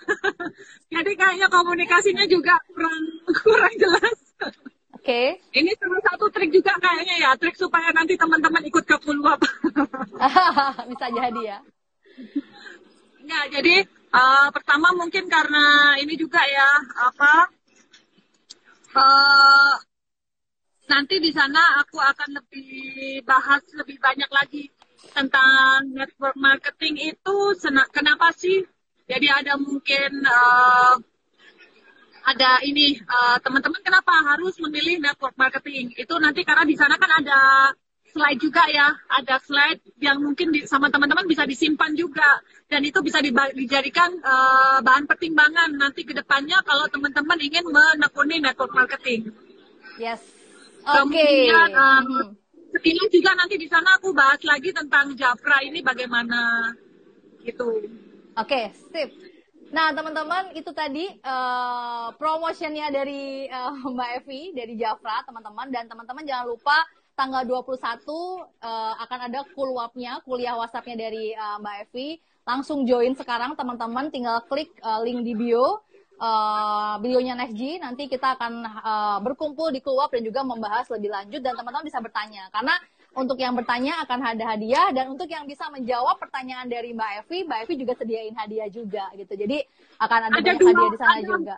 Jadi 0.94 1.12
kayaknya 1.18 1.50
komunikasinya 1.50 2.24
juga 2.30 2.54
kurang 2.70 3.02
kurang 3.42 3.74
jelas. 3.74 4.16
Oke. 4.94 5.02
Okay. 5.02 5.26
Ini 5.50 5.74
salah 5.74 6.02
satu 6.06 6.30
trik 6.30 6.54
juga 6.54 6.78
kayaknya 6.78 7.26
ya, 7.26 7.30
trik 7.34 7.58
supaya 7.58 7.90
nanti 7.90 8.14
teman-teman 8.14 8.62
ikut 8.70 8.86
ke 8.86 8.96
Pulwap. 9.02 9.42
Bisa 10.90 11.06
jadi 11.10 11.40
ya. 11.42 11.58
Ya, 13.26 13.40
jadi 13.50 13.82
uh, 14.14 14.48
pertama 14.54 14.94
mungkin 14.94 15.26
karena 15.26 15.98
ini 15.98 16.14
juga 16.14 16.38
ya 16.46 16.68
apa 17.10 17.50
uh, 18.94 19.74
nanti 20.86 21.18
di 21.18 21.34
sana 21.34 21.82
aku 21.82 21.98
akan 21.98 22.38
lebih 22.38 23.20
bahas 23.26 23.62
lebih 23.74 23.98
banyak 23.98 24.30
lagi 24.30 24.70
tentang 25.12 25.90
network 25.92 26.36
marketing 26.38 27.14
itu 27.14 27.36
kenapa 27.92 28.32
sih? 28.34 28.64
Jadi 29.06 29.26
ada 29.30 29.54
mungkin 29.54 30.10
uh, 30.26 30.98
ada 32.26 32.58
ini 32.66 32.98
uh, 32.98 33.38
teman-teman 33.38 33.78
kenapa 33.86 34.10
harus 34.34 34.58
memilih 34.58 34.98
network 34.98 35.38
marketing? 35.38 35.94
Itu 35.94 36.18
nanti 36.18 36.42
karena 36.42 36.66
di 36.66 36.74
sana 36.74 36.98
kan 36.98 37.22
ada 37.22 37.70
slide 38.10 38.40
juga 38.42 38.66
ya, 38.66 38.90
ada 39.12 39.38
slide 39.38 39.82
yang 40.02 40.18
mungkin 40.18 40.50
di, 40.50 40.66
sama 40.66 40.90
teman-teman 40.90 41.28
bisa 41.30 41.46
disimpan 41.46 41.94
juga 41.94 42.42
dan 42.66 42.82
itu 42.82 42.98
bisa 43.04 43.22
dijadikan 43.54 44.10
uh, 44.24 44.82
bahan 44.82 45.06
pertimbangan 45.06 45.70
nanti 45.78 46.02
ke 46.02 46.16
depannya 46.16 46.58
kalau 46.66 46.90
teman-teman 46.90 47.38
ingin 47.38 47.62
menekuni 47.68 48.42
network 48.42 48.74
marketing. 48.74 49.30
Yes. 50.02 50.24
Oke. 50.82 51.14
Okay. 51.14 51.46
Kemudian 51.46 51.70
uh, 51.78 52.02
mm 52.02 52.06
-hmm 52.10 52.45
sekilas 52.76 53.08
juga 53.08 53.32
nanti 53.32 53.56
di 53.56 53.68
sana 53.72 53.96
aku 53.96 54.12
bahas 54.12 54.40
lagi 54.44 54.68
tentang 54.76 55.16
Jafra 55.16 55.64
ini 55.64 55.80
bagaimana 55.80 56.68
gitu. 57.40 57.80
Oke, 58.36 58.36
okay, 58.36 58.64
sip. 58.92 59.10
Nah, 59.72 59.90
teman-teman, 59.90 60.54
itu 60.54 60.70
tadi 60.70 61.08
uh, 61.26 62.12
promotionnya 62.14 62.92
dari 62.92 63.50
uh, 63.50 63.74
Mbak 63.94 64.10
Evi, 64.22 64.54
dari 64.54 64.76
Jafra, 64.78 65.24
teman-teman. 65.24 65.72
Dan 65.72 65.88
teman-teman 65.90 66.22
jangan 66.28 66.46
lupa 66.52 66.76
tanggal 67.16 67.42
21 67.48 67.80
uh, 67.80 68.44
akan 69.08 69.20
ada 69.32 69.40
kulwapnya, 69.56 70.20
kuliah 70.22 70.54
WhatsAppnya 70.54 71.08
dari 71.08 71.32
uh, 71.34 71.58
Mbak 71.58 71.76
Evi. 71.88 72.20
Langsung 72.46 72.86
join 72.86 73.16
sekarang, 73.18 73.58
teman-teman. 73.58 74.12
Tinggal 74.12 74.44
klik 74.46 74.70
uh, 74.84 75.02
link 75.02 75.26
di 75.26 75.34
bio 75.34 75.82
uh, 76.20 76.96
videonya 77.00 77.48
G 77.52 77.80
nanti 77.80 78.08
kita 78.08 78.36
akan 78.36 78.52
uh, 78.64 79.18
berkumpul 79.24 79.72
di 79.72 79.80
Keluap 79.80 80.12
dan 80.12 80.22
juga 80.24 80.42
membahas 80.42 80.88
lebih 80.92 81.12
lanjut 81.12 81.40
dan 81.40 81.54
teman-teman 81.54 81.86
bisa 81.86 82.00
bertanya 82.00 82.48
karena 82.52 82.74
untuk 83.16 83.40
yang 83.40 83.56
bertanya 83.56 84.04
akan 84.04 84.20
ada 84.36 84.44
hadiah 84.44 84.92
dan 84.92 85.08
untuk 85.08 85.24
yang 85.24 85.48
bisa 85.48 85.72
menjawab 85.72 86.20
pertanyaan 86.20 86.68
dari 86.68 86.92
Mbak 86.92 87.24
Evi, 87.24 87.48
Mbak 87.48 87.58
Evi 87.64 87.74
juga 87.80 87.92
sediain 87.96 88.36
hadiah 88.36 88.68
juga 88.68 89.08
gitu. 89.16 89.32
Jadi 89.32 89.64
akan 89.96 90.20
ada, 90.28 90.36
ada 90.36 90.44
banyak 90.44 90.56
dua, 90.60 90.68
hadiah 90.68 90.90
di 90.92 90.98
sana 91.00 91.16
ada, 91.16 91.24
juga. 91.24 91.56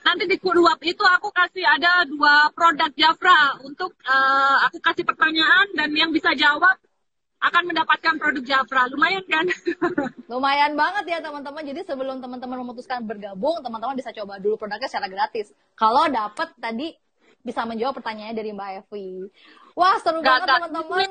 Nanti 0.00 0.24
di 0.24 0.36
Keluap 0.40 0.80
itu 0.80 1.04
aku 1.04 1.28
kasih 1.28 1.66
ada 1.68 2.08
dua 2.08 2.48
produk 2.56 2.88
Jafra 2.96 3.60
untuk 3.68 3.92
uh, 4.08 4.56
aku 4.64 4.80
kasih 4.80 5.04
pertanyaan 5.04 5.76
dan 5.76 5.92
yang 5.92 6.08
bisa 6.08 6.32
jawab 6.32 6.80
akan 7.36 7.62
mendapatkan 7.68 8.14
produk 8.16 8.44
Jafra. 8.44 8.88
Lumayan 8.88 9.24
kan? 9.28 9.46
Lumayan 10.32 10.72
banget 10.74 11.04
ya 11.16 11.18
teman-teman. 11.20 11.62
Jadi 11.62 11.80
sebelum 11.84 12.18
teman-teman 12.24 12.64
memutuskan 12.64 13.04
bergabung, 13.04 13.60
teman-teman 13.60 13.94
bisa 13.94 14.10
coba 14.16 14.40
dulu 14.40 14.56
produknya 14.56 14.88
secara 14.88 15.06
gratis. 15.06 15.52
Kalau 15.76 16.08
dapat 16.08 16.56
tadi 16.56 16.96
bisa 17.46 17.62
menjawab 17.62 18.02
pertanyaannya 18.02 18.34
dari 18.34 18.50
Mbak 18.50 18.70
Evi. 18.82 19.30
Wah, 19.78 19.96
seru 20.02 20.24
Gak, 20.24 20.42
banget 20.42 20.48
teman-teman. 20.66 21.08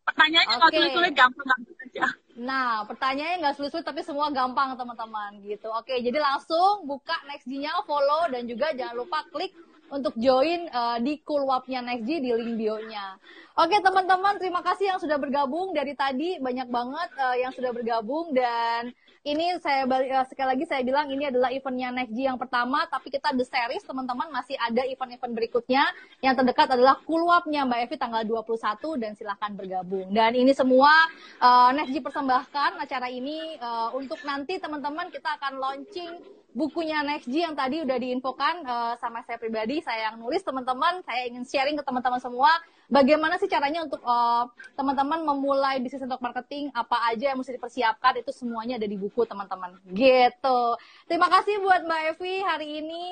Pertanyaannya 0.00 0.54
nggak 0.58 0.72
Oke. 0.72 0.76
sulit-sulit, 0.76 1.12
gampang-gampang 1.14 1.78
aja. 1.86 2.04
Nah, 2.40 2.70
pertanyaannya 2.88 3.36
nggak 3.46 3.56
sulit-sulit 3.56 3.86
tapi 3.86 4.00
semua 4.02 4.26
gampang 4.34 4.74
teman-teman 4.74 5.38
gitu. 5.46 5.70
Oke, 5.70 6.02
jadi 6.02 6.18
langsung 6.18 6.84
buka 6.84 7.14
NextG-nya, 7.30 7.86
follow 7.86 8.26
dan 8.28 8.44
juga 8.50 8.74
jangan 8.74 8.96
lupa 8.98 9.22
klik 9.30 9.54
untuk 9.90 10.14
join 10.18 10.66
eh, 10.70 10.98
di 11.02 11.20
Kulwapnya 11.22 11.82
NextG 11.84 12.10
di 12.22 12.30
link 12.34 12.58
bio-nya. 12.58 13.18
Oke 13.60 13.76
teman-teman, 13.84 14.40
terima 14.40 14.64
kasih 14.64 14.88
yang 14.88 14.96
sudah 14.96 15.20
bergabung. 15.20 15.76
Dari 15.76 15.92
tadi 15.92 16.40
banyak 16.40 16.72
banget 16.72 17.12
eh, 17.12 17.44
yang 17.44 17.52
sudah 17.52 17.76
bergabung. 17.76 18.32
Dan 18.32 18.88
ini 19.20 19.52
saya 19.60 19.84
eh, 19.84 20.24
sekali 20.32 20.56
lagi 20.56 20.64
saya 20.64 20.80
bilang 20.80 21.12
ini 21.12 21.28
adalah 21.28 21.52
eventnya 21.52 21.92
NextG 21.92 22.24
yang 22.24 22.40
pertama, 22.40 22.88
tapi 22.88 23.12
kita 23.12 23.36
the 23.36 23.44
series 23.44 23.84
teman-teman. 23.84 24.32
Masih 24.32 24.56
ada 24.56 24.80
event-event 24.88 25.36
berikutnya. 25.36 25.84
Yang 26.24 26.40
terdekat 26.40 26.72
adalah 26.72 27.04
Kulwapnya 27.04 27.68
Mbak 27.68 27.80
Evi 27.84 27.96
tanggal 28.00 28.24
21 28.24 28.96
dan 28.96 29.12
silahkan 29.12 29.52
bergabung. 29.52 30.08
Dan 30.08 30.40
ini 30.40 30.56
semua 30.56 30.96
uh, 31.44 31.68
NextG 31.76 32.00
persembahkan 32.00 32.80
acara 32.80 33.12
ini 33.12 33.60
eh, 33.60 33.88
untuk 33.92 34.24
nanti 34.24 34.56
teman-teman 34.56 35.12
kita 35.12 35.36
akan 35.36 35.60
launching 35.60 36.16
bukunya 36.56 37.04
NextG 37.04 37.46
yang 37.46 37.54
tadi 37.54 37.84
udah 37.84 37.98
diinfokan 38.00 38.64
eh, 38.64 38.94
sama 38.98 39.20
saya 39.28 39.36
pribadi, 39.36 39.84
saya 39.84 40.08
yang 40.08 40.16
nulis 40.16 40.40
teman-teman, 40.40 41.04
saya 41.04 41.28
ingin 41.28 41.44
sharing 41.44 41.76
ke 41.76 41.84
teman-teman 41.84 42.24
semua 42.24 42.50
bagaimana 42.90 43.38
sih 43.38 43.46
caranya 43.46 43.86
untuk 43.86 44.02
eh, 44.02 44.44
teman-teman 44.74 45.22
memulai 45.24 45.78
bisnis 45.78 46.04
untuk 46.04 46.20
marketing, 46.20 46.68
apa 46.74 47.08
aja 47.08 47.32
yang 47.32 47.38
mesti 47.38 47.56
dipersiapkan 47.56 48.20
itu 48.20 48.34
semuanya 48.34 48.76
ada 48.76 48.90
di 48.90 48.98
buku 48.98 49.24
teman-teman. 49.24 49.78
Gitu. 49.88 50.60
Terima 51.06 51.30
kasih 51.30 51.62
buat 51.62 51.86
Mbak 51.86 52.02
Evi 52.18 52.34
hari 52.42 52.68
ini 52.82 53.04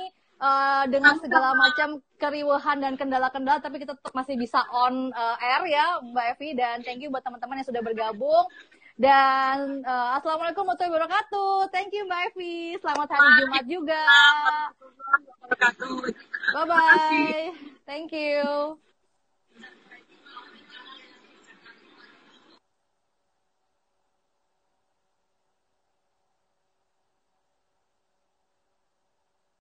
eh, 0.42 0.84
dengan 0.90 1.16
segala 1.22 1.54
macam 1.54 2.02
keriuhan 2.18 2.82
dan 2.82 2.98
kendala-kendala 2.98 3.62
tapi 3.62 3.78
kita 3.78 3.94
tetap 3.94 4.12
masih 4.12 4.34
bisa 4.34 4.60
on 4.74 5.14
eh, 5.14 5.36
air 5.46 5.62
ya 5.70 5.86
Mbak 6.02 6.26
Evi 6.36 6.48
dan 6.58 6.82
thank 6.82 7.00
you 7.00 7.08
buat 7.08 7.22
teman-teman 7.22 7.62
yang 7.62 7.68
sudah 7.70 7.80
bergabung. 7.80 8.50
Dan 8.98 9.86
eh, 9.86 10.08
assalamualaikum 10.18 10.66
warahmatullahi 10.66 10.94
wabarakatuh. 10.98 11.70
Thank 11.70 11.94
you 11.94 12.02
Mbak 12.10 12.34
Evi. 12.34 12.74
Selamat 12.82 13.06
hari 13.14 13.28
Jumat 13.38 13.64
juga. 13.70 14.02
Bye 16.52 16.66
bye. 16.66 17.54
Thank 17.86 18.10
you. 18.10 18.76